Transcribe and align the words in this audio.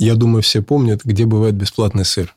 Я 0.00 0.14
думаю, 0.14 0.42
все 0.42 0.62
помнят, 0.62 1.00
где 1.02 1.26
бывает 1.26 1.56
бесплатный 1.56 2.04
сыр. 2.04 2.32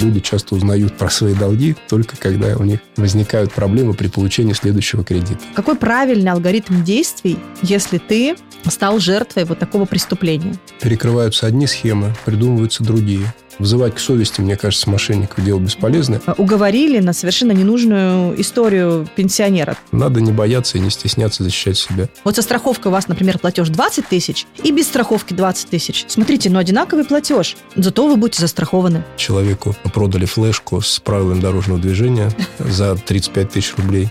Люди 0.00 0.18
часто 0.18 0.56
узнают 0.56 0.98
про 0.98 1.08
свои 1.08 1.34
долги 1.34 1.76
только 1.88 2.16
когда 2.16 2.56
у 2.56 2.64
них 2.64 2.80
возникают 2.96 3.52
проблемы 3.52 3.94
при 3.94 4.08
получении 4.08 4.54
следующего 4.54 5.04
кредита. 5.04 5.38
Какой 5.54 5.76
правильный 5.76 6.32
алгоритм 6.32 6.82
действий, 6.82 7.38
если 7.62 7.98
ты 7.98 8.34
стал 8.66 8.98
жертвой 8.98 9.44
вот 9.44 9.60
такого 9.60 9.84
преступления? 9.84 10.54
Перекрываются 10.80 11.46
одни 11.46 11.68
схемы, 11.68 12.12
придумываются 12.24 12.82
другие. 12.82 13.32
Вызывать 13.60 13.94
к 13.94 13.98
совести, 13.98 14.40
мне 14.40 14.56
кажется, 14.56 14.88
мошенников 14.88 15.44
дело 15.44 15.58
бесполезное. 15.58 16.22
Уговорили 16.38 16.98
на 16.98 17.12
совершенно 17.12 17.52
ненужную 17.52 18.40
историю 18.40 19.06
пенсионера. 19.14 19.76
Надо 19.92 20.22
не 20.22 20.32
бояться 20.32 20.78
и 20.78 20.80
не 20.80 20.88
стесняться 20.88 21.44
защищать 21.44 21.76
себя. 21.76 22.08
Вот 22.24 22.36
со 22.36 22.42
страховкой 22.42 22.90
у 22.90 22.92
вас, 22.92 23.06
например, 23.06 23.38
платеж 23.38 23.68
20 23.68 24.08
тысяч 24.08 24.46
и 24.62 24.72
без 24.72 24.86
страховки 24.86 25.34
20 25.34 25.68
тысяч. 25.68 26.06
Смотрите, 26.08 26.48
ну 26.48 26.58
одинаковый 26.58 27.04
платеж, 27.04 27.58
зато 27.76 28.08
вы 28.08 28.16
будете 28.16 28.40
застрахованы. 28.40 29.04
Человеку 29.18 29.76
продали 29.92 30.24
флешку 30.24 30.80
с 30.80 30.98
правилами 30.98 31.40
дорожного 31.40 31.78
движения 31.78 32.32
за 32.58 32.96
35 32.96 33.50
тысяч 33.50 33.74
рублей. 33.76 34.08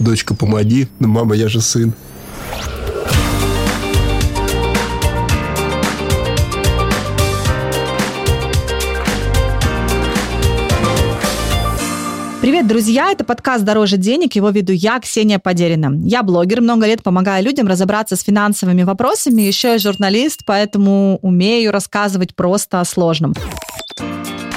Дочка, 0.00 0.34
помоги. 0.34 0.88
Ну, 0.98 1.06
мама, 1.06 1.36
я 1.36 1.48
же 1.48 1.60
сын. 1.60 1.94
Привет, 12.50 12.66
друзья! 12.66 13.12
Это 13.12 13.22
подкаст 13.22 13.64
«Дороже 13.64 13.96
денег». 13.96 14.34
Его 14.34 14.50
веду 14.50 14.72
я, 14.72 14.98
Ксения 14.98 15.38
Подерина. 15.38 15.96
Я 16.04 16.24
блогер, 16.24 16.60
много 16.60 16.84
лет 16.84 17.00
помогаю 17.00 17.44
людям 17.44 17.68
разобраться 17.68 18.16
с 18.16 18.24
финансовыми 18.24 18.82
вопросами. 18.82 19.42
Еще 19.42 19.68
я 19.68 19.78
журналист, 19.78 20.40
поэтому 20.44 21.20
умею 21.22 21.70
рассказывать 21.70 22.34
просто 22.34 22.80
о 22.80 22.84
сложном. 22.84 23.34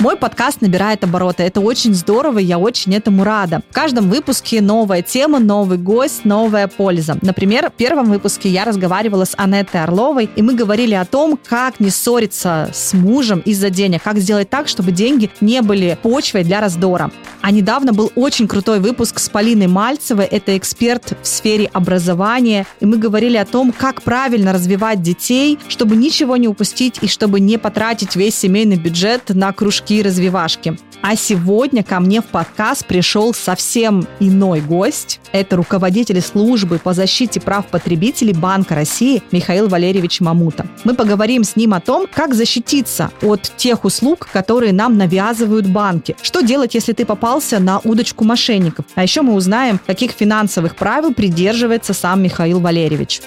Мой 0.04 0.18
подкаст 0.18 0.60
набирает 0.60 1.02
обороты. 1.06 1.44
Это 1.44 1.62
очень 1.62 1.94
здорово, 1.94 2.40
я 2.40 2.60
очень 2.60 2.94
этому 2.94 3.24
рада. 3.24 3.62
В 3.70 3.74
каждом 3.74 4.10
выпуске 4.10 4.60
новая 4.60 5.02
тема, 5.02 5.40
новый 5.40 5.78
гость, 5.78 6.26
новая 6.26 6.68
польза. 6.68 7.18
Например, 7.22 7.70
в 7.70 7.74
первом 7.74 8.08
выпуске 8.08 8.50
я 8.50 8.66
разговаривала 8.66 9.24
с 9.24 9.34
Анеттой 9.38 9.82
Орловой, 9.82 10.30
и 10.36 10.42
мы 10.42 10.56
говорили 10.56 10.94
о 10.94 11.06
том, 11.06 11.40
как 11.42 11.80
не 11.80 11.90
ссориться 11.90 12.70
с 12.74 12.92
мужем 12.92 13.40
из-за 13.46 13.70
денег, 13.70 14.04
как 14.04 14.18
сделать 14.18 14.50
так, 14.50 14.68
чтобы 14.68 14.92
деньги 14.92 15.30
не 15.40 15.62
были 15.62 15.98
почвой 16.04 16.44
для 16.44 16.60
раздора. 16.60 17.10
А 17.40 17.52
недавно 17.52 17.94
был 17.94 18.12
очень 18.16 18.50
крутой 18.50 18.82
выпуск 18.82 19.20
с 19.20 19.30
Полиной 19.30 19.68
Мальцевой, 19.68 20.26
это 20.26 20.58
эксперт 20.58 21.18
в 21.22 21.26
сфере 21.26 21.70
образования, 21.72 22.66
и 22.82 22.86
мы 22.86 22.98
говорили 22.98 23.38
о 23.38 23.46
том, 23.46 23.72
как 23.72 24.02
правильно 24.02 24.52
развивать 24.52 25.02
детей, 25.02 25.60
чтобы 25.70 25.96
ничего 25.96 26.36
не 26.36 26.50
упустить 26.50 26.98
и 27.00 27.08
чтобы 27.08 27.40
не 27.40 27.58
потратить 27.58 28.18
весь 28.18 28.36
семейный 28.36 28.76
бюджет 28.76 29.30
на 29.30 29.54
кружки 29.54 29.93
и 29.94 30.02
развивашки. 30.02 30.78
А 31.02 31.16
сегодня 31.18 31.84
ко 31.84 32.00
мне 32.00 32.22
в 32.22 32.26
подкаст 32.26 32.86
пришел 32.86 33.34
совсем 33.34 34.08
иной 34.20 34.62
гость. 34.62 35.20
Это 35.34 35.58
руководитель 35.58 36.22
службы 36.22 36.80
по 36.80 36.94
защите 36.94 37.42
прав 37.42 37.68
потребителей 37.68 38.34
Банка 38.34 38.74
России 38.74 39.22
Михаил 39.32 39.68
Валерьевич 39.68 40.22
Мамута. 40.22 40.66
Мы 40.86 40.96
поговорим 40.96 41.44
с 41.44 41.58
ним 41.58 41.74
о 41.74 41.82
том, 41.82 42.08
как 42.12 42.34
защититься 42.34 43.12
от 43.22 43.52
тех 43.58 43.84
услуг, 43.84 44.30
которые 44.32 44.72
нам 44.72 44.98
навязывают 44.98 45.68
банки. 45.68 46.16
Что 46.22 46.42
делать, 46.42 46.74
если 46.74 46.94
ты 46.94 47.06
попался 47.06 47.60
на 47.60 47.80
удочку 47.80 48.24
мошенников? 48.24 48.86
А 48.96 49.04
еще 49.04 49.24
мы 49.24 49.34
узнаем, 49.34 49.80
каких 49.86 50.12
финансовых 50.12 50.78
правил 50.78 51.14
придерживается 51.14 51.94
сам 51.94 52.24
Михаил 52.24 52.62
Валерьевич. 52.62 53.22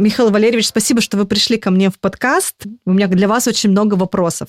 Михаил 0.00 0.30
Валерьевич, 0.30 0.68
спасибо, 0.68 1.02
что 1.02 1.18
вы 1.18 1.26
пришли 1.26 1.58
ко 1.58 1.70
мне 1.70 1.90
в 1.90 2.00
подкаст. 2.00 2.54
У 2.86 2.92
меня 2.94 3.06
для 3.06 3.28
вас 3.28 3.46
очень 3.46 3.70
много 3.70 3.96
вопросов. 3.96 4.48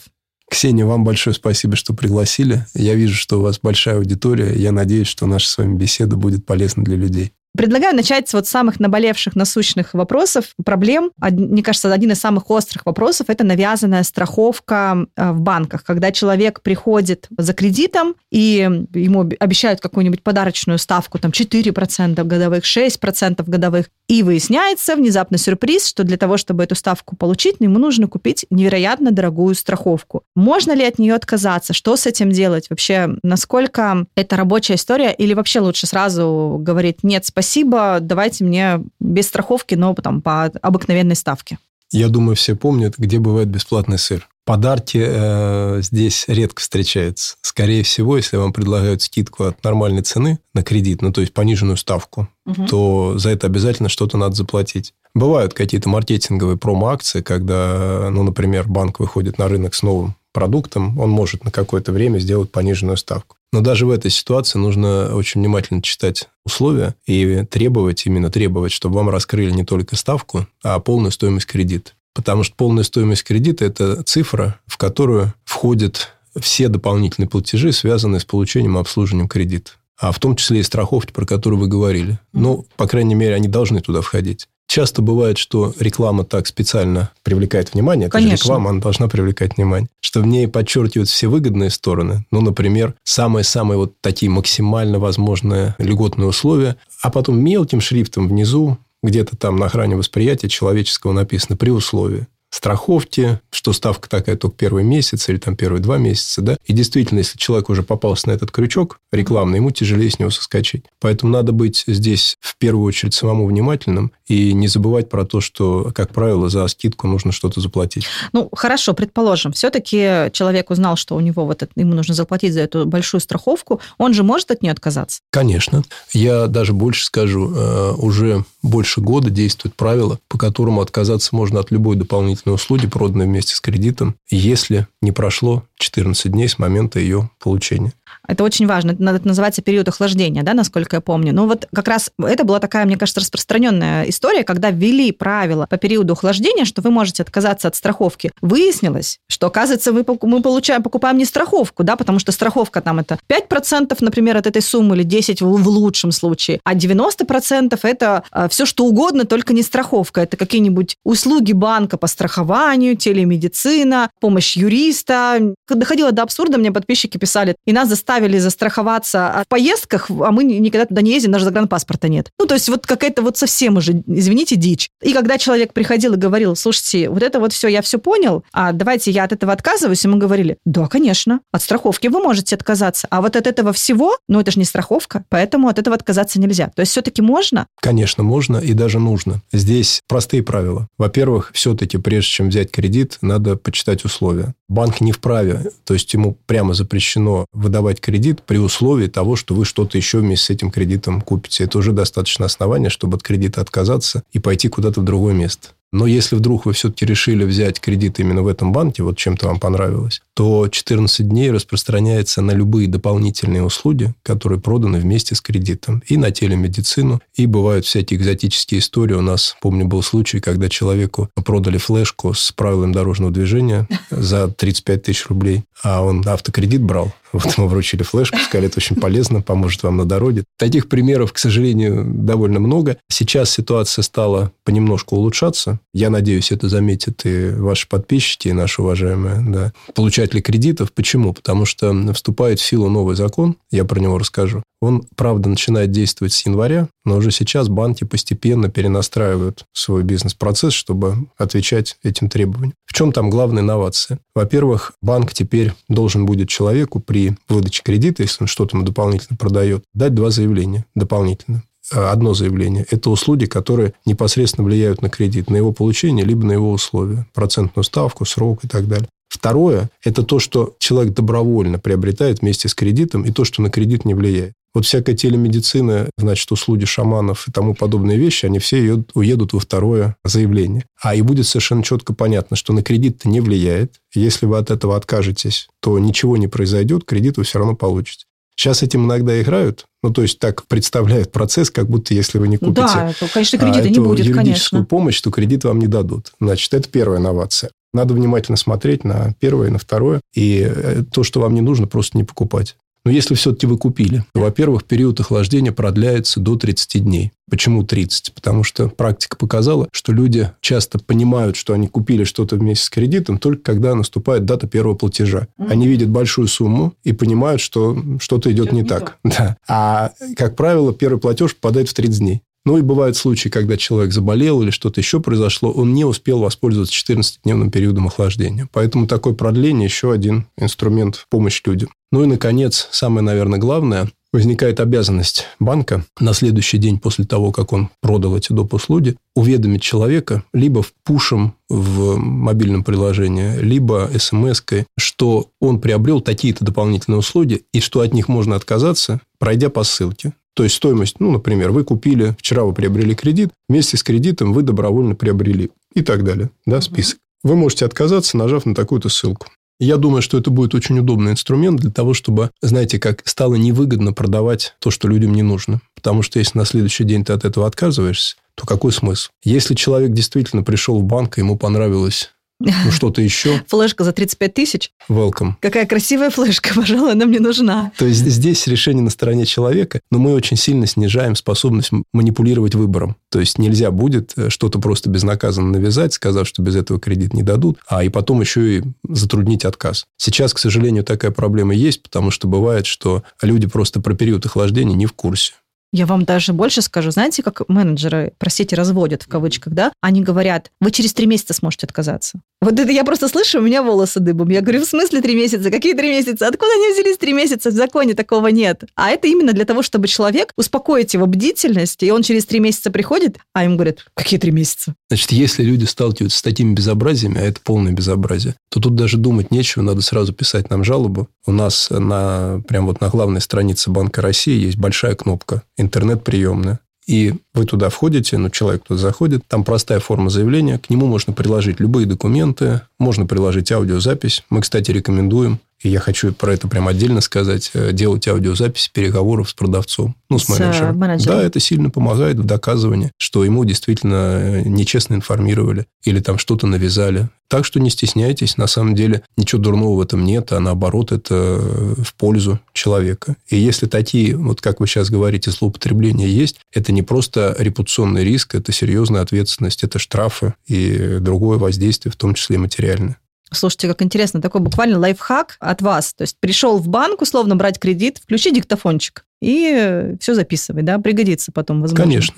Ксения, 0.49 0.85
вам 0.85 1.03
большое 1.03 1.33
спасибо, 1.33 1.75
что 1.75 1.93
пригласили. 1.93 2.65
Я 2.73 2.95
вижу, 2.95 3.15
что 3.15 3.39
у 3.39 3.41
вас 3.41 3.59
большая 3.59 3.97
аудитория. 3.97 4.53
Я 4.55 4.71
надеюсь, 4.71 5.07
что 5.07 5.25
наша 5.25 5.49
с 5.49 5.57
вами 5.57 5.75
беседа 5.75 6.15
будет 6.15 6.45
полезна 6.45 6.85
для 6.85 6.95
людей. 6.95 7.33
Предлагаю 7.55 7.93
начать 7.95 8.29
с 8.29 8.33
вот 8.33 8.47
самых 8.47 8.79
наболевших 8.79 9.35
насущных 9.35 9.93
вопросов, 9.93 10.55
проблем. 10.63 11.11
Мне 11.17 11.61
кажется, 11.61 11.91
один 11.91 12.11
из 12.11 12.19
самых 12.19 12.49
острых 12.49 12.85
вопросов– 12.85 13.25
это 13.29 13.43
навязанная 13.43 14.03
страховка 14.03 15.05
э, 15.17 15.31
в 15.33 15.41
банках. 15.41 15.83
Когда 15.83 16.13
человек 16.13 16.61
приходит 16.61 17.27
за 17.37 17.53
кредитом, 17.53 18.15
и 18.31 18.85
ему 18.93 19.29
обещают 19.39 19.81
какую-нибудь 19.81 20.23
подарочную 20.23 20.79
ставку, 20.79 21.19
там 21.19 21.31
4% 21.31 22.23
годовых, 22.23 22.63
6% 22.63 23.43
годовых, 23.45 23.87
и 24.07 24.23
выясняется 24.23 24.95
внезапно 24.95 25.37
сюрприз, 25.37 25.87
что 25.87 26.05
для 26.05 26.17
того, 26.17 26.37
чтобы 26.37 26.63
эту 26.63 26.75
ставку 26.75 27.17
получить, 27.17 27.57
ему 27.59 27.79
нужно 27.79 28.07
купить 28.07 28.45
невероятно 28.49 29.11
дорогую 29.11 29.55
страховку. 29.55 30.23
Можно 30.35 30.71
ли 30.71 30.85
от 30.85 30.99
нее 30.99 31.15
отказаться? 31.15 31.73
Что 31.73 31.97
с 31.97 32.07
этим 32.07 32.31
делать? 32.31 32.69
Вообще, 32.69 33.09
насколько 33.23 34.05
это 34.15 34.37
рабочая 34.37 34.75
история? 34.75 35.11
Или 35.13 35.33
вообще 35.33 35.59
лучше 35.59 35.85
сразу 35.85 36.57
говорить, 36.59 37.03
нет, 37.03 37.25
спасибо, 37.25 37.40
спасибо, 37.41 37.97
давайте 37.99 38.43
мне 38.43 38.83
без 38.99 39.27
страховки, 39.27 39.73
но 39.73 39.95
там 39.95 40.21
по 40.21 40.45
обыкновенной 40.45 41.15
ставке. 41.15 41.57
Я 41.91 42.07
думаю, 42.07 42.35
все 42.35 42.55
помнят, 42.55 42.93
где 42.97 43.17
бывает 43.17 43.49
бесплатный 43.49 43.97
сыр. 43.97 44.27
Подарки 44.45 45.03
э, 45.03 45.81
здесь 45.81 46.25
редко 46.27 46.61
встречаются. 46.61 47.35
Скорее 47.41 47.83
всего, 47.83 48.15
если 48.15 48.37
вам 48.37 48.53
предлагают 48.53 49.01
скидку 49.01 49.45
от 49.45 49.63
нормальной 49.63 50.03
цены 50.03 50.39
на 50.53 50.63
кредит, 50.63 51.01
ну 51.01 51.11
то 51.11 51.21
есть 51.21 51.33
пониженную 51.33 51.77
ставку, 51.77 52.29
угу. 52.45 52.65
то 52.67 53.17
за 53.17 53.31
это 53.31 53.47
обязательно 53.47 53.89
что-то 53.89 54.17
надо 54.17 54.35
заплатить. 54.35 54.93
Бывают 55.15 55.53
какие-то 55.53 55.89
маркетинговые 55.89 56.57
промо-акции, 56.57 57.21
когда, 57.21 58.09
ну, 58.11 58.23
например, 58.23 58.67
банк 58.67 58.99
выходит 58.99 59.37
на 59.37 59.47
рынок 59.47 59.73
с 59.75 59.83
новым 59.83 60.15
продуктом, 60.31 60.97
он 60.99 61.09
может 61.09 61.43
на 61.43 61.51
какое-то 61.51 61.91
время 61.91 62.19
сделать 62.19 62.51
пониженную 62.51 62.97
ставку. 62.97 63.37
Но 63.53 63.61
даже 63.61 63.85
в 63.85 63.91
этой 63.91 64.11
ситуации 64.11 64.59
нужно 64.59 65.13
очень 65.13 65.41
внимательно 65.41 65.81
читать 65.81 66.29
условия 66.45 66.95
и 67.05 67.43
требовать, 67.49 68.05
именно 68.05 68.29
требовать, 68.29 68.71
чтобы 68.71 68.95
вам 68.95 69.09
раскрыли 69.09 69.51
не 69.51 69.65
только 69.65 69.95
ставку, 69.95 70.47
а 70.63 70.79
полную 70.79 71.11
стоимость 71.11 71.47
кредита. 71.47 71.91
Потому 72.13 72.43
что 72.43 72.55
полная 72.55 72.83
стоимость 72.83 73.23
кредита– 73.23 73.65
это 73.65 74.03
цифра, 74.03 74.59
в 74.67 74.77
которую 74.77 75.33
входят 75.45 76.13
все 76.39 76.67
дополнительные 76.69 77.29
платежи, 77.29 77.71
связанные 77.71 78.19
с 78.19 78.25
получением 78.25 78.77
и 78.77 78.81
обслуживанием 78.81 79.27
кредита. 79.27 79.71
А 79.99 80.11
в 80.11 80.19
том 80.19 80.35
числе 80.35 80.61
и 80.61 80.63
страховки, 80.63 81.11
про 81.11 81.25
которые 81.25 81.59
вы 81.59 81.67
говорили. 81.67 82.19
Ну, 82.33 82.65
по 82.75 82.87
крайней 82.87 83.15
мере, 83.15 83.35
они 83.35 83.47
должны 83.47 83.81
туда 83.81 84.01
входить. 84.01 84.47
Часто 84.71 85.01
бывает, 85.01 85.37
что 85.37 85.73
реклама 85.81 86.23
так 86.23 86.47
специально 86.47 87.11
привлекает 87.23 87.73
внимание. 87.73 88.07
Это 88.07 88.13
Конечно. 88.13 88.37
же 88.37 88.43
реклама, 88.43 88.69
она 88.69 88.79
должна 88.79 89.09
привлекать 89.09 89.57
внимание. 89.57 89.89
Что 89.99 90.21
в 90.21 90.25
ней 90.25 90.47
подчеркивают 90.47 91.09
все 91.09 91.27
выгодные 91.27 91.69
стороны. 91.69 92.25
Ну, 92.31 92.39
например, 92.39 92.95
самые-самые 93.03 93.77
вот 93.77 93.99
такие 93.99 94.29
максимально 94.29 94.97
возможные 94.97 95.75
льготные 95.77 96.29
условия. 96.29 96.77
А 97.01 97.11
потом 97.11 97.37
мелким 97.43 97.81
шрифтом 97.81 98.29
внизу 98.29 98.77
где-то 99.03 99.35
там 99.35 99.57
на 99.57 99.67
грани 99.67 99.95
восприятия 99.95 100.47
человеческого 100.47 101.11
написано 101.11 101.57
«при 101.57 101.69
условии» 101.69 102.27
страховки, 102.51 103.39
что 103.49 103.73
ставка 103.73 104.09
такая 104.09 104.35
только 104.35 104.55
первый 104.57 104.83
месяц 104.83 105.27
или 105.29 105.37
там 105.37 105.55
первые 105.55 105.81
два 105.81 105.97
месяца, 105.97 106.41
да. 106.41 106.57
И 106.65 106.73
действительно, 106.73 107.19
если 107.19 107.37
человек 107.37 107.69
уже 107.69 107.81
попался 107.81 108.27
на 108.27 108.33
этот 108.33 108.51
крючок 108.51 108.99
рекламный, 109.11 109.57
ему 109.57 109.71
тяжелее 109.71 110.11
с 110.11 110.19
него 110.19 110.29
соскочить. 110.29 110.83
Поэтому 110.99 111.31
надо 111.31 111.53
быть 111.53 111.85
здесь 111.87 112.37
в 112.41 112.57
первую 112.57 112.85
очередь 112.85 113.13
самому 113.13 113.45
внимательным 113.47 114.11
и 114.27 114.53
не 114.53 114.67
забывать 114.67 115.09
про 115.09 115.25
то, 115.25 115.41
что, 115.41 115.91
как 115.95 116.13
правило, 116.13 116.49
за 116.49 116.67
скидку 116.67 117.07
нужно 117.07 117.31
что-то 117.31 117.61
заплатить. 117.61 118.05
Ну, 118.33 118.49
хорошо, 118.53 118.93
предположим, 118.93 119.53
все-таки 119.53 120.29
человек 120.33 120.69
узнал, 120.69 120.97
что 120.97 121.15
у 121.15 121.19
него 121.19 121.45
вот 121.45 121.63
это, 121.63 121.71
ему 121.75 121.95
нужно 121.95 122.13
заплатить 122.13 122.53
за 122.53 122.61
эту 122.61 122.85
большую 122.85 123.21
страховку, 123.21 123.79
он 123.97 124.13
же 124.13 124.23
может 124.23 124.51
от 124.51 124.61
нее 124.61 124.73
отказаться? 124.73 125.21
Конечно. 125.29 125.83
Я 126.13 126.47
даже 126.47 126.73
больше 126.73 127.05
скажу, 127.05 127.53
э, 127.55 127.93
уже 127.97 128.43
больше 128.61 129.01
года 129.01 129.29
действует 129.29 129.75
правило, 129.75 130.19
по 130.27 130.37
которому 130.37 130.81
отказаться 130.81 131.35
можно 131.35 131.59
от 131.59 131.71
любой 131.71 131.95
дополнительной 131.95 132.40
услуги, 132.49 132.87
проданной 132.87 133.25
вместе 133.25 133.55
с 133.55 133.61
кредитом, 133.61 134.15
если 134.29 134.87
не 135.01 135.11
прошло 135.11 135.63
14 135.77 136.31
дней 136.31 136.47
с 136.47 136.59
момента 136.59 136.99
ее 136.99 137.29
получения. 137.39 137.93
Это 138.27 138.43
очень 138.43 138.67
важно. 138.67 138.91
Это 138.91 139.27
называется 139.27 139.61
период 139.61 139.87
охлаждения, 139.87 140.43
да, 140.43 140.53
насколько 140.53 140.97
я 140.97 141.01
помню. 141.01 141.33
Ну 141.33 141.47
вот 141.47 141.67
как 141.73 141.87
раз 141.87 142.11
это 142.23 142.43
была 142.43 142.59
такая, 142.59 142.85
мне 142.85 142.97
кажется, 142.97 143.19
распространенная 143.19 144.03
история, 144.03 144.43
когда 144.43 144.69
ввели 144.69 145.11
правила 145.11 145.65
по 145.65 145.77
периоду 145.77 146.13
охлаждения, 146.13 146.65
что 146.65 146.81
вы 146.81 146.91
можете 146.91 147.23
отказаться 147.23 147.67
от 147.67 147.75
страховки. 147.75 148.31
Выяснилось, 148.41 149.19
что, 149.27 149.47
оказывается, 149.47 149.91
мы, 149.91 150.05
мы 150.21 150.41
получаем, 150.41 150.83
покупаем 150.83 151.17
не 151.17 151.25
страховку, 151.25 151.83
да, 151.83 151.95
потому 151.95 152.19
что 152.19 152.31
страховка 152.31 152.81
там 152.81 152.99
это 152.99 153.17
5%, 153.27 153.97
например, 153.99 154.37
от 154.37 154.47
этой 154.47 154.61
суммы 154.61 154.95
или 154.97 155.05
10% 155.05 155.43
в 155.43 155.67
лучшем 155.67 156.11
случае, 156.11 156.59
а 156.63 156.75
90% 156.75 157.79
это 157.83 158.23
э, 158.31 158.47
все 158.49 158.65
что 158.65 158.85
угодно, 158.85 159.25
только 159.25 159.53
не 159.53 159.63
страховка. 159.63 160.21
Это 160.21 160.37
какие-нибудь 160.37 160.95
услуги 161.03 161.53
банка 161.53 161.97
по 161.97 162.07
страховке, 162.07 162.30
страхованию, 162.31 162.95
телемедицина, 162.95 164.09
помощь 164.19 164.55
юриста. 164.55 165.53
Доходило 165.67 166.11
до 166.11 166.23
абсурда, 166.23 166.57
мне 166.57 166.71
подписчики 166.71 167.17
писали, 167.17 167.55
и 167.65 167.73
нас 167.73 167.89
заставили 167.89 168.37
застраховаться 168.37 169.43
в 169.45 169.49
поездках, 169.49 170.09
а 170.09 170.31
мы 170.31 170.43
никогда 170.43 170.85
туда 170.85 171.01
не 171.01 171.11
ездим, 171.11 171.31
даже 171.31 171.45
загранпаспорта 171.45 172.07
нет. 172.07 172.29
Ну, 172.39 172.45
то 172.45 172.53
есть 172.53 172.69
вот 172.69 172.85
какая-то 172.85 173.21
вот 173.21 173.37
совсем 173.37 173.77
уже, 173.77 174.03
извините, 174.07 174.55
дичь. 174.55 174.89
И 175.01 175.13
когда 175.13 175.37
человек 175.37 175.73
приходил 175.73 176.13
и 176.13 176.17
говорил, 176.17 176.55
слушайте, 176.55 177.09
вот 177.09 177.23
это 177.23 177.39
вот 177.39 177.53
все, 177.53 177.67
я 177.67 177.81
все 177.81 177.99
понял, 177.99 178.43
а 178.53 178.71
давайте 178.71 179.11
я 179.11 179.25
от 179.25 179.33
этого 179.33 179.51
отказываюсь, 179.53 180.03
и 180.05 180.07
мы 180.07 180.17
говорили, 180.17 180.57
да, 180.65 180.87
конечно, 180.87 181.41
от 181.51 181.61
страховки 181.61 182.07
вы 182.07 182.21
можете 182.21 182.55
отказаться, 182.55 183.07
а 183.09 183.21
вот 183.21 183.35
от 183.35 183.47
этого 183.47 183.73
всего, 183.73 184.17
ну, 184.27 184.39
это 184.39 184.51
же 184.51 184.59
не 184.59 184.65
страховка, 184.65 185.23
поэтому 185.29 185.67
от 185.67 185.79
этого 185.79 185.95
отказаться 185.95 186.39
нельзя. 186.39 186.71
То 186.75 186.81
есть 186.81 186.91
все-таки 186.91 187.21
можно? 187.21 187.67
Конечно, 187.81 188.23
можно 188.23 188.57
и 188.57 188.73
даже 188.73 188.99
нужно. 188.99 189.41
Здесь 189.51 190.01
простые 190.07 190.43
правила. 190.43 190.87
Во-первых, 190.97 191.51
все-таки 191.53 191.97
прежде 191.97 192.20
чем 192.25 192.49
взять 192.49 192.71
кредит, 192.71 193.17
надо 193.21 193.55
почитать 193.55 194.05
условия. 194.05 194.53
Банк 194.69 195.01
не 195.01 195.11
вправе, 195.11 195.71
то 195.85 195.93
есть 195.93 196.13
ему 196.13 196.37
прямо 196.45 196.73
запрещено 196.73 197.45
выдавать 197.53 197.99
кредит 197.99 198.43
при 198.43 198.57
условии 198.57 199.07
того, 199.07 199.35
что 199.35 199.53
вы 199.55 199.65
что-то 199.65 199.97
еще 199.97 200.19
вместе 200.19 200.45
с 200.45 200.49
этим 200.49 200.71
кредитом 200.71 201.21
купите. 201.21 201.63
Это 201.63 201.77
уже 201.77 201.91
достаточно 201.91 202.45
основание, 202.45 202.89
чтобы 202.89 203.17
от 203.17 203.23
кредита 203.23 203.61
отказаться 203.61 204.23
и 204.31 204.39
пойти 204.39 204.69
куда-то 204.69 205.01
в 205.01 205.03
другое 205.03 205.33
место. 205.33 205.69
Но 205.91 206.07
если 206.07 206.35
вдруг 206.35 206.65
вы 206.65 206.73
все-таки 206.73 207.05
решили 207.05 207.43
взять 207.43 207.79
кредит 207.79 208.19
именно 208.19 208.43
в 208.43 208.47
этом 208.47 208.71
банке, 208.71 209.03
вот 209.03 209.17
чем-то 209.17 209.47
вам 209.47 209.59
понравилось, 209.59 210.21
то 210.33 210.67
14 210.67 211.27
дней 211.27 211.51
распространяется 211.51 212.41
на 212.41 212.51
любые 212.51 212.87
дополнительные 212.87 213.63
услуги, 213.63 214.13
которые 214.23 214.61
проданы 214.61 214.99
вместе 214.99 215.35
с 215.35 215.41
кредитом. 215.41 216.01
И 216.07 216.15
на 216.15 216.31
телемедицину, 216.31 217.21
и 217.35 217.45
бывают 217.45 217.85
всякие 217.85 218.19
экзотические 218.19 218.79
истории. 218.79 219.15
У 219.15 219.21
нас, 219.21 219.57
помню, 219.61 219.85
был 219.85 220.01
случай, 220.01 220.39
когда 220.39 220.69
человеку 220.69 221.29
продали 221.35 221.77
флешку 221.77 222.33
с 222.33 222.51
правилами 222.51 222.93
дорожного 222.93 223.33
движения 223.33 223.87
за 224.09 224.47
35 224.47 225.03
тысяч 225.03 225.27
рублей, 225.27 225.63
а 225.83 226.03
он 226.03 226.27
автокредит 226.27 226.81
брал 226.81 227.13
вот 227.33 227.57
мы 227.57 227.67
вручили 227.67 228.03
флешку, 228.03 228.37
сказали, 228.37 228.67
это 228.67 228.77
очень 228.77 228.95
полезно, 228.95 229.41
поможет 229.41 229.83
вам 229.83 229.97
на 229.97 230.05
дороге. 230.05 230.43
Таких 230.57 230.89
примеров, 230.89 231.33
к 231.33 231.37
сожалению, 231.37 232.05
довольно 232.05 232.59
много. 232.59 232.97
Сейчас 233.09 233.51
ситуация 233.51 234.03
стала 234.03 234.51
понемножку 234.63 235.15
улучшаться. 235.15 235.79
Я 235.93 236.09
надеюсь, 236.09 236.51
это 236.51 236.69
заметят 236.69 237.25
и 237.25 237.49
ваши 237.49 237.87
подписчики, 237.87 238.47
и 238.47 238.53
наши 238.53 238.81
уважаемые 238.81 239.43
да, 239.47 239.73
получатели 239.93 240.39
кредитов. 240.41 240.93
Почему? 240.93 241.33
Потому 241.33 241.65
что 241.65 241.93
вступает 242.13 242.59
в 242.59 242.65
силу 242.65 242.89
новый 242.89 243.15
закон, 243.15 243.57
я 243.71 243.85
про 243.85 243.99
него 243.99 244.17
расскажу. 244.17 244.63
Он, 244.81 245.03
правда, 245.15 245.47
начинает 245.47 245.91
действовать 245.91 246.33
с 246.33 246.45
января, 246.45 246.87
но 247.05 247.17
уже 247.17 247.29
сейчас 247.31 247.69
банки 247.69 248.03
постепенно 248.03 248.69
перенастраивают 248.69 249.65
свой 249.73 250.03
бизнес-процесс, 250.03 250.73
чтобы 250.73 251.27
отвечать 251.37 251.97
этим 252.03 252.29
требованиям. 252.29 252.73
В 252.85 252.93
чем 252.93 253.11
там 253.11 253.29
главная 253.29 253.61
инновация? 253.61 254.19
Во-первых, 254.33 254.93
банк 255.01 255.33
теперь 255.33 255.73
должен 255.87 256.25
будет 256.25 256.49
человеку 256.49 256.99
при 256.99 257.35
выдаче 257.47 257.83
кредита, 257.83 258.23
если 258.23 258.43
он 258.43 258.47
что-то 258.47 258.75
ему 258.75 258.85
дополнительно 258.85 259.37
продает, 259.37 259.83
дать 259.93 260.15
два 260.15 260.31
заявления 260.31 260.85
дополнительно 260.95 261.63
одно 261.91 262.33
заявление. 262.33 262.85
Это 262.89 263.09
услуги, 263.09 263.45
которые 263.45 263.93
непосредственно 264.05 264.65
влияют 264.65 265.01
на 265.01 265.09
кредит, 265.09 265.49
на 265.49 265.57
его 265.57 265.71
получение, 265.71 266.25
либо 266.25 266.45
на 266.45 266.53
его 266.53 266.71
условия. 266.71 267.27
Процентную 267.33 267.83
ставку, 267.83 268.25
срок 268.25 268.63
и 268.63 268.67
так 268.67 268.87
далее. 268.87 269.07
Второе– 269.29 269.89
это 270.03 270.23
то, 270.23 270.39
что 270.39 270.75
человек 270.77 271.13
добровольно 271.13 271.79
приобретает 271.79 272.41
вместе 272.41 272.67
с 272.67 272.75
кредитом, 272.75 273.23
и 273.23 273.31
то, 273.31 273.45
что 273.45 273.61
на 273.61 273.69
кредит 273.69 274.03
не 274.03 274.13
влияет. 274.13 274.53
Вот 274.73 274.85
всякая 274.85 275.15
телемедицина, 275.15 276.09
значит, 276.17 276.51
услуги 276.51 276.85
шаманов 276.85 277.47
и 277.47 277.51
тому 277.51 277.73
подобные 277.73 278.17
вещи, 278.17 278.45
они 278.45 278.59
все 278.59 279.03
уедут 279.13 279.53
во 279.53 279.59
второе 279.59 280.15
заявление. 280.23 280.85
А 281.01 281.15
и 281.15 281.21
будет 281.21 281.47
совершенно 281.47 281.83
четко 281.83 282.13
понятно, 282.13 282.55
что 282.55 282.73
на 282.73 282.83
кредит-то 282.83 283.29
не 283.29 283.41
влияет. 283.41 283.95
Если 284.13 284.45
вы 284.45 284.57
от 284.57 284.69
этого 284.69 284.95
откажетесь, 284.95 285.67
то 285.81 285.97
ничего 285.99 286.37
не 286.37 286.47
произойдет, 286.47 287.05
кредит 287.05 287.37
вы 287.37 287.43
все 287.43 287.59
равно 287.59 287.75
получите. 287.75 288.25
Сейчас 288.55 288.83
этим 288.83 289.05
иногда 289.05 289.41
играют, 289.41 289.85
ну, 290.03 290.11
то 290.11 290.21
есть 290.21 290.39
так 290.39 290.65
представляют 290.67 291.31
процесс, 291.31 291.69
как 291.69 291.87
будто 291.87 292.13
если 292.13 292.39
вы 292.39 292.47
не 292.47 292.57
купите 292.57 292.81
да, 292.81 293.13
то, 293.19 293.27
конечно, 293.31 293.59
кредита 293.59 293.89
не 293.89 293.99
будет, 293.99 294.25
юридическую 294.25 294.81
конечно. 294.81 294.85
помощь, 294.85 295.21
то 295.21 295.29
кредит 295.29 295.63
вам 295.63 295.79
не 295.79 295.87
дадут. 295.87 296.33
Значит, 296.39 296.73
это 296.73 296.89
первая 296.89 297.19
инновация. 297.19 297.69
Надо 297.93 298.13
внимательно 298.13 298.57
смотреть 298.57 299.03
на 299.03 299.33
первое 299.39 299.67
и 299.67 299.71
на 299.71 299.77
второе. 299.77 300.21
И 300.33 300.65
э, 300.65 301.03
то, 301.11 301.23
что 301.23 301.41
вам 301.41 301.53
не 301.53 301.61
нужно, 301.61 301.87
просто 301.87 302.17
не 302.17 302.23
покупать. 302.23 302.77
Но 303.03 303.11
если 303.11 303.33
все-таки 303.33 303.65
вы 303.65 303.77
купили, 303.77 304.23
то, 304.33 304.41
во-первых, 304.41 304.83
период 304.83 305.19
охлаждения 305.19 305.71
продляется 305.71 306.39
до 306.39 306.55
30 306.55 307.03
дней. 307.03 307.31
Почему 307.49 307.83
30? 307.83 308.33
Потому 308.33 308.63
что 308.63 308.89
практика 308.89 309.35
показала, 309.35 309.89
что 309.91 310.13
люди 310.13 310.51
часто 310.61 310.99
понимают, 310.99 311.55
что 311.55 311.73
они 311.73 311.87
купили 311.87 312.23
что-то 312.23 312.55
вместе 312.55 312.85
с 312.85 312.89
кредитом 312.89 313.39
только 313.39 313.61
когда 313.63 313.95
наступает 313.95 314.45
дата 314.45 314.67
первого 314.67 314.95
платежа. 314.95 315.47
Mm-hmm. 315.59 315.67
Они 315.71 315.87
видят 315.87 316.09
большую 316.09 316.47
сумму 316.47 316.93
и 317.03 317.11
понимают, 317.11 317.59
что 317.59 317.97
что-то 318.19 318.51
идет 318.51 318.71
не, 318.71 318.81
не 318.81 318.87
так. 318.87 319.17
Да. 319.23 319.57
А, 319.67 320.11
как 320.35 320.55
правило, 320.55 320.93
первый 320.93 321.19
платеж 321.19 321.55
попадает 321.55 321.89
в 321.89 321.93
30 321.93 322.19
дней. 322.19 322.41
Ну 322.65 322.77
и 322.77 322.81
бывают 322.81 323.17
случаи, 323.17 323.49
когда 323.49 323.75
человек 323.75 324.13
заболел 324.13 324.61
или 324.61 324.69
что-то 324.69 325.01
еще 325.01 325.19
произошло, 325.19 325.71
он 325.71 325.93
не 325.93 326.05
успел 326.05 326.39
воспользоваться 326.39 326.93
14-дневным 326.93 327.71
периодом 327.71 328.07
охлаждения. 328.07 328.69
Поэтому 328.71 329.07
такое 329.07 329.33
продление 329.33 329.85
еще 329.85 330.11
один 330.11 330.45
инструмент 330.57 331.15
в 331.15 331.27
помощь 331.27 331.61
людям. 331.65 331.89
Ну 332.11 332.23
и, 332.23 332.27
наконец, 332.27 332.87
самое, 332.91 333.23
наверное, 333.23 333.57
главное, 333.57 334.09
возникает 334.33 334.79
обязанность 334.79 335.45
банка 335.59 336.05
на 336.19 336.33
следующий 336.33 336.77
день 336.77 336.99
после 336.99 337.25
того, 337.25 337.51
как 337.51 337.73
он 337.73 337.89
продал 338.01 338.37
эти 338.37 338.53
доп. 338.53 338.73
услуги, 338.73 339.17
уведомить 339.35 339.81
человека 339.81 340.43
либо 340.53 340.81
в 340.81 340.93
пушем 341.03 341.55
в 341.69 342.17
мобильном 342.17 342.83
приложении, 342.83 343.57
либо 343.57 344.09
смс-кой, 344.17 344.85
что 344.97 345.49
он 345.59 345.79
приобрел 345.79 346.21
такие-то 346.21 346.63
дополнительные 346.63 347.19
услуги 347.19 347.63
и 347.73 347.79
что 347.79 348.01
от 348.01 348.13
них 348.13 348.27
можно 348.27 348.55
отказаться, 348.55 349.19
пройдя 349.39 349.69
по 349.69 349.83
ссылке. 349.83 350.33
То 350.53 350.63
есть 350.63 350.75
стоимость, 350.75 351.19
ну, 351.19 351.31
например, 351.31 351.71
вы 351.71 351.83
купили, 351.83 352.35
вчера 352.37 352.63
вы 352.63 352.73
приобрели 352.73 353.15
кредит, 353.15 353.49
вместе 353.69 353.97
с 353.97 354.03
кредитом 354.03 354.53
вы 354.53 354.63
добровольно 354.63 355.15
приобрели 355.15 355.71
и 355.93 356.01
так 356.01 356.23
далее, 356.23 356.49
да, 356.65 356.81
список. 356.81 357.19
Вы 357.43 357.55
можете 357.55 357.85
отказаться, 357.85 358.37
нажав 358.37 358.65
на 358.65 358.75
такую-то 358.75 359.09
ссылку. 359.09 359.47
Я 359.79 359.97
думаю, 359.97 360.21
что 360.21 360.37
это 360.37 360.51
будет 360.51 360.75
очень 360.75 360.99
удобный 360.99 361.31
инструмент 361.31 361.79
для 361.79 361.89
того, 361.89 362.13
чтобы, 362.13 362.51
знаете, 362.61 362.99
как 362.99 363.27
стало 363.27 363.55
невыгодно 363.55 364.13
продавать 364.13 364.75
то, 364.77 364.91
что 364.91 365.07
людям 365.07 365.33
не 365.33 365.41
нужно. 365.41 365.81
Потому 365.95 366.21
что 366.21 366.37
если 366.37 366.55
на 366.55 366.65
следующий 366.65 367.03
день 367.03 367.25
ты 367.25 367.33
от 367.33 367.45
этого 367.45 367.65
отказываешься, 367.65 368.35
то 368.53 368.67
какой 368.67 368.91
смысл? 368.91 369.31
Если 369.43 369.73
человек 369.73 370.11
действительно 370.11 370.61
пришел 370.61 370.99
в 370.99 371.03
банк, 371.03 371.37
и 371.37 371.41
ему 371.41 371.57
понравилось 371.57 372.31
ну, 372.61 372.91
что-то 372.91 373.21
еще. 373.21 373.61
Флешка 373.67 374.03
за 374.03 374.11
35 374.11 374.53
тысяч? 374.53 374.91
Welcome. 375.09 375.53
Какая 375.59 375.85
красивая 375.85 376.29
флешка, 376.29 376.73
пожалуй, 376.75 377.11
она 377.11 377.25
мне 377.25 377.39
нужна. 377.39 377.91
То 377.97 378.05
есть 378.05 378.19
здесь 378.19 378.67
решение 378.67 379.03
на 379.03 379.09
стороне 379.09 379.45
человека, 379.45 379.99
но 380.11 380.19
мы 380.19 380.33
очень 380.33 380.57
сильно 380.57 380.85
снижаем 380.85 381.35
способность 381.35 381.91
манипулировать 382.13 382.75
выбором. 382.75 383.15
То 383.29 383.39
есть 383.39 383.57
нельзя 383.57 383.91
будет 383.91 384.33
э, 384.37 384.49
что-то 384.49 384.79
просто 384.79 385.09
безнаказанно 385.09 385.71
навязать, 385.71 386.13
сказав, 386.13 386.47
что 386.47 386.61
без 386.61 386.75
этого 386.75 386.99
кредит 386.99 387.33
не 387.33 387.43
дадут, 387.43 387.79
а 387.87 388.03
и 388.03 388.09
потом 388.09 388.41
еще 388.41 388.77
и 388.77 388.83
затруднить 389.07 389.65
отказ. 389.65 390.05
Сейчас, 390.17 390.53
к 390.53 390.59
сожалению, 390.59 391.03
такая 391.03 391.31
проблема 391.31 391.73
есть, 391.73 392.03
потому 392.03 392.31
что 392.31 392.47
бывает, 392.47 392.85
что 392.85 393.23
люди 393.41 393.67
просто 393.67 394.01
про 394.01 394.13
период 394.13 394.45
охлаждения 394.45 394.95
не 394.95 395.05
в 395.05 395.13
курсе. 395.13 395.53
Я 395.93 396.05
вам 396.05 396.23
даже 396.23 396.53
больше 396.53 396.81
скажу. 396.81 397.11
Знаете, 397.11 397.43
как 397.43 397.67
менеджеры, 397.67 398.31
простите, 398.37 398.77
разводят 398.77 399.23
в 399.23 399.27
кавычках, 399.27 399.73
да? 399.73 399.91
Они 399.99 400.21
говорят, 400.21 400.71
вы 400.79 400.89
через 400.91 401.13
три 401.13 401.25
месяца 401.25 401.53
сможете 401.53 401.85
отказаться. 401.85 402.39
Вот 402.61 402.79
это 402.79 402.91
я 402.91 403.03
просто 403.03 403.27
слышу, 403.27 403.59
у 403.59 403.61
меня 403.61 403.83
волосы 403.83 404.19
дыбом. 404.19 404.49
Я 404.49 404.61
говорю, 404.61 404.81
в 404.81 404.85
смысле 404.85 405.21
три 405.21 405.35
месяца? 405.35 405.69
Какие 405.69 405.93
три 405.93 406.11
месяца? 406.11 406.47
Откуда 406.47 406.71
они 406.73 406.93
взялись 406.93 407.17
три 407.17 407.33
месяца? 407.33 407.71
В 407.71 407.73
законе 407.73 408.13
такого 408.13 408.47
нет. 408.47 408.83
А 408.95 409.09
это 409.09 409.27
именно 409.27 409.51
для 409.51 409.65
того, 409.65 409.81
чтобы 409.81 410.07
человек 410.07 410.53
успокоить 410.55 411.13
его 411.13 411.25
бдительность, 411.25 412.03
и 412.03 412.11
он 412.11 412.21
через 412.21 412.45
три 412.45 412.59
месяца 412.59 412.91
приходит, 412.91 413.39
а 413.53 413.65
им 413.65 413.75
говорят, 413.75 414.05
какие 414.13 414.39
три 414.39 414.51
месяца? 414.51 414.93
Значит, 415.09 415.31
если 415.31 415.63
люди 415.63 415.85
сталкиваются 415.85 416.37
с 416.37 416.41
такими 416.41 416.73
безобразиями, 416.73 417.39
а 417.39 417.43
это 417.43 417.59
полное 417.61 417.91
безобразие, 417.91 418.55
то 418.69 418.79
тут 418.79 418.95
даже 418.95 419.17
думать 419.17 419.51
нечего, 419.51 419.81
надо 419.81 420.01
сразу 420.01 420.31
писать 420.31 420.69
нам 420.69 420.83
жалобу. 420.83 421.27
У 421.47 421.51
нас 421.51 421.89
на, 421.89 422.61
прям 422.67 422.85
вот 422.85 423.01
на 423.01 423.09
главной 423.09 423.41
странице 423.41 423.89
Банка 423.89 424.21
России 424.21 424.65
есть 424.65 424.77
большая 424.77 425.15
кнопка 425.15 425.63
интернет-приемная. 425.81 426.79
И 427.07 427.33
вы 427.53 427.65
туда 427.65 427.89
входите, 427.89 428.37
ну, 428.37 428.49
человек 428.49 428.83
туда 428.83 428.99
заходит, 428.99 429.43
там 429.47 429.63
простая 429.63 429.99
форма 429.99 430.29
заявления, 430.29 430.77
к 430.77 430.89
нему 430.89 431.07
можно 431.07 431.33
приложить 431.33 431.79
любые 431.79 432.05
документы, 432.05 432.81
можно 432.99 433.25
приложить 433.25 433.71
аудиозапись. 433.71 434.43
Мы, 434.49 434.61
кстати, 434.61 434.91
рекомендуем 434.91 435.59
и 435.81 435.89
я 435.89 435.99
хочу 435.99 436.31
про 436.33 436.53
это 436.53 436.67
прям 436.67 436.87
отдельно 436.87 437.21
сказать, 437.21 437.71
э, 437.73 437.91
делать 437.91 438.27
аудиозапись 438.27 438.89
переговоров 438.89 439.49
с 439.49 439.53
продавцом, 439.53 440.15
ну, 440.29 440.37
с, 440.37 440.45
с 440.45 440.49
менеджером. 440.49 440.97
менеджером. 440.97 441.37
Да, 441.37 441.43
это 441.43 441.59
сильно 441.59 441.89
помогает 441.89 442.37
в 442.37 442.43
доказывании, 442.43 443.11
что 443.17 443.43
ему 443.43 443.65
действительно 443.65 444.39
э, 444.39 444.61
нечестно 444.61 445.15
информировали 445.15 445.87
или 446.03 446.19
там 446.19 446.37
что-то 446.37 446.67
навязали. 446.67 447.29
Так 447.47 447.65
что 447.65 447.79
не 447.79 447.89
стесняйтесь, 447.89 448.57
на 448.57 448.67
самом 448.67 448.95
деле 448.95 449.23
ничего 449.35 449.61
дурного 449.61 449.97
в 449.97 450.01
этом 450.01 450.23
нет, 450.23 450.53
а 450.53 450.59
наоборот, 450.59 451.11
это 451.11 451.35
в 451.35 452.13
пользу 452.13 452.61
человека. 452.71 453.35
И 453.49 453.57
если 453.57 453.87
такие, 453.87 454.37
вот 454.37 454.61
как 454.61 454.79
вы 454.79 454.87
сейчас 454.87 455.09
говорите, 455.09 455.51
злоупотребления 455.51 456.27
есть, 456.27 456.61
это 456.71 456.93
не 456.93 457.01
просто 457.01 457.53
репутационный 457.59 458.23
риск, 458.23 458.55
это 458.55 458.71
серьезная 458.71 459.21
ответственность, 459.21 459.83
это 459.83 459.99
штрафы 459.99 460.53
и 460.65 461.17
другое 461.19 461.57
воздействие, 461.57 462.13
в 462.13 462.15
том 462.15 462.35
числе 462.35 462.55
и 462.55 462.59
материальное. 462.59 463.17
Слушайте, 463.53 463.87
как 463.87 464.01
интересно, 464.01 464.41
такой 464.41 464.61
буквально 464.61 464.97
лайфхак 464.97 465.57
от 465.59 465.81
вас. 465.81 466.13
То 466.13 466.21
есть 466.21 466.37
пришел 466.39 466.77
в 466.77 466.87
банк, 466.87 467.21
условно, 467.21 467.55
брать 467.55 467.79
кредит, 467.79 468.19
включи 468.23 468.51
диктофончик 468.51 469.25
и 469.41 470.13
все 470.19 470.35
записывай, 470.35 470.83
да, 470.83 470.99
пригодится 470.99 471.51
потом, 471.51 471.81
возможно. 471.81 472.03
Конечно. 472.05 472.35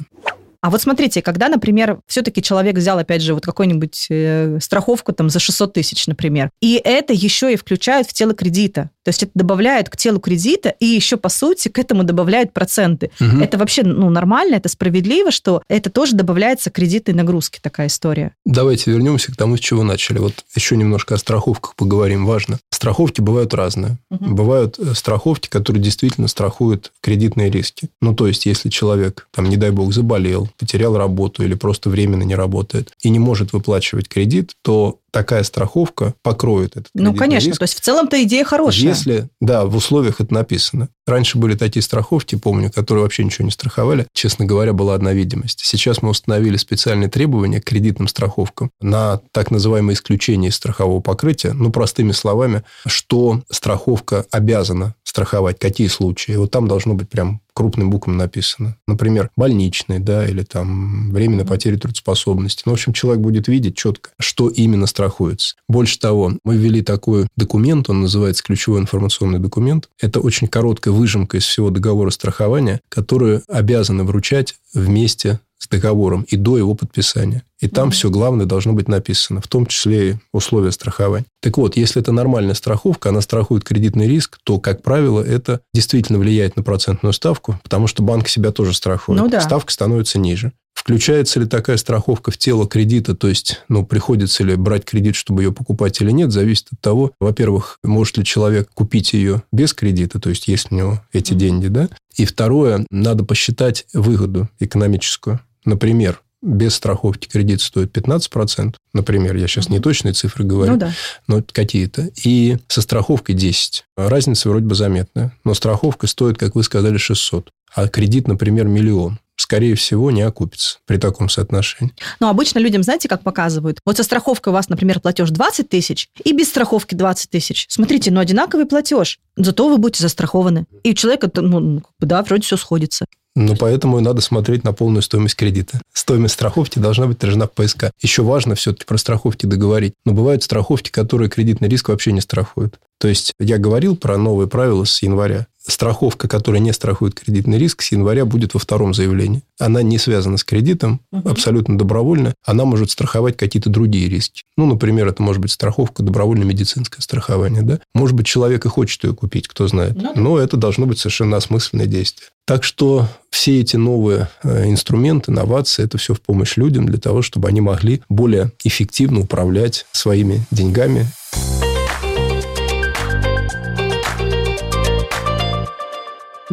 А 0.63 0.70
вот 0.70 0.82
смотрите, 0.82 1.22
когда, 1.22 1.50
например, 1.50 2.00
все-таки 2.08 2.41
человек 2.41 2.77
взял, 2.77 2.98
опять 2.98 3.22
же, 3.22 3.34
вот 3.34 3.46
какую-нибудь 3.46 4.08
э, 4.10 4.60
страховку 4.62 5.12
там 5.12 5.29
за 5.29 5.39
600 5.39 5.74
тысяч, 5.74 6.08
например, 6.08 6.51
и 6.62 6.79
это 6.82 7.12
еще 7.12 7.51
и 7.51 7.58
включают 7.58 8.08
в 8.08 8.13
тело 8.13 8.34
кредита. 8.34 8.89
То 9.03 9.10
есть 9.10 9.24
это 9.24 9.32
добавляют 9.36 9.89
к 9.89 9.98
телу 9.98 10.22
кредита 10.22 10.70
и 10.79 10.86
еще, 10.86 11.17
по 11.17 11.27
сути, 11.27 11.67
к 11.67 11.77
этому 11.77 12.05
добавляют 12.05 12.53
проценты. 12.53 13.12
Угу. 13.20 13.41
Это 13.41 13.58
вообще 13.58 13.84
ну, 13.84 14.10
нормально, 14.10 14.55
это 14.55 14.70
справедливо, 14.70 15.32
что 15.32 15.62
это 15.67 15.89
тоже 15.89 16.15
добавляется 16.15 16.72
к 16.72 16.75
кредитной 16.75 17.13
нагрузке, 17.13 17.60
такая 17.62 17.88
история. 17.88 18.34
Давайте 18.46 18.89
вернемся 18.89 19.34
к 19.34 19.36
тому, 19.36 19.58
с 19.58 19.60
чего 19.60 19.84
начали. 19.84 20.20
Вот 20.20 20.46
еще 20.55 20.77
немножко 20.77 21.15
о 21.15 21.17
страховках 21.17 21.75
поговорим, 21.75 22.25
важно. 22.25 22.60
Страховки 22.72 23.20
бывают 23.20 23.53
разные. 23.53 23.98
Угу. 24.12 24.34
Бывают 24.34 24.79
э, 24.79 24.93
страховки, 24.93 25.50
которые 25.50 25.84
действительно 25.84 26.29
страхуют 26.29 26.93
кредитные 27.01 27.50
риски. 27.50 27.89
Ну, 28.01 28.15
то 28.15 28.27
есть, 28.27 28.46
если 28.46 28.70
человек, 28.70 29.27
там, 29.32 29.50
не 29.50 29.58
дай 29.58 29.72
бог, 29.72 29.91
заболел, 29.91 30.48
потерял 30.57 30.98
работу 30.98 31.43
или 31.43 31.53
просто 31.55 31.89
временно 31.89 32.24
не 32.24 32.36
работает 32.36 32.91
и 33.01 33.10
не 33.10 33.19
может 33.19 33.53
выплачивать 33.53 34.07
кредит, 34.07 34.53
то 34.62 35.00
такая 35.12 35.43
страховка 35.43 36.15
покроет 36.24 36.72
этот 36.72 36.88
Ну, 36.95 37.13
конечно, 37.13 37.50
риск. 37.50 37.60
то 37.60 37.63
есть 37.65 37.75
в 37.77 37.81
целом-то 37.81 38.22
идея 38.24 38.43
хорошая. 38.43 38.81
Если, 38.81 39.29
да, 39.39 39.65
в 39.65 39.75
условиях 39.75 40.19
это 40.19 40.33
написано. 40.33 40.89
Раньше 41.05 41.38
были 41.38 41.55
такие 41.55 41.83
страховки, 41.83 42.36
помню, 42.36 42.72
которые 42.72 43.03
вообще 43.03 43.24
ничего 43.24 43.45
не 43.45 43.51
страховали. 43.51 44.07
Честно 44.13 44.45
говоря, 44.45 44.74
была 44.74 44.95
одна 44.95 45.13
видимость. 45.13 45.60
Сейчас 45.63 46.01
мы 46.01 46.10
установили 46.10 46.57
специальные 46.57 47.10
требования 47.10 47.62
к 47.62 47.65
кредитным 47.65 48.07
страховкам 48.07 48.72
на 48.81 49.22
так 49.31 49.51
называемое 49.51 49.93
исключение 49.93 50.50
из 50.50 50.55
страхового 50.55 51.00
покрытия. 51.01 51.53
Ну, 51.53 51.72
простыми 51.72 52.12
словами, 52.12 52.63
что 52.88 53.41
страховка 53.51 54.25
обязана 54.31 54.95
страховать, 55.13 55.60
какие 55.60 55.88
случаи. 55.89 56.32
Вот 56.32 56.50
там 56.50 56.67
должно 56.67 56.96
быть 56.96 57.08
прям 57.08 57.39
крупным 57.53 57.91
буквами 57.91 58.15
написано. 58.15 58.77
Например, 58.88 59.29
больничный, 59.38 60.00
да, 60.00 60.27
или 60.27 60.41
там 60.41 61.12
временная 61.12 61.46
потеря 61.46 61.77
трудоспособности. 61.77 62.63
Ну, 62.65 62.72
в 62.72 62.74
общем, 62.74 62.93
человек 62.93 63.22
будет 63.22 63.48
видеть 63.48 63.77
четко, 63.77 64.10
что 64.20 64.50
именно 64.50 64.88
страхуется. 64.88 65.53
Больше 65.70 66.00
того, 66.00 66.34
мы 66.43 66.58
ввели 66.58 66.82
такой 66.82 67.27
документ, 67.38 67.91
он 67.91 68.01
называется 68.01 68.43
ключевой 68.43 68.79
информационный 68.79 69.38
документ. 69.38 69.88
Это 70.01 70.20
очень 70.20 70.48
короткая 70.48 70.96
выжимка 70.96 71.38
из 71.38 71.43
всего 71.46 71.70
договора 71.70 72.10
страхования, 72.10 72.82
которую 72.89 73.43
обязаны 73.48 74.05
вручать 74.05 74.55
вместе 74.74 75.39
с 75.60 75.67
договором 75.67 76.24
и 76.24 76.38
до 76.38 76.58
его 76.58 76.74
подписания. 76.74 77.43
И 77.63 77.70
там 77.70 77.91
все 77.91 78.10
главное 78.10 78.46
должно 78.46 78.74
быть 78.74 78.89
написано, 78.89 79.39
в 79.39 79.48
том 79.48 79.65
числе 79.67 80.10
и 80.10 80.15
условия 80.34 80.74
страхования. 80.74 81.25
Так 81.41 81.58
вот, 81.58 81.77
если 81.77 82.01
это 82.01 82.12
нормальная 82.12 82.55
страховка, 82.55 83.08
она 83.08 83.22
страхует 83.22 83.63
кредитный 83.63 84.05
риск, 84.05 84.38
то, 84.43 84.60
как 84.60 84.84
правило, 84.84 85.22
это 85.22 85.62
действительно 85.74 86.20
влияет 86.20 86.58
на 86.58 86.63
процентную 86.63 87.13
ставку, 87.13 87.58
потому 87.63 87.88
что 87.88 88.03
банк 88.03 88.27
себя 88.27 88.51
тоже 88.51 88.74
страхует. 88.74 89.17
Ну, 89.17 89.29
да. 89.29 89.39
Ставка 89.39 89.72
становится 89.72 90.20
ниже. 90.20 90.51
Включается 90.74 91.39
ли 91.39 91.46
такая 91.46 91.77
страховка 91.77 92.32
в 92.32 92.38
тело 92.38 92.67
кредита, 92.67 93.15
то 93.15 93.29
есть, 93.29 93.62
ну, 93.70 93.86
приходится 93.86 94.43
ли 94.43 94.58
брать 94.58 94.84
кредит, 94.84 95.15
чтобы 95.15 95.43
ее 95.43 95.53
покупать 95.53 96.01
или 96.01 96.12
нет, 96.12 96.34
зависит 96.34 96.67
от 96.74 96.82
того, 96.82 97.13
во-первых, 97.22 97.79
может 97.82 98.17
ли 98.17 98.25
человек 98.25 98.67
купить 98.74 99.13
ее 99.13 99.41
без 99.53 99.74
кредита, 99.74 100.20
то 100.20 100.29
есть, 100.29 100.50
есть 100.50 100.70
у 100.72 100.75
него 100.75 101.01
эти 101.13 101.34
деньги, 101.34 101.67
да, 101.67 101.88
и 102.17 102.25
второе, 102.25 102.86
надо 102.89 103.24
посчитать 103.24 103.86
выгоду 103.93 104.50
экономическую. 104.60 105.39
Например, 105.63 106.20
без 106.43 106.75
страховки 106.75 107.27
кредит 107.27 107.62
стоит 107.62 107.95
15%, 107.97 108.75
например, 108.93 109.35
я 109.35 109.47
сейчас 109.47 109.69
не 109.69 109.79
точные 109.79 110.13
цифры 110.13 110.43
говорю, 110.43 110.73
ну, 110.73 110.77
да. 110.77 110.93
но 111.27 111.41
какие-то, 111.51 112.09
и 112.23 112.57
со 112.67 112.81
страховкой 112.81 113.35
10. 113.35 113.85
Разница 113.95 114.50
вроде 114.50 114.65
бы 114.65 114.75
заметная, 114.75 115.33
но 115.43 115.53
страховка 115.53 116.05
стоит, 116.07 116.38
как 116.38 116.55
вы 116.55 116.63
сказали, 116.63 116.97
600, 116.97 117.50
а 117.73 117.88
кредит, 117.88 118.27
например, 118.27 118.67
миллион 118.67 119.19
скорее 119.35 119.75
всего, 119.75 120.11
не 120.11 120.21
окупится 120.21 120.79
при 120.85 120.97
таком 120.97 121.29
соотношении. 121.29 121.93
Но 122.19 122.29
обычно 122.29 122.59
людям, 122.59 122.83
знаете, 122.83 123.07
как 123.07 123.23
показывают? 123.23 123.79
Вот 123.85 123.97
со 123.97 124.03
страховкой 124.03 124.51
у 124.51 124.53
вас, 124.53 124.69
например, 124.69 124.99
платеж 124.99 125.29
20 125.29 125.69
тысяч, 125.69 126.09
и 126.23 126.33
без 126.33 126.49
страховки 126.49 126.95
20 126.95 127.29
тысяч. 127.29 127.65
Смотрите, 127.69 128.11
ну 128.11 128.19
одинаковый 128.19 128.65
платеж, 128.65 129.19
зато 129.35 129.67
вы 129.69 129.77
будете 129.77 130.03
застрахованы. 130.03 130.65
И 130.83 130.91
у 130.91 130.93
человека, 130.93 131.29
ну, 131.35 131.81
да, 131.99 132.21
вроде 132.23 132.43
все 132.43 132.57
сходится. 132.57 133.05
Ну, 133.35 133.55
поэтому 133.55 133.97
и 133.97 134.01
надо 134.01 134.21
смотреть 134.21 134.63
на 134.63 134.73
полную 134.73 135.01
стоимость 135.01 135.35
кредита. 135.35 135.81
Стоимость 135.91 136.35
страховки 136.35 136.77
должна 136.77 137.07
быть 137.07 137.17
отражена 137.17 137.47
в 137.47 137.51
ПСК. 137.51 137.85
Еще 137.99 138.21
важно 138.21 138.53
все-таки 138.53 138.85
про 138.85 138.97
страховки 138.97 139.47
договорить. 139.47 139.93
Но 140.05 140.13
бывают 140.13 140.43
страховки, 140.43 140.91
которые 140.91 141.29
кредитный 141.29 141.67
риск 141.67 141.89
вообще 141.89 142.11
не 142.11 142.21
страхуют. 142.21 142.79
То 142.99 143.07
есть, 143.07 143.33
я 143.39 143.57
говорил 143.57 143.95
про 143.95 144.17
новые 144.17 144.47
правила 144.47 144.83
с 144.83 145.01
января 145.01 145.47
страховка, 145.65 146.27
которая 146.27 146.62
не 146.62 146.74
страхует 146.74 147.15
кредитный 147.15 147.58
риск, 147.58 147.82
с 147.82 147.91
января 147.91 148.25
будет 148.25 148.53
во 148.53 148.60
втором 148.60 148.93
заявлении. 148.93 149.43
Она 149.60 149.82
не 149.82 149.98
связана 149.98 150.38
с 150.38 150.43
кредитом, 150.43 151.01
угу. 151.12 151.29
абсолютно 151.29 151.77
добровольно. 151.77 152.34
Она 152.46 152.65
может 152.65 152.91
страховать 152.91 153.38
какие-то 153.38 153.70
другие 153.70 154.10
риски. 154.10 154.43
Ну, 154.58 154.65
например, 154.65 155.08
это 155.08 155.24
может 155.24 155.41
быть 155.41 155.51
страховка, 155.51 156.03
добровольное 156.03 156.46
медицинское 156.46 157.01
страхование. 157.01 157.62
Да? 157.62 157.79
Может 157.93 158.15
быть, 158.15 158.25
человек 158.25 158.65
и 158.65 158.70
хочет 158.70 159.03
ее 159.03 159.13
купить, 159.13 159.48
кто 159.48 159.67
знает. 159.67 159.96
Ну, 159.96 160.13
Но 160.15 160.38
это 160.38 160.58
должно 160.58 160.86
быть 160.86 161.00
совершенно 161.00 161.38
осмысленное 161.38 161.86
действие. 161.86 162.29
Так 162.46 162.63
что 162.63 163.08
все 163.29 163.62
эти 163.62 163.77
новые 163.77 164.27
э, 164.43 164.70
инструменты, 164.70 165.32
инновации, 165.32 165.86
это 165.86 165.98
все 165.98 166.13
в 166.13 166.22
помощь 166.22 166.58
людям 166.58 166.86
для 166.86 167.00
того, 167.00 167.22
чтобы 167.22 167.48
они 167.48 167.62
могли 167.62 168.01
более 168.10 168.51
эффективно 168.63 169.22
управлять 169.22 169.86
своими 169.93 170.46
деньгами. 170.51 171.08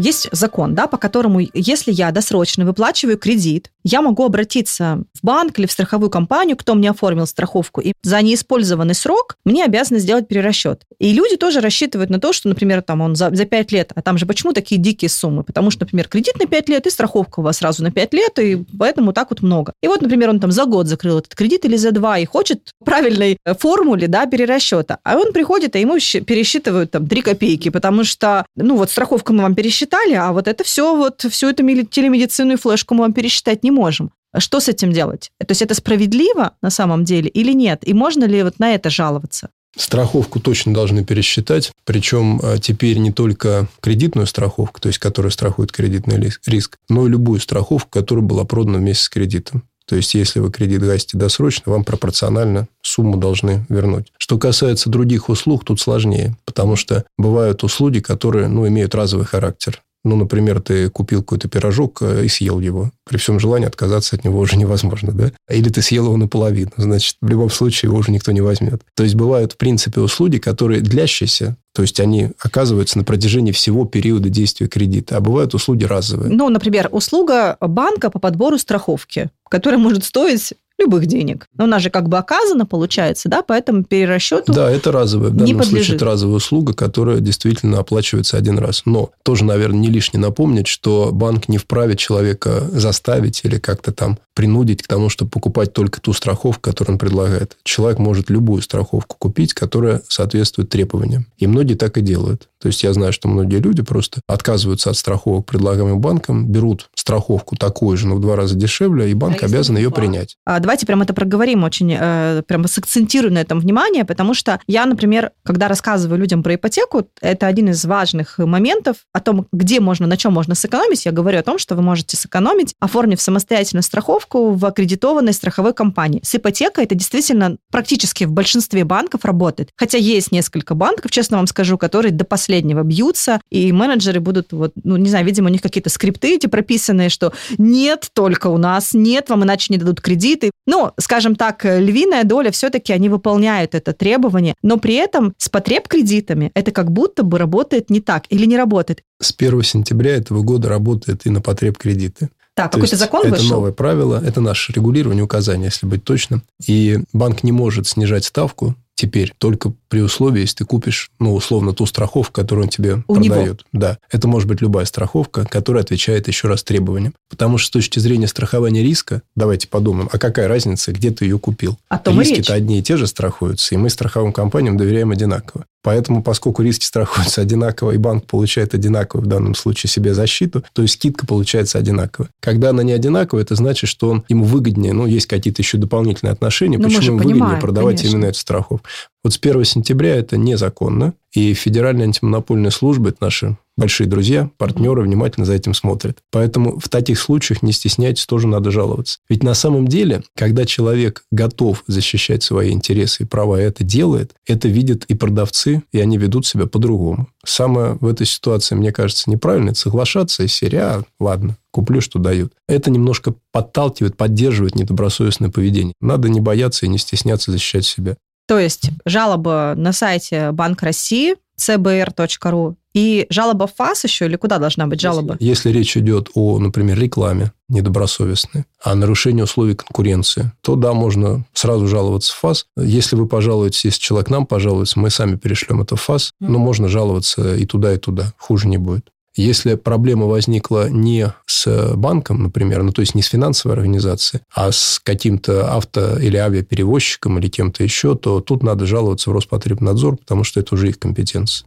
Есть 0.01 0.29
закон, 0.33 0.75
да, 0.75 0.87
по 0.87 0.97
которому, 0.97 1.41
если 1.53 1.93
я 1.93 2.11
досрочно 2.11 2.65
выплачиваю 2.65 3.19
кредит, 3.19 3.71
я 3.85 4.01
могу 4.03 4.25
обратиться 4.25 5.05
в 5.15 5.25
банк 5.25 5.59
или 5.59 5.67
в 5.67 5.73
страховую 5.73 6.11
компанию, 6.11 6.57
кто 6.57 6.75
мне 6.75 6.91
оформил 6.91 7.27
страховку, 7.27 7.81
и 7.81 7.93
за 8.03 8.21
неиспользованный 8.23 8.95
срок 8.95 9.37
мне 9.45 9.65
обязаны 9.65 9.99
сделать 9.99 10.27
перерасчет. 10.27 10.85
И 10.99 11.13
люди 11.13 11.37
тоже 11.37 11.61
рассчитывают 11.61 12.11
на 12.11 12.21
то, 12.21 12.33
что, 12.33 12.49
например, 12.49 12.83
там 12.83 13.01
он 13.01 13.15
за, 13.15 13.35
за 13.35 13.45
5 13.45 13.73
лет, 13.73 13.93
а 13.95 14.03
там 14.03 14.17
же 14.19 14.27
почему 14.27 14.53
такие 14.53 14.81
дикие 14.81 15.09
суммы? 15.09 15.45
Потому 15.45 15.71
что, 15.71 15.85
например, 15.85 16.09
кредит 16.09 16.39
на 16.39 16.47
5 16.47 16.69
лет 16.69 16.87
и 16.87 16.91
страховка 16.91 17.41
у 17.41 17.43
вас 17.43 17.59
сразу 17.59 17.83
на 17.83 17.91
5 17.91 18.15
лет, 18.15 18.39
и 18.39 18.65
поэтому 18.79 19.13
так 19.13 19.31
вот 19.31 19.43
много. 19.43 19.73
И 19.83 19.89
вот, 19.89 20.01
например, 20.01 20.31
он 20.31 20.41
там 20.41 20.51
за 20.53 20.65
год 20.65 20.87
закрыл 20.87 21.19
этот 21.19 21.35
кредит 21.35 21.65
или 21.65 21.77
за 21.77 21.93
два 21.93 22.19
и 22.19 22.25
хочет 22.25 22.71
правильной 22.85 23.39
э, 23.45 23.55
формуле, 23.55 24.09
да, 24.09 24.27
перерасчета. 24.27 24.99
А 25.05 25.17
он 25.17 25.33
приходит, 25.33 25.77
а 25.77 25.79
ему 25.79 25.95
пересчитывают 25.95 26.91
там 26.91 27.07
3 27.07 27.23
копейки, 27.23 27.71
потому 27.71 28.05
что, 28.05 28.47
ну 28.57 28.77
вот 28.77 28.91
страховку 28.91 29.33
мы 29.33 29.43
вам 29.43 29.55
пересчитали, 29.55 29.90
а 30.15 30.33
вот 30.33 30.49
это 30.49 30.65
все, 30.65 30.95
вот 30.95 31.23
всю 31.31 31.49
эту 31.49 31.65
телемедицинную 31.85 32.59
флешку 32.59 32.95
мы 32.95 33.03
вам 33.03 33.13
пересчитать 33.13 33.63
не 33.63 33.71
не 33.71 33.77
можем. 33.77 34.11
Что 34.39 34.61
с 34.61 34.69
этим 34.69 34.93
делать? 34.93 35.31
То 35.39 35.51
есть 35.51 35.63
это 35.63 35.75
справедливо 35.75 36.53
на 36.63 36.71
самом 36.71 37.05
деле 37.05 37.29
или 37.29 37.53
нет? 37.53 37.89
И 37.89 37.95
можно 37.95 38.25
ли 38.25 38.43
вот 38.43 38.59
на 38.59 38.75
это 38.75 38.91
жаловаться? 38.91 39.49
Страховку 39.77 40.41
точно 40.41 40.75
должны 40.75 41.05
пересчитать, 41.05 41.73
причем 41.85 42.41
э, 42.43 42.59
теперь 42.61 42.99
не 42.99 43.13
только 43.13 43.69
кредитную 43.81 44.27
страховку, 44.27 44.81
то 44.81 44.89
есть 44.89 44.99
которая 44.99 45.31
страхует 45.31 45.71
кредитный 45.71 46.33
риск, 46.47 46.77
но 46.89 47.07
и 47.07 47.11
любую 47.11 47.39
страховку, 47.39 47.89
которая 47.89 48.25
была 48.25 48.45
продана 48.45 48.79
вместе 48.79 49.05
с 49.05 49.09
кредитом. 49.09 49.63
То 49.91 49.97
есть, 49.97 50.15
если 50.15 50.39
вы 50.39 50.53
кредит 50.53 50.83
гасите 50.83 51.19
досрочно, 51.19 51.73
вам 51.73 51.83
пропорционально 51.83 52.69
сумму 52.81 53.17
должны 53.17 53.67
вернуть. 53.69 54.13
Что 54.19 54.39
касается 54.39 54.89
других 54.89 55.29
услуг, 55.29 55.65
тут 55.65 55.81
сложнее, 55.81 56.37
потому 56.45 56.77
что 56.77 57.05
бывают 57.19 57.65
услуги, 57.65 57.99
которые 57.99 58.47
ну, 58.47 58.69
имеют 58.69 58.95
разовый 58.95 59.27
характер. 59.27 59.83
Ну, 60.05 60.17
например, 60.17 60.61
ты 60.61 60.89
купил 60.89 61.21
какой-то 61.21 61.49
пирожок 61.49 62.01
э, 62.03 62.25
и 62.25 62.29
съел 62.29 62.61
его. 62.61 62.91
При 63.09 63.19
всем 63.19 63.39
желании 63.39 63.67
отказаться 63.67 64.17
от 64.17 64.25
него 64.25 64.39
уже 64.39 64.57
невозможно, 64.57 65.13
да? 65.13 65.33
Или 65.49 65.69
ты 65.69 65.83
съел 65.83 66.07
его 66.07 66.17
наполовину. 66.17 66.71
Значит, 66.77 67.17
в 67.21 67.29
любом 67.29 67.51
случае 67.51 67.89
его 67.91 67.99
уже 67.99 68.11
никто 68.11 68.33
не 68.33 68.41
возьмет. 68.41 68.83
То 68.95 69.03
есть, 69.03 69.15
бывают, 69.15 69.53
в 69.53 69.57
принципе, 69.59 70.01
услуги, 70.01 70.39
которые 70.39 70.81
длящиеся, 70.81 71.57
то 71.75 71.83
есть 71.83 72.01
они 72.01 72.31
оказываются 72.41 72.99
на 72.99 73.05
протяжении 73.05 73.53
всего 73.53 73.85
периода 73.85 74.29
действия 74.29 74.67
кредита, 74.67 75.17
а 75.17 75.21
бывают 75.21 75.55
услуги 75.55 75.85
разовые. 75.85 76.33
Ну, 76.33 76.49
например, 76.49 76.89
услуга 76.91 77.57
банка 77.61 78.11
по 78.11 78.19
подбору 78.19 78.59
страховки, 78.59 79.31
которая 79.49 79.79
может 79.79 80.05
стоить 80.05 80.55
любых 80.81 81.07
денег. 81.07 81.47
Но 81.57 81.65
у 81.65 81.67
нас 81.67 81.83
же 81.83 81.91
как 81.91 82.09
бы 82.09 82.19
оказано, 82.19 82.67
получается, 82.67 83.29
да, 83.29 83.43
поэтому 83.43 83.85
перерасчету 83.85 84.53
Да, 84.53 84.71
это 84.71 84.91
разовая, 84.93 85.31
в 85.31 85.37
данном 85.37 85.57
не 85.59 85.63
случае 85.63 85.97
это 85.97 86.05
разовая 86.05 86.37
услуга, 86.37 86.73
которая 86.73 87.21
действительно 87.21 87.79
оплачивается 87.79 88.37
один 88.37 88.59
раз. 88.59 88.83
Но 88.87 89.11
тоже, 89.23 89.45
наверное, 89.45 89.81
не 89.81 89.89
лишне 89.89 90.19
напомнить, 90.19 90.67
что 90.67 91.11
банк 91.13 91.49
не 91.49 91.59
вправе 91.59 91.97
человека 91.97 92.63
заставить 92.73 93.45
или 93.45 93.59
как-то 93.59 93.93
там 93.93 94.19
принудить 94.35 94.83
к 94.83 94.87
тому, 94.87 95.11
чтобы 95.11 95.31
покупать 95.31 95.73
только 95.73 96.01
ту 96.01 96.13
страховку, 96.13 96.63
которую 96.63 96.95
он 96.95 96.99
предлагает. 96.99 97.59
Человек 97.63 97.99
может 97.99 98.31
любую 98.31 98.63
страховку 98.63 99.17
купить, 99.19 99.53
которая 99.53 100.01
соответствует 100.09 100.71
требованиям. 100.71 101.27
И 101.37 101.47
многие 101.47 101.75
так 101.75 101.99
и 101.99 102.01
делают. 102.01 102.49
То 102.61 102.69
есть, 102.69 102.83
я 102.83 102.93
знаю, 102.93 103.13
что 103.13 103.29
многие 103.29 103.57
люди 103.57 103.83
просто 103.83 104.21
отказываются 104.27 104.91
от 104.91 104.97
страховок, 104.97 105.47
предлагаемых 105.47 105.99
банком, 105.99 106.47
берут 106.47 106.91
страховку 106.95 107.57
такую 107.57 107.97
же, 107.97 108.07
но 108.07 108.17
в 108.17 108.21
два 108.21 108.37
раза 108.37 108.55
дешевле, 108.55 109.11
и 109.11 109.15
банк 109.15 109.43
а 109.43 109.47
обязан 109.47 109.77
ее 109.77 109.91
принять. 109.91 110.37
А, 110.45 110.61
давайте 110.71 110.87
прямо 110.87 111.03
это 111.03 111.15
проговорим 111.15 111.65
очень, 111.65 111.97
э, 111.99 112.43
прямо 112.47 112.69
сакцентирую 112.69 113.33
на 113.33 113.39
этом 113.39 113.59
внимание, 113.59 114.05
потому 114.05 114.35
что 114.35 114.61
я, 114.69 114.87
например, 114.87 115.33
когда 115.43 115.67
рассказываю 115.67 116.17
людям 116.21 116.45
про 116.45 116.55
ипотеку, 116.55 117.09
это 117.21 117.49
один 117.49 117.71
из 117.71 117.85
важных 117.85 118.39
моментов 118.39 118.99
о 119.13 119.19
том, 119.19 119.49
где 119.53 119.81
можно, 119.81 120.07
на 120.07 120.17
чем 120.17 120.33
можно 120.33 120.55
сэкономить. 120.55 121.07
Я 121.07 121.11
говорю 121.11 121.41
о 121.41 121.43
том, 121.43 121.59
что 121.59 121.75
вы 121.75 121.83
можете 121.83 122.17
сэкономить, 122.17 122.77
оформив 122.79 123.21
самостоятельную 123.21 123.83
страховку 123.83 124.53
в 124.53 124.65
аккредитованной 124.65 125.33
страховой 125.33 125.75
компании. 125.75 126.21
С 126.23 126.37
ипотекой 126.37 126.85
это 126.85 126.95
действительно 126.95 127.57
практически 127.73 128.23
в 128.23 128.31
большинстве 128.31 128.85
банков 128.85 129.25
работает. 129.25 129.71
Хотя 129.75 129.99
есть 129.99 130.31
несколько 130.31 130.77
банков, 130.77 131.11
честно 131.11 131.39
вам 131.39 131.49
скажу, 131.49 131.79
которые 131.79 132.13
до 132.13 132.25
последнего 132.25 132.85
бьются, 132.85 133.41
и 133.51 133.73
менеджеры 133.73 134.21
будут, 134.21 134.53
вот, 134.53 134.71
ну, 134.85 134.97
не 134.97 135.09
знаю, 135.09 135.27
видимо, 135.27 135.49
у 135.49 135.53
них 135.53 135.63
какие-то 135.63 135.91
скрипты 135.91 136.37
эти 136.37 136.47
прописанные, 136.47 137.09
что 137.09 137.33
нет 137.59 138.09
только 138.13 138.47
у 138.47 138.57
нас, 138.57 138.95
нет, 138.95 139.31
вам 139.31 139.43
иначе 139.43 139.73
не 139.73 139.79
дадут 139.79 140.01
кредиты. 140.01 140.53
Ну, 140.71 140.93
скажем 141.01 141.35
так, 141.35 141.65
львиная 141.65 142.23
доля 142.23 142.53
все-таки 142.53 142.93
они 142.93 143.09
выполняют 143.09 143.75
это 143.75 143.93
требование, 143.93 144.55
но 144.63 144.77
при 144.77 144.95
этом 144.95 145.35
с 145.37 145.49
потреб 145.49 145.89
кредитами 145.89 146.53
это 146.55 146.71
как 146.71 146.93
будто 146.93 147.25
бы 147.25 147.39
работает 147.39 147.91
не 147.91 148.01
так 148.01 148.27
или 148.29 148.47
не 148.47 148.57
работает. 148.57 149.03
С 149.21 149.35
1 149.37 149.65
сентября 149.65 150.15
этого 150.15 150.43
года 150.43 150.69
работает 150.69 151.27
и 151.27 151.31
на 151.31 151.41
потреб 151.41 151.77
кредиты. 151.77 152.31
Так, 152.55 152.71
какой-то 152.71 152.95
закон 152.95 153.23
это 153.23 153.31
вышел? 153.31 153.47
Это 153.47 153.55
новое 153.55 153.73
правило, 153.73 154.23
это 154.25 154.41
наше 154.41 154.73
регулирование, 154.73 155.25
указание, 155.25 155.67
если 155.67 155.87
быть 155.87 156.05
точным. 156.05 156.45
И 156.65 157.01
банк 157.13 157.43
не 157.43 157.51
может 157.51 157.89
снижать 157.89 158.25
ставку 158.25 158.77
теперь 159.01 159.33
только 159.39 159.73
при 159.89 160.03
условии, 160.03 160.43
если 160.43 160.57
ты 160.57 160.65
купишь, 160.67 161.11
ну, 161.19 161.35
условно, 161.35 161.73
ту 161.73 161.87
страховку, 161.87 162.35
которую 162.35 162.65
он 162.65 162.69
тебе 162.69 163.03
У 163.09 163.15
продает. 163.15 163.65
Него. 163.73 163.81
Да. 163.81 163.99
Это 164.11 164.29
может 164.29 164.47
быть 164.47 164.61
любая 164.61 164.85
страховка, 164.85 165.47
которая 165.47 165.83
отвечает 165.83 166.29
еще 166.29 166.49
раз 166.49 166.63
требованиям. 166.63 167.15
Потому 167.31 167.57
что 167.57 167.69
с 167.69 167.71
точки 167.71 167.99
зрения 167.99 168.27
страхования 168.27 168.83
риска, 168.83 169.23
давайте 169.35 169.69
подумаем, 169.69 170.11
а 170.13 170.19
какая 170.19 170.49
разница, 170.49 170.93
где 170.93 171.11
ты 171.11 171.25
ее 171.25 171.39
купил? 171.39 171.79
А 171.89 171.99
Риски-то 172.05 172.53
одни 172.53 172.81
и 172.81 172.83
те 172.83 172.99
же 172.99 173.07
страхуются, 173.07 173.75
и 173.75 173.79
мы 173.79 173.89
страховым 173.89 174.35
компаниям 174.35 174.77
доверяем 174.77 175.11
одинаково. 175.13 175.65
Поэтому, 175.83 176.23
поскольку 176.23 176.63
риски 176.63 176.85
страхуются 176.85 177.41
одинаково, 177.41 177.93
и 177.93 177.97
банк 177.97 178.27
получает 178.27 178.75
одинаково 178.75 179.23
в 179.23 179.27
данном 179.27 179.55
случае 179.55 179.89
себе 179.91 180.13
защиту, 180.15 180.63
то 180.73 180.83
есть 180.83 180.95
скидка 180.95 181.27
получается 181.27 181.79
одинаковая. 181.79 182.31
Когда 182.41 182.71
она 182.71 182.83
не 182.83 182.93
одинаковая, 182.93 183.45
это 183.45 183.55
значит, 183.55 183.89
что 183.89 184.11
он, 184.11 184.25
ему 184.29 184.45
выгоднее, 184.45 184.93
ну, 184.93 185.07
есть 185.07 185.27
какие-то 185.27 185.63
еще 185.63 185.79
дополнительные 185.79 186.33
отношения, 186.33 186.79
Но 186.79 186.89
ну, 186.89 186.95
почему 186.95 187.19
ему 187.19 187.29
выгоднее 187.29 187.61
продавать 187.61 187.97
конечно. 187.97 188.17
именно 188.17 188.27
эту 188.27 188.39
страховку. 188.39 188.87
Вот 189.23 189.35
с 189.35 189.39
1 189.39 189.65
сентября 189.65 190.17
это 190.17 190.39
незаконно, 190.39 191.13
и 191.33 191.53
Федеральная 191.53 192.07
антимонопольная 192.07 192.71
служба, 192.71 193.11
это 193.11 193.19
наши 193.21 193.57
большие 193.77 194.07
друзья, 194.07 194.51
партнеры 194.59 195.03
внимательно 195.03 195.47
за 195.47 195.55
этим 195.55 195.75
смотрят. 195.75 196.19
Поэтому 196.31 196.79
в 196.79 196.89
таких 196.89 197.19
случаях 197.19 197.63
не 197.63 197.73
стесняйтесь, 197.73 198.27
тоже 198.27 198.47
надо 198.47 198.71
жаловаться. 198.71 199.19
Ведь 199.29 199.43
на 199.43 199.55
самом 199.55 199.89
деле, 199.89 200.23
когда 200.37 200.67
человек 200.67 201.25
готов 201.31 201.83
защищать 201.87 202.43
свои 202.43 202.73
интересы 202.73 203.23
и 203.23 203.27
права, 203.27 203.61
и 203.61 203.65
это 203.65 203.85
делает, 203.85 204.35
это 204.47 204.69
видят 204.69 205.05
и 205.05 205.15
продавцы, 205.15 205.83
и 205.93 206.01
они 206.01 206.19
ведут 206.19 206.47
себя 206.47 206.67
по-другому. 206.67 207.29
Самое 207.45 207.97
в 208.01 208.07
этой 208.07 208.27
ситуации, 208.27 208.75
мне 208.75 208.93
кажется, 208.93 209.31
неправильно, 209.31 209.71
это 209.71 209.79
соглашаться 209.79 210.43
из 210.43 210.53
серии, 210.53 210.79
а, 210.79 211.05
ладно, 211.19 211.57
куплю, 211.71 212.01
что 212.01 212.19
дают. 212.19 212.53
Это 212.69 212.91
немножко 212.91 213.35
подталкивает, 213.53 214.17
поддерживает 214.17 214.75
недобросовестное 214.75 215.51
поведение. 215.51 215.95
Надо 216.01 216.29
не 216.29 216.41
бояться 216.41 216.85
и 216.85 216.89
не 216.89 216.99
стесняться 216.99 217.51
защищать 217.51 217.87
себя. 217.87 218.17
То 218.51 218.59
есть 218.59 218.91
жалоба 219.05 219.75
на 219.77 219.93
сайте 219.93 220.51
Банк 220.51 220.83
России, 220.83 221.37
cbr.ru, 221.57 222.75
и 222.93 223.27
жалоба 223.31 223.69
в 223.69 223.75
ФАС 223.77 224.03
еще 224.03 224.25
или 224.25 224.35
куда 224.35 224.59
должна 224.59 224.89
быть 224.89 225.01
жалоба? 225.01 225.35
Если, 225.35 225.69
если 225.69 225.71
речь 225.71 225.97
идет 225.97 226.31
о, 226.35 226.59
например, 226.59 226.99
рекламе 226.99 227.53
недобросовестной, 227.69 228.65
о 228.83 228.97
нарушении 228.97 229.43
условий 229.43 229.77
конкуренции, 229.77 230.51
то 230.63 230.75
да, 230.75 230.95
можно 230.95 231.47
сразу 231.53 231.87
жаловаться 231.87 232.33
в 232.33 232.39
ФАС. 232.39 232.67
Если 232.77 233.15
вы 233.15 233.29
пожалуетесь, 233.29 233.85
если 233.85 234.01
человек 234.01 234.31
нам 234.31 234.47
пожалуется, 234.47 234.99
мы 234.99 235.11
сами 235.11 235.37
перешлем 235.37 235.83
это 235.83 235.95
в 235.95 236.01
ФАС, 236.01 236.33
mm-hmm. 236.43 236.49
но 236.49 236.59
можно 236.59 236.89
жаловаться 236.89 237.55
и 237.55 237.65
туда, 237.67 237.95
и 237.95 237.99
туда. 237.99 238.33
Хуже 238.37 238.67
не 238.67 238.79
будет. 238.79 239.13
Если 239.41 239.75
проблема 239.75 240.27
возникла 240.27 240.91
не 240.91 241.33
с 241.47 241.95
банком, 241.97 242.43
например, 242.43 242.83
ну 242.83 242.93
то 242.93 243.01
есть 243.01 243.15
не 243.15 243.23
с 243.23 243.27
финансовой 243.29 243.75
организацией, 243.75 244.43
а 244.55 244.71
с 244.71 245.01
каким-то 245.03 245.75
авто- 245.75 246.19
или 246.19 246.37
авиаперевозчиком 246.37 247.39
или 247.39 247.49
кем-то 247.49 247.83
еще, 247.83 248.17
то 248.17 248.41
тут 248.43 248.63
надо 248.63 248.85
жаловаться 248.85 249.31
в 249.31 249.33
Роспотребнадзор, 249.33 250.19
потому 250.19 250.45
что 250.45 250.61
это 250.61 250.75
уже 250.75 250.91
их 250.91 250.99
компетенция. 250.99 251.67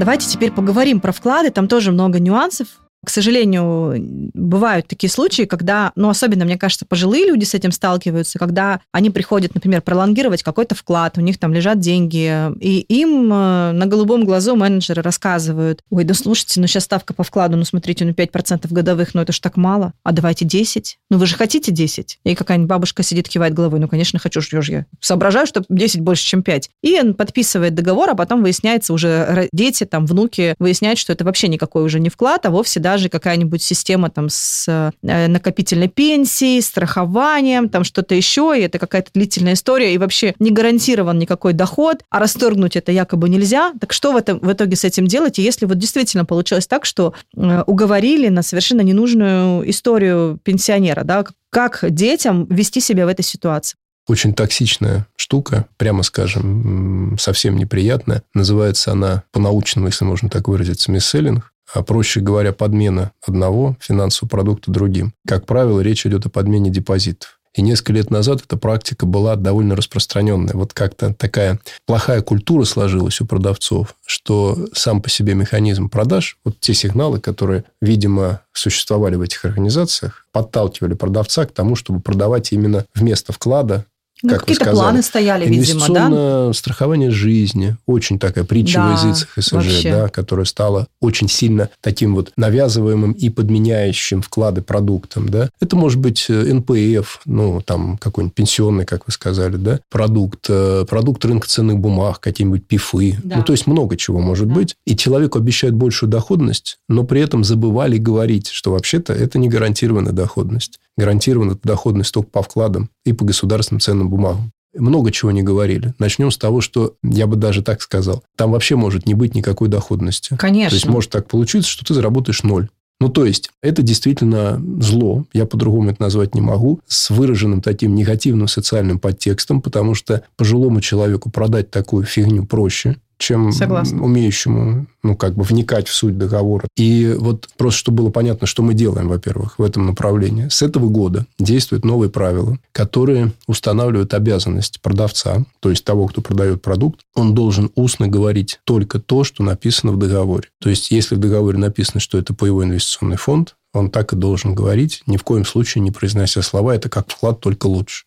Давайте 0.00 0.26
теперь 0.26 0.50
поговорим 0.50 1.02
про 1.02 1.12
вклады. 1.12 1.50
Там 1.50 1.68
тоже 1.68 1.92
много 1.92 2.18
нюансов. 2.18 2.68
К 3.04 3.10
сожалению, 3.10 4.30
бывают 4.32 4.86
такие 4.86 5.10
случаи, 5.10 5.42
когда, 5.42 5.92
ну, 5.96 6.08
особенно, 6.08 6.44
мне 6.44 6.56
кажется, 6.56 6.86
пожилые 6.86 7.26
люди 7.26 7.44
с 7.44 7.54
этим 7.54 7.72
сталкиваются, 7.72 8.38
когда 8.38 8.80
они 8.92 9.10
приходят, 9.10 9.54
например, 9.54 9.82
пролонгировать 9.82 10.42
какой-то 10.42 10.74
вклад, 10.74 11.18
у 11.18 11.20
них 11.20 11.38
там 11.38 11.52
лежат 11.52 11.80
деньги, 11.80 12.52
и 12.60 12.78
им 12.88 13.32
э, 13.32 13.72
на 13.72 13.86
голубом 13.86 14.24
глазу 14.24 14.54
менеджеры 14.54 15.02
рассказывают, 15.02 15.82
ой, 15.90 16.04
да 16.04 16.14
слушайте, 16.14 16.60
ну 16.60 16.66
сейчас 16.66 16.84
ставка 16.84 17.12
по 17.12 17.24
вкладу, 17.24 17.56
ну 17.56 17.64
смотрите, 17.64 18.04
ну 18.04 18.12
5% 18.12 18.66
годовых, 18.70 19.14
ну 19.14 19.22
это 19.22 19.32
ж 19.32 19.40
так 19.40 19.56
мало, 19.56 19.94
а 20.04 20.12
давайте 20.12 20.44
10. 20.44 20.98
Ну 21.10 21.18
вы 21.18 21.26
же 21.26 21.36
хотите 21.36 21.72
10? 21.72 22.20
И 22.24 22.34
какая-нибудь 22.34 22.68
бабушка 22.68 23.02
сидит, 23.02 23.28
кивает 23.28 23.54
головой, 23.54 23.80
ну, 23.80 23.88
конечно, 23.88 24.18
хочу, 24.18 24.40
что 24.40 24.60
я 24.60 24.86
соображаю, 25.00 25.46
что 25.46 25.64
10 25.68 26.00
больше, 26.00 26.24
чем 26.24 26.42
5. 26.42 26.70
И 26.82 27.00
он 27.00 27.14
подписывает 27.14 27.74
договор, 27.74 28.10
а 28.10 28.14
потом 28.14 28.42
выясняется 28.42 28.92
уже 28.92 29.48
дети, 29.52 29.84
там, 29.84 30.06
внуки 30.06 30.54
выясняют, 30.58 30.98
что 30.98 31.12
это 31.12 31.24
вообще 31.24 31.48
никакой 31.48 31.82
уже 31.82 32.00
не 32.00 32.08
вклад, 32.08 32.46
а 32.46 32.50
вовсе, 32.50 32.80
да, 32.80 32.91
даже 32.92 33.08
какая-нибудь 33.08 33.62
система 33.62 34.10
там 34.10 34.28
с 34.28 34.66
э, 34.68 35.26
накопительной 35.28 35.88
пенсией, 35.88 36.60
страхованием, 36.60 37.70
там 37.70 37.84
что-то 37.84 38.14
еще, 38.14 38.54
и 38.54 38.60
это 38.60 38.78
какая-то 38.78 39.10
длительная 39.14 39.54
история, 39.54 39.94
и 39.94 39.98
вообще 39.98 40.34
не 40.38 40.50
гарантирован 40.50 41.18
никакой 41.18 41.54
доход, 41.54 42.02
а 42.10 42.18
расторгнуть 42.18 42.76
это 42.76 42.92
якобы 42.92 43.30
нельзя. 43.30 43.72
Так 43.80 43.94
что 43.94 44.12
в, 44.12 44.16
этом, 44.16 44.40
в 44.40 44.52
итоге 44.52 44.76
с 44.76 44.84
этим 44.84 45.06
делать? 45.06 45.38
И 45.38 45.42
если 45.42 45.64
вот 45.64 45.78
действительно 45.78 46.26
получилось 46.26 46.66
так, 46.66 46.84
что 46.84 47.14
э, 47.34 47.62
уговорили 47.66 48.28
на 48.28 48.42
совершенно 48.42 48.82
ненужную 48.82 49.68
историю 49.70 50.38
пенсионера, 50.44 51.02
да, 51.02 51.24
как 51.48 51.84
детям 51.88 52.44
вести 52.50 52.80
себя 52.80 53.06
в 53.06 53.08
этой 53.08 53.24
ситуации? 53.24 53.76
очень 54.08 54.34
токсичная 54.34 55.06
штука, 55.16 55.66
прямо 55.76 56.02
скажем, 56.02 57.16
совсем 57.20 57.56
неприятная. 57.56 58.24
Называется 58.34 58.92
она 58.92 59.22
по-научному, 59.30 59.86
если 59.86 60.04
можно 60.04 60.28
так 60.28 60.48
выразиться, 60.48 60.90
мисселлинг 60.90 61.51
а 61.72 61.82
проще 61.82 62.20
говоря, 62.20 62.52
подмена 62.52 63.12
одного 63.26 63.76
финансового 63.80 64.28
продукта 64.28 64.70
другим. 64.70 65.14
Как 65.26 65.46
правило, 65.46 65.80
речь 65.80 66.06
идет 66.06 66.26
о 66.26 66.30
подмене 66.30 66.70
депозитов. 66.70 67.38
И 67.54 67.60
несколько 67.60 67.92
лет 67.92 68.10
назад 68.10 68.42
эта 68.42 68.56
практика 68.56 69.04
была 69.04 69.36
довольно 69.36 69.76
распространенная. 69.76 70.54
Вот 70.54 70.72
как-то 70.72 71.12
такая 71.12 71.60
плохая 71.86 72.22
культура 72.22 72.64
сложилась 72.64 73.20
у 73.20 73.26
продавцов, 73.26 73.94
что 74.06 74.68
сам 74.72 75.02
по 75.02 75.10
себе 75.10 75.34
механизм 75.34 75.90
продаж, 75.90 76.38
вот 76.44 76.60
те 76.60 76.72
сигналы, 76.72 77.20
которые, 77.20 77.64
видимо, 77.82 78.40
существовали 78.54 79.16
в 79.16 79.20
этих 79.20 79.44
организациях, 79.44 80.26
подталкивали 80.32 80.94
продавца 80.94 81.44
к 81.44 81.52
тому, 81.52 81.76
чтобы 81.76 82.00
продавать 82.00 82.52
именно 82.52 82.86
вместо 82.94 83.34
вклада 83.34 83.84
ну, 84.22 84.30
как 84.30 84.40
какие-то 84.40 84.70
планы 84.70 85.02
стояли, 85.02 85.48
видимо, 85.48 85.88
да? 85.88 86.52
страхование 86.52 87.10
жизни. 87.10 87.76
Очень 87.86 88.18
такая 88.18 88.44
притча 88.44 88.78
да, 88.78 88.96
в 88.96 89.04
языцах 89.04 89.28
СЖ, 89.36 89.82
да, 89.84 90.08
которая 90.08 90.46
стала 90.46 90.86
очень 91.00 91.28
сильно 91.28 91.70
таким 91.80 92.14
вот 92.14 92.32
навязываемым 92.36 93.12
и 93.12 93.30
подменяющим 93.30 94.22
вклады 94.22 94.62
продуктом. 94.62 95.28
Да. 95.28 95.50
Это 95.60 95.76
может 95.76 95.98
быть 95.98 96.26
э, 96.28 96.52
НПФ, 96.54 97.22
ну, 97.24 97.60
там 97.60 97.98
какой-нибудь 97.98 98.34
пенсионный, 98.34 98.84
как 98.84 99.06
вы 99.06 99.12
сказали, 99.12 99.56
да, 99.56 99.80
продукт, 99.90 100.46
э, 100.48 100.84
продукт 100.88 101.24
рынка 101.24 101.48
ценных 101.48 101.78
бумаг, 101.78 102.20
какие-нибудь 102.20 102.66
пифы. 102.66 103.18
Да. 103.24 103.38
Ну, 103.38 103.42
то 103.42 103.52
есть, 103.52 103.66
много 103.66 103.96
чего 103.96 104.20
может 104.20 104.48
да. 104.48 104.54
быть. 104.54 104.76
И 104.86 104.96
человеку 104.96 105.38
обещают 105.38 105.74
большую 105.74 106.10
доходность, 106.10 106.78
но 106.88 107.04
при 107.04 107.20
этом 107.20 107.44
забывали 107.44 107.98
говорить, 107.98 108.48
что 108.48 108.72
вообще-то 108.72 109.12
это 109.12 109.38
не 109.38 109.48
гарантированная 109.48 110.12
доходность 110.12 110.78
гарантирована 110.96 111.58
доходность 111.62 112.12
только 112.12 112.30
по 112.30 112.42
вкладам 112.42 112.90
и 113.04 113.12
по 113.12 113.24
государственным 113.24 113.80
ценным 113.80 114.10
бумагам. 114.10 114.52
Много 114.74 115.10
чего 115.10 115.30
не 115.30 115.42
говорили. 115.42 115.94
Начнем 115.98 116.30
с 116.30 116.38
того, 116.38 116.60
что 116.60 116.94
я 117.02 117.26
бы 117.26 117.36
даже 117.36 117.62
так 117.62 117.82
сказал. 117.82 118.22
Там 118.36 118.52
вообще 118.52 118.74
может 118.74 119.06
не 119.06 119.14
быть 119.14 119.34
никакой 119.34 119.68
доходности. 119.68 120.34
Конечно. 120.38 120.70
То 120.70 120.76
есть, 120.76 120.86
может 120.86 121.10
так 121.10 121.28
получиться, 121.28 121.70
что 121.70 121.84
ты 121.84 121.92
заработаешь 121.92 122.42
ноль. 122.42 122.68
Ну, 122.98 123.08
то 123.08 123.26
есть, 123.26 123.50
это 123.62 123.82
действительно 123.82 124.62
зло, 124.80 125.26
я 125.32 125.44
по-другому 125.44 125.90
это 125.90 126.00
назвать 126.00 126.34
не 126.34 126.40
могу, 126.40 126.80
с 126.86 127.10
выраженным 127.10 127.60
таким 127.60 127.94
негативным 127.96 128.46
социальным 128.46 129.00
подтекстом, 129.00 129.60
потому 129.60 129.94
что 129.94 130.22
пожилому 130.36 130.80
человеку 130.80 131.28
продать 131.28 131.70
такую 131.70 132.04
фигню 132.04 132.46
проще, 132.46 132.96
чем 133.22 133.52
Согласна. 133.52 134.02
умеющему, 134.02 134.86
ну, 135.02 135.16
как 135.16 135.34
бы 135.34 135.44
вникать 135.44 135.88
в 135.88 135.94
суть 135.94 136.18
договора. 136.18 136.66
И 136.76 137.14
вот 137.18 137.48
просто, 137.56 137.78
чтобы 137.78 138.02
было 138.02 138.10
понятно, 138.10 138.46
что 138.46 138.62
мы 138.62 138.74
делаем, 138.74 139.08
во-первых, 139.08 139.58
в 139.58 139.62
этом 139.62 139.86
направлении. 139.86 140.48
С 140.48 140.62
этого 140.62 140.88
года 140.88 141.26
действуют 141.38 141.84
новые 141.84 142.10
правила, 142.10 142.58
которые 142.72 143.32
устанавливают 143.46 144.12
обязанность 144.14 144.80
продавца, 144.80 145.44
то 145.60 145.70
есть 145.70 145.84
того, 145.84 146.08
кто 146.08 146.20
продает 146.20 146.62
продукт, 146.62 147.00
он 147.14 147.34
должен 147.34 147.70
устно 147.74 148.08
говорить 148.08 148.60
только 148.64 148.98
то, 148.98 149.24
что 149.24 149.42
написано 149.42 149.92
в 149.92 149.98
договоре. 149.98 150.48
То 150.60 150.68
есть, 150.68 150.90
если 150.90 151.14
в 151.14 151.18
договоре 151.18 151.58
написано, 151.58 152.00
что 152.00 152.18
это 152.18 152.34
паевой 152.34 152.64
инвестиционный 152.64 153.16
фонд, 153.16 153.54
он 153.72 153.90
так 153.90 154.12
и 154.12 154.16
должен 154.16 154.54
говорить, 154.54 155.02
ни 155.06 155.16
в 155.16 155.22
коем 155.22 155.44
случае 155.44 155.82
не 155.82 155.90
произнося 155.90 156.42
слова 156.42 156.74
«это 156.74 156.88
как 156.88 157.08
вклад, 157.08 157.40
только 157.40 157.66
лучше». 157.66 158.04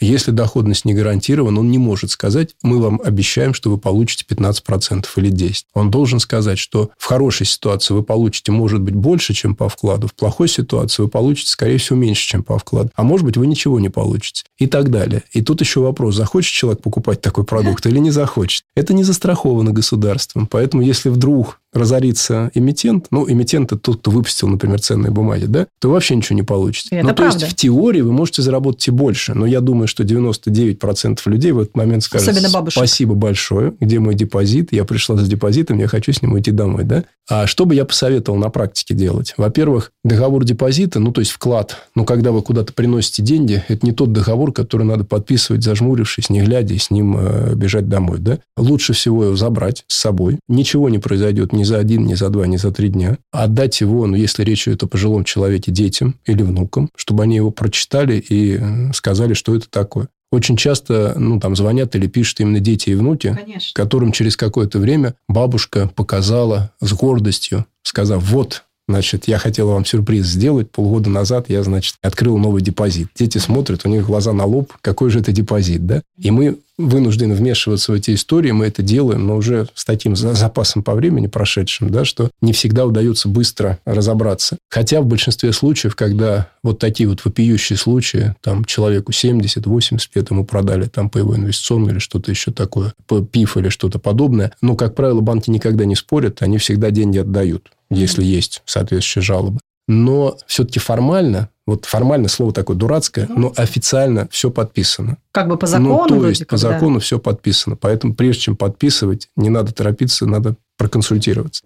Если 0.00 0.30
доходность 0.30 0.84
не 0.84 0.94
гарантирована, 0.94 1.60
он 1.60 1.70
не 1.70 1.78
может 1.78 2.10
сказать, 2.10 2.54
мы 2.62 2.80
вам 2.80 3.00
обещаем, 3.02 3.54
что 3.54 3.70
вы 3.70 3.78
получите 3.78 4.24
15% 4.28 5.06
или 5.16 5.30
10%. 5.30 5.64
Он 5.74 5.90
должен 5.90 6.20
сказать, 6.20 6.58
что 6.58 6.90
в 6.98 7.04
хорошей 7.04 7.46
ситуации 7.46 7.94
вы 7.94 8.02
получите, 8.02 8.52
может 8.52 8.80
быть, 8.80 8.94
больше, 8.94 9.34
чем 9.34 9.54
по 9.54 9.68
вкладу, 9.68 10.08
в 10.08 10.14
плохой 10.14 10.48
ситуации 10.48 11.02
вы 11.02 11.08
получите, 11.08 11.50
скорее 11.50 11.78
всего, 11.78 11.98
меньше, 11.98 12.26
чем 12.26 12.42
по 12.42 12.58
вкладу. 12.58 12.90
А 12.94 13.02
может 13.02 13.24
быть, 13.24 13.36
вы 13.36 13.46
ничего 13.46 13.78
не 13.80 13.88
получите. 13.88 14.44
И 14.62 14.68
так 14.68 14.90
далее. 14.90 15.24
И 15.32 15.42
тут 15.42 15.60
еще 15.60 15.80
вопрос, 15.80 16.14
захочет 16.14 16.52
человек 16.52 16.82
покупать 16.82 17.20
такой 17.20 17.42
продукт 17.42 17.84
или 17.84 17.98
не 17.98 18.12
захочет. 18.12 18.62
Это 18.76 18.94
не 18.94 19.02
застраховано 19.02 19.72
государством. 19.72 20.46
Поэтому, 20.46 20.84
если 20.84 21.08
вдруг 21.08 21.58
разорится 21.72 22.50
эмитент, 22.54 23.06
ну, 23.10 23.28
эмитент– 23.28 23.72
это 23.72 23.80
тот, 23.80 24.00
кто 24.00 24.10
выпустил, 24.10 24.46
например, 24.48 24.80
ценные 24.80 25.10
бумаги, 25.10 25.46
да, 25.46 25.66
то 25.80 25.90
вообще 25.90 26.14
ничего 26.14 26.36
не 26.36 26.42
получите. 26.42 26.96
Это 26.96 27.08
ну, 27.08 27.14
правда. 27.14 27.38
то 27.38 27.44
есть, 27.46 27.54
в 27.54 27.56
теории 27.56 28.02
вы 28.02 28.12
можете 28.12 28.42
заработать 28.42 28.86
и 28.86 28.90
больше, 28.90 29.34
но 29.34 29.46
я 29.46 29.60
думаю, 29.60 29.88
что 29.88 30.04
99% 30.04 31.18
людей 31.26 31.52
в 31.52 31.60
этот 31.60 31.76
момент 31.76 32.04
скажут 32.04 32.28
спасибо 32.70 33.14
большое, 33.14 33.74
где 33.80 33.98
мой 33.98 34.14
депозит, 34.14 34.72
я 34.72 34.84
пришла 34.84 35.16
с 35.16 35.26
депозитом, 35.26 35.78
я 35.78 35.88
хочу 35.88 36.12
с 36.12 36.20
ним 36.20 36.34
уйти 36.34 36.50
домой, 36.50 36.84
да. 36.84 37.04
А 37.28 37.46
что 37.46 37.64
бы 37.64 37.74
я 37.74 37.84
посоветовал 37.84 38.38
на 38.38 38.50
практике 38.50 38.94
делать? 38.94 39.32
Во-первых, 39.36 39.92
договор 40.04 40.44
депозита, 40.44 41.00
ну, 41.00 41.10
то 41.12 41.20
есть 41.20 41.30
вклад, 41.30 41.88
ну, 41.94 42.04
когда 42.04 42.32
вы 42.32 42.42
куда-то 42.42 42.72
приносите 42.74 43.22
деньги, 43.22 43.64
это 43.68 43.86
не 43.86 43.92
тот 43.92 44.12
договор, 44.12 44.51
который 44.52 44.84
надо 44.84 45.04
подписывать, 45.04 45.62
зажмурившись, 45.62 46.30
не 46.30 46.40
глядя, 46.40 46.74
и 46.74 46.78
с 46.78 46.90
ним 46.90 47.16
э, 47.18 47.54
бежать 47.54 47.88
домой, 47.88 48.18
да. 48.20 48.38
Лучше 48.56 48.92
всего 48.92 49.24
его 49.24 49.36
забрать 49.36 49.84
с 49.88 50.00
собой. 50.00 50.38
Ничего 50.48 50.88
не 50.88 50.98
произойдет 50.98 51.52
ни 51.52 51.64
за 51.64 51.78
один, 51.78 52.06
ни 52.06 52.14
за 52.14 52.28
два, 52.28 52.46
ни 52.46 52.56
за 52.56 52.70
три 52.70 52.88
дня. 52.88 53.18
Отдать 53.32 53.80
его, 53.80 54.06
ну, 54.06 54.16
если 54.16 54.44
речь 54.44 54.68
идет 54.68 54.82
о 54.82 54.86
пожилом 54.86 55.24
человеке, 55.24 55.72
детям 55.72 56.16
или 56.26 56.42
внукам, 56.42 56.90
чтобы 56.96 57.22
они 57.24 57.36
его 57.36 57.50
прочитали 57.50 58.18
и 58.18 58.58
э, 58.60 58.92
сказали, 58.92 59.34
что 59.34 59.54
это 59.54 59.68
такое. 59.68 60.08
Очень 60.32 60.56
часто 60.56 61.14
ну, 61.18 61.38
там 61.38 61.54
звонят 61.54 61.94
или 61.94 62.06
пишут 62.06 62.40
именно 62.40 62.58
дети 62.58 62.88
и 62.88 62.94
внуки, 62.94 63.36
Конечно. 63.38 63.72
которым 63.74 64.12
через 64.12 64.34
какое-то 64.34 64.78
время 64.78 65.14
бабушка 65.28 65.90
показала 65.94 66.72
с 66.80 66.94
гордостью, 66.94 67.66
сказав, 67.82 68.22
вот, 68.24 68.64
Значит, 68.88 69.28
я 69.28 69.38
хотел 69.38 69.68
вам 69.68 69.84
сюрприз 69.84 70.26
сделать. 70.26 70.70
Полгода 70.70 71.08
назад 71.08 71.46
я, 71.48 71.62
значит, 71.62 71.94
открыл 72.02 72.38
новый 72.38 72.62
депозит. 72.62 73.08
Дети 73.16 73.38
смотрят, 73.38 73.84
у 73.84 73.88
них 73.88 74.06
глаза 74.06 74.32
на 74.32 74.44
лоб. 74.44 74.72
Какой 74.80 75.10
же 75.10 75.20
это 75.20 75.32
депозит, 75.32 75.86
да? 75.86 76.02
И 76.18 76.30
мы 76.30 76.58
вынуждены 76.78 77.34
вмешиваться 77.34 77.92
в 77.92 77.94
эти 77.94 78.14
истории, 78.14 78.50
мы 78.50 78.66
это 78.66 78.82
делаем, 78.82 79.26
но 79.26 79.36
уже 79.36 79.68
с 79.74 79.84
таким 79.84 80.16
запасом 80.16 80.82
по 80.82 80.94
времени 80.94 81.26
прошедшим, 81.26 81.90
да, 81.90 82.04
что 82.04 82.30
не 82.40 82.52
всегда 82.52 82.86
удается 82.86 83.28
быстро 83.28 83.78
разобраться. 83.84 84.58
Хотя 84.70 85.00
в 85.00 85.06
большинстве 85.06 85.52
случаев, 85.52 85.94
когда 85.94 86.48
вот 86.62 86.78
такие 86.78 87.08
вот 87.08 87.24
вопиющие 87.24 87.76
случаи, 87.76 88.34
там 88.40 88.64
человеку 88.64 89.12
70-80 89.12 90.00
лет 90.14 90.30
ему 90.30 90.44
продали 90.44 90.86
там 90.86 91.10
по 91.10 91.18
его 91.18 91.36
инвестиционному 91.36 91.92
или 91.92 91.98
что-то 91.98 92.30
еще 92.30 92.50
такое, 92.50 92.94
по 93.06 93.20
ПИФ 93.20 93.58
или 93.58 93.68
что-то 93.68 93.98
подобное, 93.98 94.52
ну, 94.60 94.76
как 94.76 94.94
правило, 94.94 95.20
банки 95.20 95.50
никогда 95.50 95.84
не 95.84 95.94
спорят, 95.94 96.42
они 96.42 96.58
всегда 96.58 96.90
деньги 96.90 97.18
отдают, 97.18 97.70
если 97.92 98.24
есть 98.24 98.62
соответствующие 98.64 99.22
жалобы. 99.22 99.60
Но 99.88 100.36
все-таки 100.46 100.78
формально 100.78 101.48
вот 101.66 101.84
формально 101.84 102.28
слово 102.28 102.52
такое 102.52 102.76
дурацкое, 102.76 103.28
но 103.28 103.52
официально 103.56 104.26
все 104.30 104.50
подписано. 104.50 105.18
Как 105.30 105.48
бы 105.48 105.56
по 105.56 105.66
закону? 105.66 106.06
Ну, 106.08 106.20
то 106.20 106.28
есть, 106.28 106.46
по 106.46 106.56
закону 106.56 106.98
все 106.98 107.18
подписано. 107.18 107.76
Поэтому, 107.76 108.14
прежде 108.14 108.42
чем 108.42 108.56
подписывать, 108.56 109.28
не 109.36 109.48
надо 109.48 109.72
торопиться, 109.72 110.26
надо 110.26 110.56
проконсультироваться. 110.76 111.62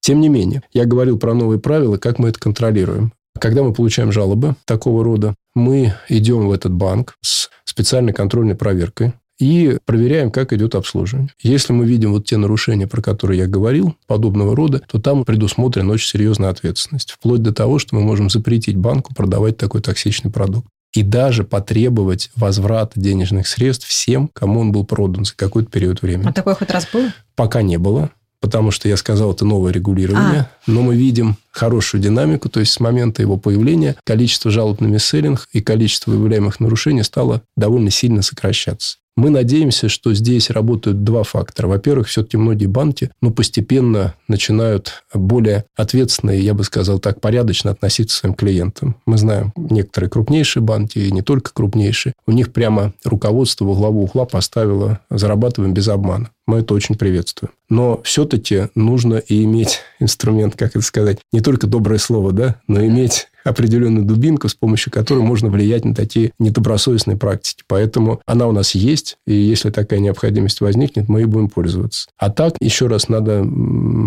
Тем 0.00 0.20
не 0.20 0.28
менее, 0.28 0.62
я 0.72 0.84
говорил 0.84 1.18
про 1.18 1.34
новые 1.34 1.58
правила, 1.58 1.96
как 1.96 2.18
мы 2.18 2.28
это 2.28 2.38
контролируем. 2.38 3.12
Когда 3.40 3.62
мы 3.62 3.72
получаем 3.72 4.12
жалобы 4.12 4.56
такого 4.64 5.02
рода, 5.02 5.34
мы 5.54 5.94
идем 6.08 6.48
в 6.48 6.52
этот 6.52 6.72
банк 6.72 7.16
с 7.20 7.48
специальной 7.64 8.12
контрольной 8.12 8.54
проверкой 8.54 9.14
и 9.38 9.78
проверяем, 9.84 10.30
как 10.30 10.52
идет 10.52 10.74
обслуживание. 10.74 11.30
Если 11.40 11.72
мы 11.72 11.86
видим 11.86 12.12
вот 12.12 12.26
те 12.26 12.36
нарушения, 12.36 12.86
про 12.86 13.00
которые 13.00 13.40
я 13.40 13.46
говорил, 13.46 13.94
подобного 14.06 14.54
рода, 14.56 14.82
то 14.90 15.00
там 15.00 15.24
предусмотрена 15.24 15.92
очень 15.92 16.08
серьезная 16.08 16.50
ответственность. 16.50 17.12
Вплоть 17.12 17.42
до 17.42 17.52
того, 17.52 17.78
что 17.78 17.94
мы 17.94 18.02
можем 18.02 18.30
запретить 18.30 18.76
банку 18.76 19.14
продавать 19.14 19.56
такой 19.56 19.80
токсичный 19.80 20.30
продукт. 20.30 20.68
И 20.94 21.02
даже 21.02 21.44
потребовать 21.44 22.30
возврата 22.34 22.98
денежных 22.98 23.46
средств 23.46 23.86
всем, 23.86 24.28
кому 24.32 24.60
он 24.60 24.72
был 24.72 24.84
продан 24.84 25.24
за 25.24 25.36
какой-то 25.36 25.70
период 25.70 26.00
времени. 26.00 26.28
А 26.28 26.32
такое 26.32 26.54
хоть 26.54 26.70
раз 26.70 26.88
было? 26.90 27.12
Пока 27.36 27.62
не 27.62 27.76
было 27.76 28.10
потому 28.40 28.70
что 28.70 28.88
я 28.88 28.96
сказал, 28.96 29.32
это 29.32 29.44
новое 29.44 29.72
регулирование, 29.72 30.40
а. 30.40 30.50
но 30.66 30.82
мы 30.82 30.96
видим 30.96 31.36
хорошую 31.50 32.00
динамику, 32.00 32.48
то 32.48 32.60
есть 32.60 32.72
с 32.72 32.80
момента 32.80 33.22
его 33.22 33.36
появления 33.36 33.96
количество 34.04 34.50
жалоб 34.50 34.80
на 34.80 34.86
мисселлинг 34.86 35.48
и 35.52 35.60
количество 35.60 36.12
выявляемых 36.12 36.60
нарушений 36.60 37.02
стало 37.02 37.42
довольно 37.56 37.90
сильно 37.90 38.22
сокращаться. 38.22 38.98
Мы 39.18 39.30
надеемся, 39.30 39.88
что 39.88 40.14
здесь 40.14 40.48
работают 40.48 41.02
два 41.02 41.24
фактора. 41.24 41.66
Во-первых, 41.66 42.06
все-таки 42.06 42.36
многие 42.36 42.66
банки 42.66 43.10
ну, 43.20 43.32
постепенно 43.32 44.14
начинают 44.28 45.02
более 45.12 45.64
ответственно 45.74 46.30
и, 46.30 46.40
я 46.40 46.54
бы 46.54 46.62
сказал 46.62 47.00
так, 47.00 47.20
порядочно 47.20 47.72
относиться 47.72 48.16
к 48.16 48.20
своим 48.20 48.34
клиентам. 48.36 48.94
Мы 49.06 49.18
знаем 49.18 49.52
некоторые 49.56 50.08
крупнейшие 50.08 50.62
банки, 50.62 51.00
и 51.00 51.10
не 51.10 51.22
только 51.22 51.52
крупнейшие. 51.52 52.12
У 52.28 52.30
них 52.30 52.52
прямо 52.52 52.92
руководство 53.02 53.64
во 53.64 53.74
главу 53.74 54.04
угла 54.04 54.24
поставило 54.24 55.00
«зарабатываем 55.10 55.74
без 55.74 55.88
обмана». 55.88 56.30
Мы 56.46 56.60
это 56.60 56.74
очень 56.74 56.94
приветствуем. 56.94 57.50
Но 57.68 58.00
все-таки 58.04 58.68
нужно 58.76 59.16
и 59.16 59.42
иметь 59.42 59.80
инструмент, 59.98 60.54
как 60.54 60.76
это 60.76 60.82
сказать, 60.82 61.18
не 61.32 61.40
только 61.40 61.66
доброе 61.66 61.98
слово, 61.98 62.30
да, 62.30 62.60
но 62.68 62.86
иметь 62.86 63.26
определенную 63.48 64.04
дубинку, 64.04 64.48
с 64.48 64.54
помощью 64.54 64.92
которой 64.92 65.22
можно 65.22 65.48
влиять 65.48 65.84
на 65.84 65.94
такие 65.94 66.32
недобросовестные 66.38 67.16
практики. 67.16 67.62
Поэтому 67.66 68.20
она 68.26 68.46
у 68.46 68.52
нас 68.52 68.74
есть, 68.74 69.18
и 69.26 69.34
если 69.34 69.70
такая 69.70 70.00
необходимость 70.00 70.60
возникнет, 70.60 71.08
мы 71.08 71.22
и 71.22 71.24
будем 71.24 71.48
пользоваться. 71.48 72.08
А 72.16 72.30
так, 72.30 72.56
еще 72.60 72.86
раз, 72.86 73.08
надо 73.08 73.44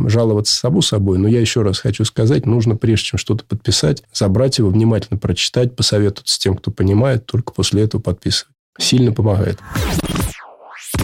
жаловаться 0.10 0.56
саму 0.56 0.82
собой, 0.82 1.18
но 1.18 1.28
я 1.28 1.40
еще 1.40 1.62
раз 1.62 1.80
хочу 1.80 2.06
сказать, 2.06 2.46
нужно 2.46 2.76
прежде 2.76 3.06
чем 3.06 3.20
что-то 3.20 3.44
подписать, 3.46 4.04
забрать 4.14 4.58
его, 4.58 4.70
внимательно 4.70 5.18
прочитать, 5.18 5.76
посоветоваться 5.76 6.36
с 6.36 6.40
тем, 6.40 6.56
кто 6.56 6.72
понимает, 6.72 7.26
только 7.26 7.54
после 7.54 7.84
этого 7.84 8.02
подписывать. 8.02 8.54
Сильно 8.80 9.12
помогает. 9.12 9.60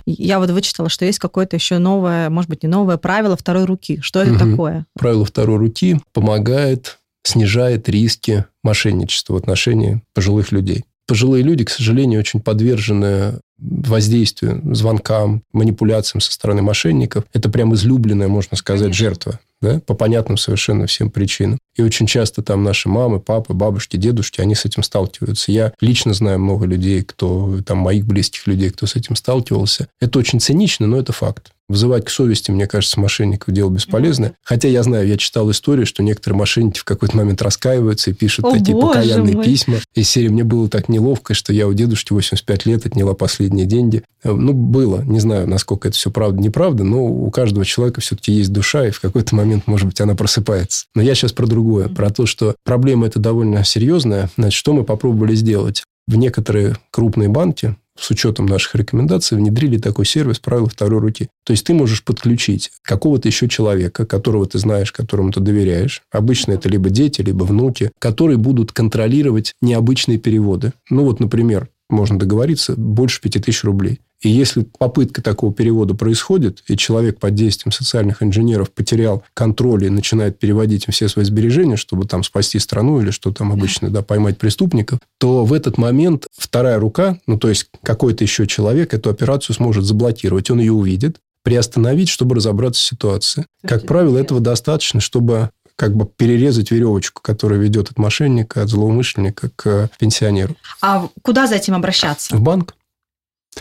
Я 0.06 0.40
вот 0.40 0.50
вычитала, 0.52 0.90
что 0.90 1.06
есть 1.06 1.20
какое-то 1.20 1.58
еще 1.58 1.78
новое, 1.80 2.30
может 2.30 2.50
быть, 2.50 2.64
не 2.64 2.70
новое 2.70 2.98
правило 2.98 3.36
второй 3.36 3.66
руки. 3.66 4.00
Что 4.02 4.22
это 4.22 4.32
угу. 4.32 4.52
такое? 4.52 4.86
Правило 4.98 5.26
второй 5.26 5.58
руки 5.58 6.00
помогает 6.14 7.00
снижает 7.28 7.90
риски 7.90 8.46
мошенничества 8.64 9.34
в 9.34 9.38
отношении 9.38 10.02
пожилых 10.14 10.52
людей. 10.52 10.86
Пожилые 11.08 11.44
люди, 11.44 11.64
к 11.64 11.70
сожалению, 11.70 12.20
очень 12.20 12.42
подвержены 12.42 13.40
воздействию, 13.58 14.62
звонкам, 14.76 15.42
манипуляциям 15.52 16.22
со 16.22 16.32
стороны 16.32 16.62
мошенников. 16.62 17.24
Это 17.34 17.50
прям 17.50 17.74
излюбленная, 17.74 18.28
можно 18.28 18.56
сказать, 18.56 18.82
Конечно. 18.82 19.06
жертва 19.06 19.40
да, 19.62 19.80
по 19.80 19.96
понятным 19.96 20.38
совершенно 20.38 20.86
всем 20.86 21.10
причинам. 21.10 21.58
И 21.76 21.82
очень 21.82 22.06
часто 22.06 22.44
там 22.44 22.64
наши 22.64 22.90
мамы, 22.90 23.20
папы, 23.20 23.54
бабушки, 23.54 23.98
дедушки, 23.98 24.42
они 24.42 24.54
с 24.54 24.66
этим 24.66 24.84
сталкиваются. 24.84 25.52
Я 25.52 25.74
лично 25.82 26.14
знаю 26.14 26.40
много 26.40 26.66
людей, 26.66 27.04
кто, 27.04 27.60
там, 27.66 27.80
моих 27.80 28.06
близких 28.06 28.46
людей, 28.46 28.70
кто 28.70 28.86
с 28.86 28.96
этим 28.96 29.16
сталкивался. 29.16 29.88
Это 30.00 30.20
очень 30.20 30.40
цинично, 30.40 30.86
но 30.88 30.98
это 30.98 31.12
факт. 31.12 31.52
Вызывать 31.70 32.06
к 32.06 32.10
совести, 32.10 32.52
мне 32.52 32.66
кажется, 32.66 33.00
мошенников 33.00 33.54
дело 33.54 33.70
бесполезное. 33.70 34.34
Хотя 34.42 34.70
я 34.70 34.84
знаю, 34.84 35.06
я 35.06 35.18
читал 35.18 35.52
историю, 35.52 35.86
что 35.86 36.02
некоторые 36.02 36.40
мошенники 36.40 36.80
в 36.80 36.86
какой-то 36.86 37.18
момент 37.18 37.42
раскаиваются 37.42 38.12
и 38.12 38.14
пишут 38.14 38.46
О, 38.46 38.52
такие 38.52 38.78
покаянные 38.78 39.36
мой. 39.36 39.46
письма. 39.46 39.78
Из 39.94 40.10
серии 40.10 40.30
«Мне 40.30 40.46
было 40.46 40.70
так 40.70 40.88
неловко, 40.88 41.34
что 41.34 41.52
я 41.52 41.68
у 41.68 41.74
дедушки 41.74 42.14
85 42.14 42.66
лет 42.66 42.86
отняла 42.86 43.14
последние 43.14 43.66
деньги». 43.66 44.04
Ну, 44.24 44.54
было. 44.54 45.02
Не 45.02 45.20
знаю, 45.20 45.48
насколько 45.48 45.90
это 45.90 45.98
все 45.98 46.10
правда, 46.10 46.42
неправда, 46.42 46.84
но 46.84 47.06
у 47.06 47.30
каждого 47.32 47.66
человека 47.66 48.00
все-таки 48.00 48.32
есть 48.32 48.52
душа, 48.54 48.88
и 48.88 48.92
в 48.92 49.02
какой-то 49.02 49.36
момент, 49.36 49.68
может 49.68 49.88
быть, 49.88 50.00
она 50.00 50.16
просыпается. 50.16 50.86
Но 50.96 51.02
я 51.02 51.16
сейчас 51.16 51.34
про 51.34 51.48
другое. 51.48 51.90
Про 51.90 52.10
то, 52.10 52.26
что 52.26 52.56
проблема 52.64 53.08
эта 53.08 53.20
довольно 53.20 53.64
серьезная. 53.64 54.30
Значит, 54.38 54.58
что 54.58 54.74
мы 54.74 54.84
попробовали 54.84 55.36
сделать? 55.36 55.84
В 56.08 56.16
некоторые 56.16 56.78
крупные 56.92 57.28
банки 57.28 57.76
с 58.00 58.12
учетом 58.12 58.46
наших 58.46 58.76
рекомендаций 58.76 59.38
внедрили 59.38 59.78
такой 59.78 60.06
сервис 60.06 60.40
правила 60.40 60.70
второй 60.70 61.00
руки. 61.00 61.30
То 61.46 61.52
есть 61.52 61.66
ты 61.66 61.74
можешь 61.74 62.04
подключить 62.04 62.72
какого-то 62.82 63.28
еще 63.28 63.48
человека, 63.48 64.06
которого 64.06 64.46
ты 64.46 64.60
знаешь, 64.60 64.92
которому 64.92 65.32
ты 65.32 65.40
доверяешь. 65.40 66.02
Обычно 66.12 66.54
это 66.54 66.70
либо 66.70 66.90
дети, 66.90 67.22
либо 67.22 67.44
внуки, 67.44 67.92
которые 68.00 68.38
будут 68.38 68.72
контролировать 68.72 69.54
необычные 69.62 70.18
переводы. 70.18 70.74
Ну 70.90 71.04
вот, 71.04 71.20
например, 71.20 71.70
можно 71.90 72.20
договориться, 72.20 72.76
больше 72.76 73.22
5000 73.22 73.64
рублей. 73.64 74.00
И 74.22 74.30
если 74.30 74.66
попытка 74.78 75.22
такого 75.22 75.54
перевода 75.54 75.94
происходит, 75.94 76.64
и 76.68 76.76
человек 76.76 77.20
под 77.20 77.36
действием 77.36 77.72
социальных 77.72 78.24
инженеров 78.24 78.72
потерял 78.72 79.24
контроль 79.34 79.86
и 79.86 79.90
начинает 79.90 80.40
переводить 80.40 80.88
им 80.88 80.92
все 80.92 81.08
свои 81.08 81.24
сбережения, 81.26 81.78
чтобы 81.78 82.06
там 82.06 82.24
спасти 82.24 82.58
страну 82.58 83.00
или 83.00 83.12
что 83.12 83.32
там 83.32 83.52
обычно, 83.52 83.90
да, 83.90 84.02
поймать 84.02 84.38
преступников, 84.38 85.00
то 85.20 85.46
в 85.46 85.54
этот 85.54 85.78
момент 85.78 86.28
вторая 86.36 86.80
рука, 86.80 87.20
ну, 87.28 87.38
то 87.38 87.50
есть 87.50 87.70
какой-то 87.84 88.24
еще 88.24 88.48
человек 88.48 88.94
эту 88.94 89.10
операцию 89.10 89.56
сможет 89.56 89.86
заблокировать. 89.86 90.50
Он 90.50 90.60
ее 90.60 90.74
увидит, 90.74 91.18
приостановить, 91.44 92.10
чтобы 92.10 92.36
разобраться 92.36 92.82
в 92.82 92.86
ситуации. 92.86 93.46
Как 93.66 93.86
правило, 93.86 94.18
этого 94.18 94.40
достаточно, 94.40 95.00
чтобы 95.00 95.52
как 95.78 95.96
бы 95.96 96.08
перерезать 96.08 96.72
веревочку, 96.72 97.22
которая 97.22 97.60
ведет 97.60 97.92
от 97.92 98.00
мошенника, 98.00 98.64
от 98.64 98.70
злоумышленника 98.70 99.52
к 99.56 99.90
пенсионеру. 100.00 100.56
А 100.82 101.08
куда 101.22 101.48
за 101.48 101.56
этим 101.56 101.76
обращаться? 101.76 102.36
В 102.36 102.42
банк. 102.42 102.74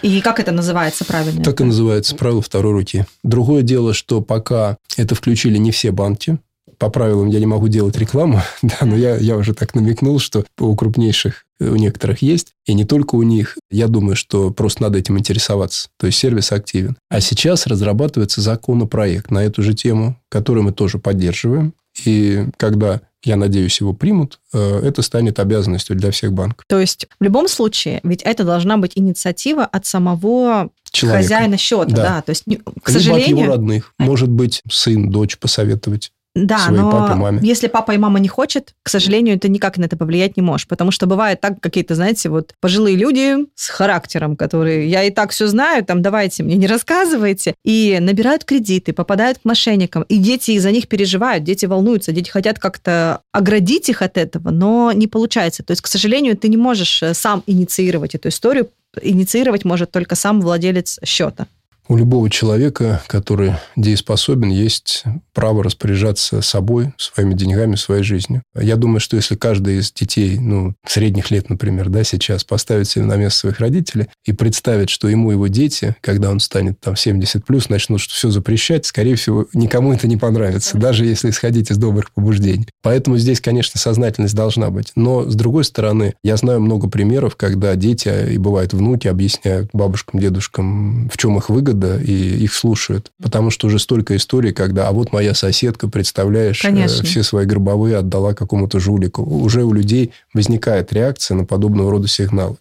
И 0.02 0.20
как 0.20 0.40
это 0.40 0.52
называется 0.52 1.04
правильно? 1.04 1.42
Так 1.42 1.60
и 1.60 1.64
называется 1.64 2.14
правило 2.14 2.42
второй 2.42 2.72
руки. 2.72 3.06
Другое 3.22 3.62
дело, 3.62 3.94
что 3.94 4.20
пока 4.20 4.76
это 4.96 5.14
включили 5.14 5.58
не 5.58 5.70
все 5.70 5.90
банки, 5.90 6.38
по 6.78 6.90
правилам 6.90 7.28
я 7.28 7.40
не 7.40 7.46
могу 7.46 7.68
делать 7.68 7.96
рекламу, 7.96 8.42
да, 8.62 8.76
но 8.82 8.96
я, 8.96 9.16
я 9.16 9.36
уже 9.36 9.54
так 9.54 9.74
намекнул, 9.74 10.18
что 10.18 10.44
у 10.58 10.74
крупнейших 10.74 11.44
у 11.58 11.76
некоторых 11.76 12.20
есть, 12.20 12.52
и 12.66 12.74
не 12.74 12.84
только 12.84 13.14
у 13.14 13.22
них. 13.22 13.56
Я 13.70 13.88
думаю, 13.88 14.14
что 14.14 14.50
просто 14.50 14.82
надо 14.82 14.98
этим 14.98 15.18
интересоваться. 15.18 15.88
То 15.98 16.06
есть 16.06 16.18
сервис 16.18 16.52
активен. 16.52 16.96
А 17.08 17.20
сейчас 17.20 17.66
разрабатывается 17.66 18.42
законопроект 18.42 19.30
на 19.30 19.42
эту 19.42 19.62
же 19.62 19.72
тему, 19.72 20.20
который 20.28 20.62
мы 20.62 20.72
тоже 20.72 20.98
поддерживаем. 20.98 21.72
И 22.04 22.46
когда 22.58 23.00
я 23.24 23.36
надеюсь, 23.36 23.80
его 23.80 23.92
примут, 23.92 24.40
э, 24.52 24.80
это 24.80 25.02
станет 25.02 25.38
обязанностью 25.38 25.96
для 25.96 26.10
всех 26.10 26.32
банков. 26.32 26.64
То 26.68 26.78
есть 26.78 27.06
в 27.18 27.24
любом 27.24 27.48
случае, 27.48 28.00
ведь 28.02 28.22
это 28.22 28.44
должна 28.44 28.76
быть 28.76 28.92
инициатива 28.94 29.64
от 29.64 29.86
самого 29.86 30.70
Человека. 30.90 31.22
хозяина 31.22 31.56
счета, 31.56 31.90
да. 31.90 32.02
да. 32.02 32.22
То 32.22 32.30
есть, 32.30 32.44
к 32.44 32.48
Либо 32.48 32.72
сожалению... 32.84 33.36
от 33.36 33.42
его 33.42 33.52
родных. 33.52 33.94
Может 33.98 34.28
быть, 34.28 34.62
сын, 34.70 35.10
дочь 35.10 35.38
посоветовать. 35.38 36.12
Да, 36.36 36.58
своей 36.58 36.82
но 36.82 36.90
папе, 36.90 37.14
маме. 37.14 37.40
если 37.42 37.66
папа 37.66 37.92
и 37.92 37.98
мама 37.98 38.20
не 38.20 38.28
хочет, 38.28 38.74
к 38.82 38.90
сожалению, 38.90 39.40
ты 39.40 39.48
никак 39.48 39.78
на 39.78 39.86
это 39.86 39.96
повлиять 39.96 40.36
не 40.36 40.42
можешь, 40.42 40.68
потому 40.68 40.90
что 40.90 41.06
бывает 41.06 41.40
так, 41.40 41.60
какие-то, 41.60 41.94
знаете, 41.94 42.28
вот 42.28 42.52
пожилые 42.60 42.94
люди 42.94 43.36
с 43.54 43.70
характером, 43.70 44.36
которые 44.36 44.86
я 44.86 45.02
и 45.04 45.10
так 45.10 45.30
все 45.30 45.46
знаю, 45.46 45.82
там 45.82 46.02
давайте 46.02 46.42
мне 46.42 46.56
не 46.56 46.66
рассказывайте, 46.66 47.54
и 47.64 47.96
набирают 48.00 48.44
кредиты, 48.44 48.92
попадают 48.92 49.38
к 49.38 49.44
мошенникам, 49.46 50.02
и 50.02 50.18
дети 50.18 50.50
из-за 50.50 50.72
них 50.72 50.88
переживают, 50.88 51.42
дети 51.42 51.64
волнуются, 51.64 52.12
дети 52.12 52.28
хотят 52.28 52.58
как-то 52.58 53.22
оградить 53.32 53.88
их 53.88 54.02
от 54.02 54.18
этого, 54.18 54.50
но 54.50 54.92
не 54.92 55.06
получается. 55.06 55.62
То 55.62 55.70
есть, 55.70 55.80
к 55.80 55.86
сожалению, 55.86 56.36
ты 56.36 56.48
не 56.48 56.58
можешь 56.58 57.02
э, 57.02 57.14
сам 57.14 57.42
инициировать 57.46 58.14
эту 58.14 58.28
историю, 58.28 58.68
инициировать 59.00 59.64
может 59.64 59.90
только 59.90 60.14
сам 60.16 60.42
владелец 60.42 60.98
счета. 61.02 61.46
У 61.88 61.96
любого 61.96 62.28
человека, 62.28 63.02
который 63.06 63.54
дееспособен, 63.76 64.50
есть 64.50 65.04
право 65.32 65.62
распоряжаться 65.62 66.42
собой, 66.42 66.92
своими 66.96 67.34
деньгами, 67.34 67.76
своей 67.76 68.02
жизнью. 68.02 68.42
Я 68.58 68.76
думаю, 68.76 68.98
что 68.98 69.16
если 69.16 69.36
каждый 69.36 69.78
из 69.78 69.92
детей, 69.92 70.38
ну, 70.38 70.74
средних 70.84 71.30
лет, 71.30 71.48
например, 71.48 71.88
да, 71.88 72.02
сейчас 72.02 72.42
поставит 72.42 72.88
себя 72.88 73.04
на 73.04 73.16
место 73.16 73.40
своих 73.40 73.60
родителей 73.60 74.08
и 74.24 74.32
представит, 74.32 74.90
что 74.90 75.08
ему 75.08 75.30
его 75.30 75.46
дети, 75.46 75.94
когда 76.00 76.30
он 76.30 76.40
станет 76.40 76.80
там 76.80 76.96
70 76.96 77.44
плюс, 77.44 77.68
начнут 77.68 78.00
что 78.00 78.14
все 78.14 78.30
запрещать, 78.30 78.84
скорее 78.86 79.14
всего, 79.14 79.46
никому 79.52 79.92
это 79.92 80.08
не 80.08 80.16
понравится, 80.16 80.76
даже 80.78 81.06
если 81.06 81.30
исходить 81.30 81.70
из 81.70 81.76
добрых 81.76 82.10
побуждений. 82.12 82.66
Поэтому 82.82 83.16
здесь, 83.16 83.40
конечно, 83.40 83.78
сознательность 83.78 84.34
должна 84.34 84.70
быть. 84.70 84.90
Но, 84.96 85.28
с 85.28 85.34
другой 85.36 85.64
стороны, 85.64 86.14
я 86.24 86.36
знаю 86.36 86.60
много 86.60 86.88
примеров, 86.88 87.36
когда 87.36 87.74
дети 87.76 88.32
и 88.32 88.38
бывают 88.38 88.72
внуки 88.72 89.06
объясняют 89.06 89.70
бабушкам, 89.72 90.18
дедушкам, 90.18 91.08
в 91.10 91.16
чем 91.16 91.36
их 91.38 91.48
выгода, 91.48 91.75
выгода, 91.76 92.02
и 92.02 92.12
их 92.12 92.54
слушают. 92.54 93.12
Потому 93.22 93.50
что 93.50 93.66
уже 93.66 93.78
столько 93.78 94.16
историй, 94.16 94.52
когда, 94.52 94.88
а 94.88 94.92
вот 94.92 95.12
моя 95.12 95.34
соседка, 95.34 95.88
представляешь, 95.88 96.64
э, 96.64 96.68
Конечно. 96.68 97.04
все 97.04 97.22
свои 97.22 97.46
гробовые 97.46 97.96
отдала 97.96 98.34
какому-то 98.34 98.80
жулику. 98.80 99.22
Уже 99.22 99.64
у 99.64 99.72
людей 99.72 100.12
возникает 100.34 100.92
реакция 100.92 101.36
на 101.36 101.44
подобного 101.44 101.90
рода 101.90 102.08
сигналы. 102.08 102.56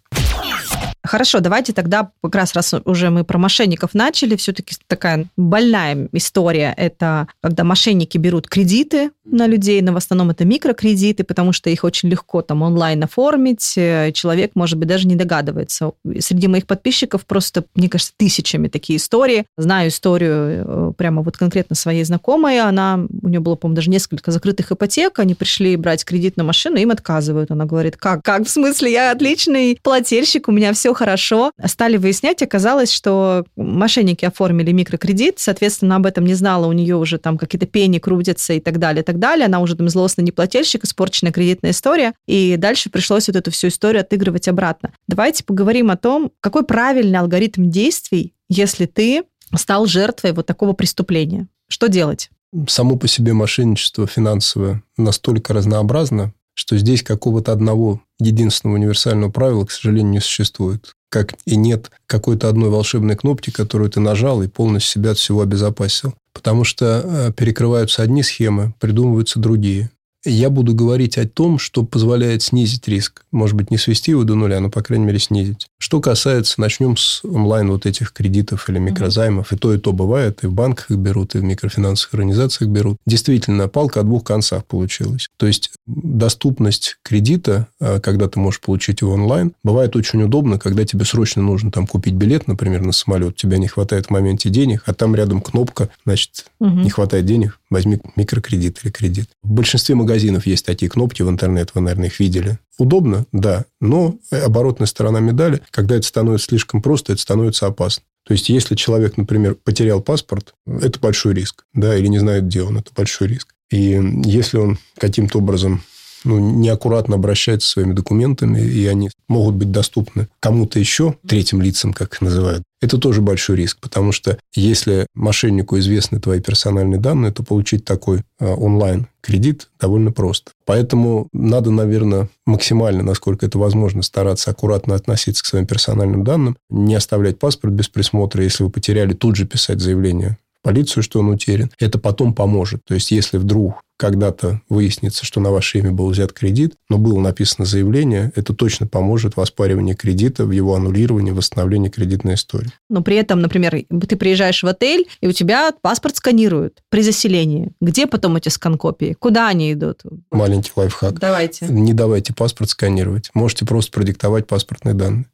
Хорошо, 1.05 1.39
давайте 1.39 1.73
тогда, 1.73 2.11
как 2.21 2.35
раз 2.35 2.53
раз 2.53 2.73
уже 2.85 3.09
мы 3.09 3.23
про 3.23 3.37
мошенников 3.37 3.93
начали, 3.93 4.35
все-таки 4.35 4.75
такая 4.87 5.27
больная 5.37 6.09
история. 6.11 6.73
Это 6.75 7.27
когда 7.41 7.63
мошенники 7.63 8.17
берут 8.17 8.47
кредиты 8.47 9.11
на 9.25 9.47
людей, 9.47 9.81
но 9.81 9.93
в 9.93 9.97
основном 9.97 10.29
это 10.29 10.45
микрокредиты, 10.45 11.23
потому 11.23 11.51
что 11.51 11.69
их 11.69 11.83
очень 11.83 12.09
легко 12.09 12.41
там 12.41 12.61
онлайн 12.61 13.03
оформить. 13.03 13.73
Э, 13.77 14.11
человек, 14.13 14.51
может 14.55 14.77
быть, 14.77 14.87
даже 14.87 15.07
не 15.07 15.15
догадывается. 15.15 15.91
Среди 16.19 16.47
моих 16.47 16.67
подписчиков 16.67 17.25
просто, 17.25 17.65
мне 17.75 17.89
кажется, 17.89 18.13
тысячами 18.17 18.67
такие 18.67 18.97
истории. 18.97 19.45
Знаю 19.57 19.89
историю 19.89 20.65
э, 20.65 20.93
прямо 20.97 21.21
вот 21.21 21.37
конкретно 21.37 21.75
своей 21.75 22.03
знакомой. 22.03 22.59
Она, 22.59 22.99
у 23.21 23.27
нее 23.27 23.39
было, 23.39 23.55
по-моему, 23.55 23.75
даже 23.75 23.89
несколько 23.89 24.31
закрытых 24.31 24.71
ипотек. 24.71 25.19
Они 25.19 25.33
пришли 25.33 25.75
брать 25.75 26.05
кредит 26.05 26.37
на 26.37 26.43
машину, 26.43 26.77
им 26.77 26.91
отказывают. 26.91 27.51
Она 27.51 27.65
говорит, 27.65 27.97
как? 27.97 28.23
Как? 28.23 28.45
В 28.45 28.49
смысле? 28.49 28.91
Я 28.91 29.11
отличный 29.11 29.77
плательщик, 29.81 30.47
у 30.47 30.51
меня 30.51 30.73
все 30.73 30.93
хорошо. 30.95 31.51
Стали 31.65 31.97
выяснять, 31.97 32.41
оказалось, 32.41 32.91
что 32.91 33.45
мошенники 33.55 34.25
оформили 34.25 34.71
микрокредит, 34.71 35.35
соответственно, 35.39 35.97
об 35.97 36.05
этом 36.05 36.25
не 36.25 36.33
знала, 36.33 36.67
у 36.67 36.71
нее 36.71 36.95
уже 36.95 37.17
там 37.17 37.37
какие-то 37.37 37.67
пени 37.67 37.99
крутятся 37.99 38.53
и 38.53 38.59
так 38.59 38.79
далее, 38.79 39.01
и 39.01 39.05
так 39.05 39.19
далее. 39.19 39.45
Она 39.45 39.59
уже 39.59 39.75
там 39.75 39.89
злостный 39.89 40.23
неплательщик, 40.23 40.83
испорченная 40.83 41.31
кредитная 41.31 41.71
история, 41.71 42.13
и 42.27 42.55
дальше 42.57 42.89
пришлось 42.89 43.27
вот 43.27 43.35
эту 43.35 43.51
всю 43.51 43.67
историю 43.67 44.01
отыгрывать 44.01 44.47
обратно. 44.47 44.91
Давайте 45.07 45.43
поговорим 45.43 45.91
о 45.91 45.97
том, 45.97 46.31
какой 46.39 46.63
правильный 46.63 47.19
алгоритм 47.19 47.69
действий, 47.69 48.33
если 48.49 48.85
ты 48.85 49.23
стал 49.53 49.85
жертвой 49.85 50.33
вот 50.33 50.45
такого 50.45 50.73
преступления. 50.73 51.47
Что 51.67 51.87
делать? 51.87 52.29
Само 52.67 52.95
по 52.95 53.07
себе 53.07 53.33
мошенничество 53.33 54.07
финансовое 54.07 54.81
настолько 54.97 55.53
разнообразно, 55.53 56.33
что 56.55 56.77
здесь 56.77 57.03
какого-то 57.03 57.51
одного 57.51 58.01
единственного 58.19 58.77
универсального 58.77 59.29
правила, 59.29 59.65
к 59.65 59.71
сожалению, 59.71 60.13
не 60.13 60.19
существует. 60.19 60.93
Как 61.09 61.35
и 61.45 61.55
нет 61.55 61.91
какой-то 62.07 62.49
одной 62.49 62.69
волшебной 62.69 63.15
кнопки, 63.15 63.51
которую 63.51 63.89
ты 63.89 63.99
нажал 63.99 64.41
и 64.41 64.47
полностью 64.47 65.01
себя 65.01 65.11
от 65.11 65.17
всего 65.17 65.41
обезопасил. 65.41 66.15
Потому 66.33 66.63
что 66.63 67.01
э, 67.03 67.33
перекрываются 67.33 68.01
одни 68.01 68.23
схемы, 68.23 68.73
придумываются 68.79 69.39
другие 69.39 69.91
я 70.25 70.49
буду 70.49 70.73
говорить 70.73 71.17
о 71.17 71.27
том, 71.27 71.59
что 71.59 71.83
позволяет 71.83 72.41
снизить 72.41 72.87
риск. 72.87 73.23
Может 73.31 73.55
быть, 73.55 73.71
не 73.71 73.77
свести 73.77 74.11
его 74.11 74.23
до 74.23 74.35
нуля, 74.35 74.59
но, 74.59 74.69
по 74.69 74.81
крайней 74.81 75.05
мере, 75.05 75.19
снизить. 75.19 75.67
Что 75.77 76.01
касается, 76.01 76.59
начнем 76.59 76.97
с 76.97 77.23
онлайн 77.23 77.69
вот 77.69 77.85
этих 77.85 78.11
кредитов 78.11 78.67
или 78.69 78.79
микрозаймов. 78.79 79.53
И 79.53 79.57
то, 79.57 79.73
и 79.73 79.77
то 79.77 79.93
бывает. 79.93 80.43
И 80.43 80.47
в 80.47 80.53
банках 80.53 80.91
их 80.91 80.97
берут, 80.97 81.35
и 81.35 81.39
в 81.39 81.43
микрофинансовых 81.43 82.15
организациях 82.15 82.69
берут. 82.69 82.97
Действительно, 83.05 83.67
палка 83.67 84.01
о 84.01 84.03
двух 84.03 84.23
концах 84.23 84.65
получилась. 84.65 85.29
То 85.37 85.47
есть, 85.47 85.71
доступность 85.85 86.97
кредита, 87.03 87.67
а, 87.79 87.99
когда 87.99 88.27
ты 88.27 88.39
можешь 88.39 88.61
получить 88.61 89.01
его 89.01 89.13
онлайн, 89.13 89.53
бывает 89.63 89.95
очень 89.95 90.23
удобно, 90.23 90.57
когда 90.57 90.85
тебе 90.85 91.05
срочно 91.05 91.41
нужно 91.41 91.71
там 91.71 91.87
купить 91.87 92.15
билет, 92.15 92.47
например, 92.47 92.81
на 92.81 92.91
самолет. 92.91 93.35
Тебя 93.35 93.57
не 93.57 93.67
хватает 93.67 94.07
в 94.07 94.09
моменте 94.09 94.49
денег, 94.49 94.83
а 94.85 94.93
там 94.93 95.15
рядом 95.15 95.41
кнопка, 95.41 95.89
значит, 96.05 96.45
угу. 96.59 96.79
не 96.79 96.89
хватает 96.89 97.25
денег, 97.25 97.59
возьми 97.69 97.99
микрокредит 98.15 98.79
или 98.83 98.91
кредит. 98.91 99.29
В 99.43 99.51
большинстве 99.51 99.95
магазинов 99.95 100.14
есть 100.15 100.65
такие 100.65 100.89
кнопки 100.89 101.21
в 101.21 101.29
интернет, 101.29 101.71
вы, 101.73 101.81
наверное, 101.81 102.07
их 102.07 102.19
видели. 102.19 102.59
Удобно, 102.77 103.25
да, 103.31 103.65
но 103.79 104.17
оборотная 104.31 104.87
сторона 104.87 105.19
медали, 105.19 105.61
когда 105.71 105.95
это 105.95 106.05
становится 106.05 106.47
слишком 106.47 106.81
просто, 106.81 107.13
это 107.13 107.21
становится 107.21 107.67
опасно. 107.67 108.03
То 108.25 108.33
есть, 108.33 108.49
если 108.49 108.75
человек, 108.75 109.17
например, 109.17 109.55
потерял 109.55 110.01
паспорт, 110.01 110.55
это 110.65 110.99
большой 110.99 111.35
риск, 111.35 111.65
да, 111.73 111.95
или 111.95 112.07
не 112.07 112.19
знает, 112.19 112.45
где 112.45 112.63
он, 112.63 112.77
это 112.77 112.91
большой 112.95 113.27
риск. 113.27 113.53
И 113.69 114.01
если 114.23 114.57
он 114.57 114.79
каким-то 114.97 115.39
образом 115.39 115.83
ну, 116.25 116.39
неаккуратно 116.39 117.15
обращается 117.15 117.67
со 117.67 117.73
своими 117.73 117.93
документами, 117.93 118.59
и 118.59 118.85
они 118.87 119.09
могут 119.27 119.55
быть 119.55 119.71
доступны 119.71 120.27
кому-то 120.39 120.79
еще, 120.79 121.15
третьим 121.27 121.61
лицам, 121.61 121.93
как 121.93 122.13
их 122.13 122.21
называют, 122.21 122.63
это 122.81 122.97
тоже 122.97 123.21
большой 123.21 123.55
риск, 123.55 123.79
потому 123.81 124.11
что 124.11 124.37
если 124.53 125.07
мошеннику 125.15 125.79
известны 125.79 126.19
твои 126.19 126.39
персональные 126.39 126.99
данные, 126.99 127.31
то 127.31 127.41
получить 127.41 127.85
такой 127.85 128.23
э, 128.39 128.45
онлайн-кредит 128.45 129.69
довольно 129.79 130.11
просто. 130.11 130.51
Поэтому 130.65 131.27
надо, 131.33 131.71
наверное, 131.71 132.29
максимально, 132.45 133.01
насколько 133.01 133.45
это 133.45 133.57
возможно, 133.57 134.03
стараться 134.03 134.51
аккуратно 134.51 134.93
относиться 134.93 135.43
к 135.43 135.47
своим 135.47 135.65
персональным 135.65 136.23
данным, 136.23 136.57
не 136.69 136.95
оставлять 136.95 137.39
паспорт 137.39 137.73
без 137.73 137.87
присмотра. 137.87 138.43
Если 138.43 138.63
вы 138.63 138.69
потеряли, 138.69 139.13
тут 139.13 139.35
же 139.35 139.45
писать 139.45 139.79
заявление 139.79 140.37
полицию, 140.65 141.03
что 141.03 141.19
он 141.19 141.29
утерян. 141.29 141.69
Это 141.79 141.99
потом 141.99 142.33
поможет. 142.33 142.81
То 142.85 142.95
есть, 142.95 143.11
если 143.11 143.37
вдруг 143.37 143.83
когда-то 143.97 144.61
выяснится, 144.67 145.23
что 145.23 145.39
на 145.39 145.51
ваше 145.51 145.77
имя 145.77 145.91
был 145.91 146.09
взят 146.09 146.33
кредит, 146.33 146.73
но 146.89 146.97
было 146.97 147.19
написано 147.19 147.65
заявление, 147.65 148.31
это 148.35 148.53
точно 148.55 148.87
поможет 148.87 149.37
в 149.37 149.41
оспаривании 149.41 149.93
кредита, 149.93 150.43
в 150.43 150.49
его 150.49 150.73
аннулировании, 150.73 151.31
восстановлении 151.31 151.89
кредитной 151.89 152.33
истории. 152.33 152.71
Но 152.89 153.03
при 153.03 153.15
этом, 153.15 153.41
например, 153.41 153.85
ты 154.09 154.15
приезжаешь 154.15 154.63
в 154.63 154.67
отель, 154.67 155.07
и 155.21 155.27
у 155.27 155.31
тебя 155.31 155.71
паспорт 155.81 156.15
сканируют 156.15 156.81
при 156.89 157.03
заселении. 157.03 157.71
Где 157.79 158.07
потом 158.07 158.35
эти 158.35 158.49
скан-копии? 158.49 159.15
Куда 159.19 159.47
они 159.47 159.71
идут? 159.71 160.01
Маленький 160.31 160.71
лайфхак. 160.75 161.19
Давайте. 161.19 161.67
Не 161.67 161.93
давайте 161.93 162.33
паспорт 162.33 162.71
сканировать. 162.71 163.29
Можете 163.35 163.65
просто 163.65 163.91
продиктовать 163.91 164.47
паспортные 164.47 164.95
данные. 164.95 165.25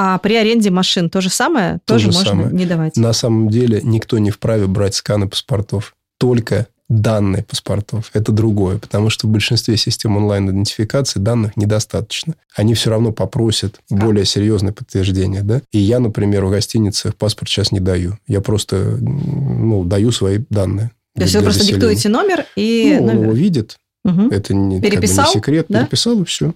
А 0.00 0.16
при 0.18 0.36
аренде 0.36 0.70
машин 0.70 1.10
то 1.10 1.20
же 1.20 1.28
самое? 1.28 1.80
То 1.84 1.94
тоже 1.94 2.12
же 2.12 2.18
можно 2.18 2.30
самое. 2.30 2.52
не 2.52 2.66
давать? 2.66 2.96
На 2.96 3.12
самом 3.12 3.48
деле 3.48 3.80
никто 3.82 4.18
не 4.18 4.30
вправе 4.30 4.68
брать 4.68 4.94
сканы 4.94 5.28
паспортов. 5.28 5.96
Только 6.18 6.68
данные 6.88 7.42
паспортов. 7.42 8.12
Это 8.14 8.30
другое, 8.30 8.78
потому 8.78 9.10
что 9.10 9.26
в 9.26 9.30
большинстве 9.30 9.76
систем 9.76 10.16
онлайн-идентификации 10.16 11.18
данных 11.18 11.56
недостаточно. 11.56 12.36
Они 12.54 12.74
все 12.74 12.90
равно 12.90 13.10
попросят 13.10 13.80
более 13.90 14.24
серьезное 14.24 14.72
подтверждение. 14.72 15.42
Да? 15.42 15.62
И 15.72 15.78
я, 15.78 15.98
например, 15.98 16.44
в 16.44 16.50
гостиницах 16.50 17.16
паспорт 17.16 17.50
сейчас 17.50 17.72
не 17.72 17.80
даю. 17.80 18.18
Я 18.28 18.40
просто 18.40 18.76
ну, 19.00 19.82
даю 19.82 20.12
свои 20.12 20.38
данные. 20.48 20.92
То 21.16 21.22
есть 21.22 21.34
вы 21.34 21.42
просто 21.42 21.64
заселения. 21.64 21.80
диктуете 21.80 22.08
номер 22.08 22.44
и... 22.54 22.98
Ну, 23.00 23.00
он 23.00 23.06
номер. 23.08 23.22
его 23.24 23.32
видит. 23.32 23.78
Мгм. 24.04 24.28
Это 24.28 24.54
не, 24.54 24.80
Переписал, 24.80 25.24
как 25.24 25.34
бы 25.34 25.38
не 25.38 25.40
секрет. 25.40 25.66
да? 25.68 25.80
Переписал, 25.80 26.22
и 26.22 26.24
все. 26.24 26.54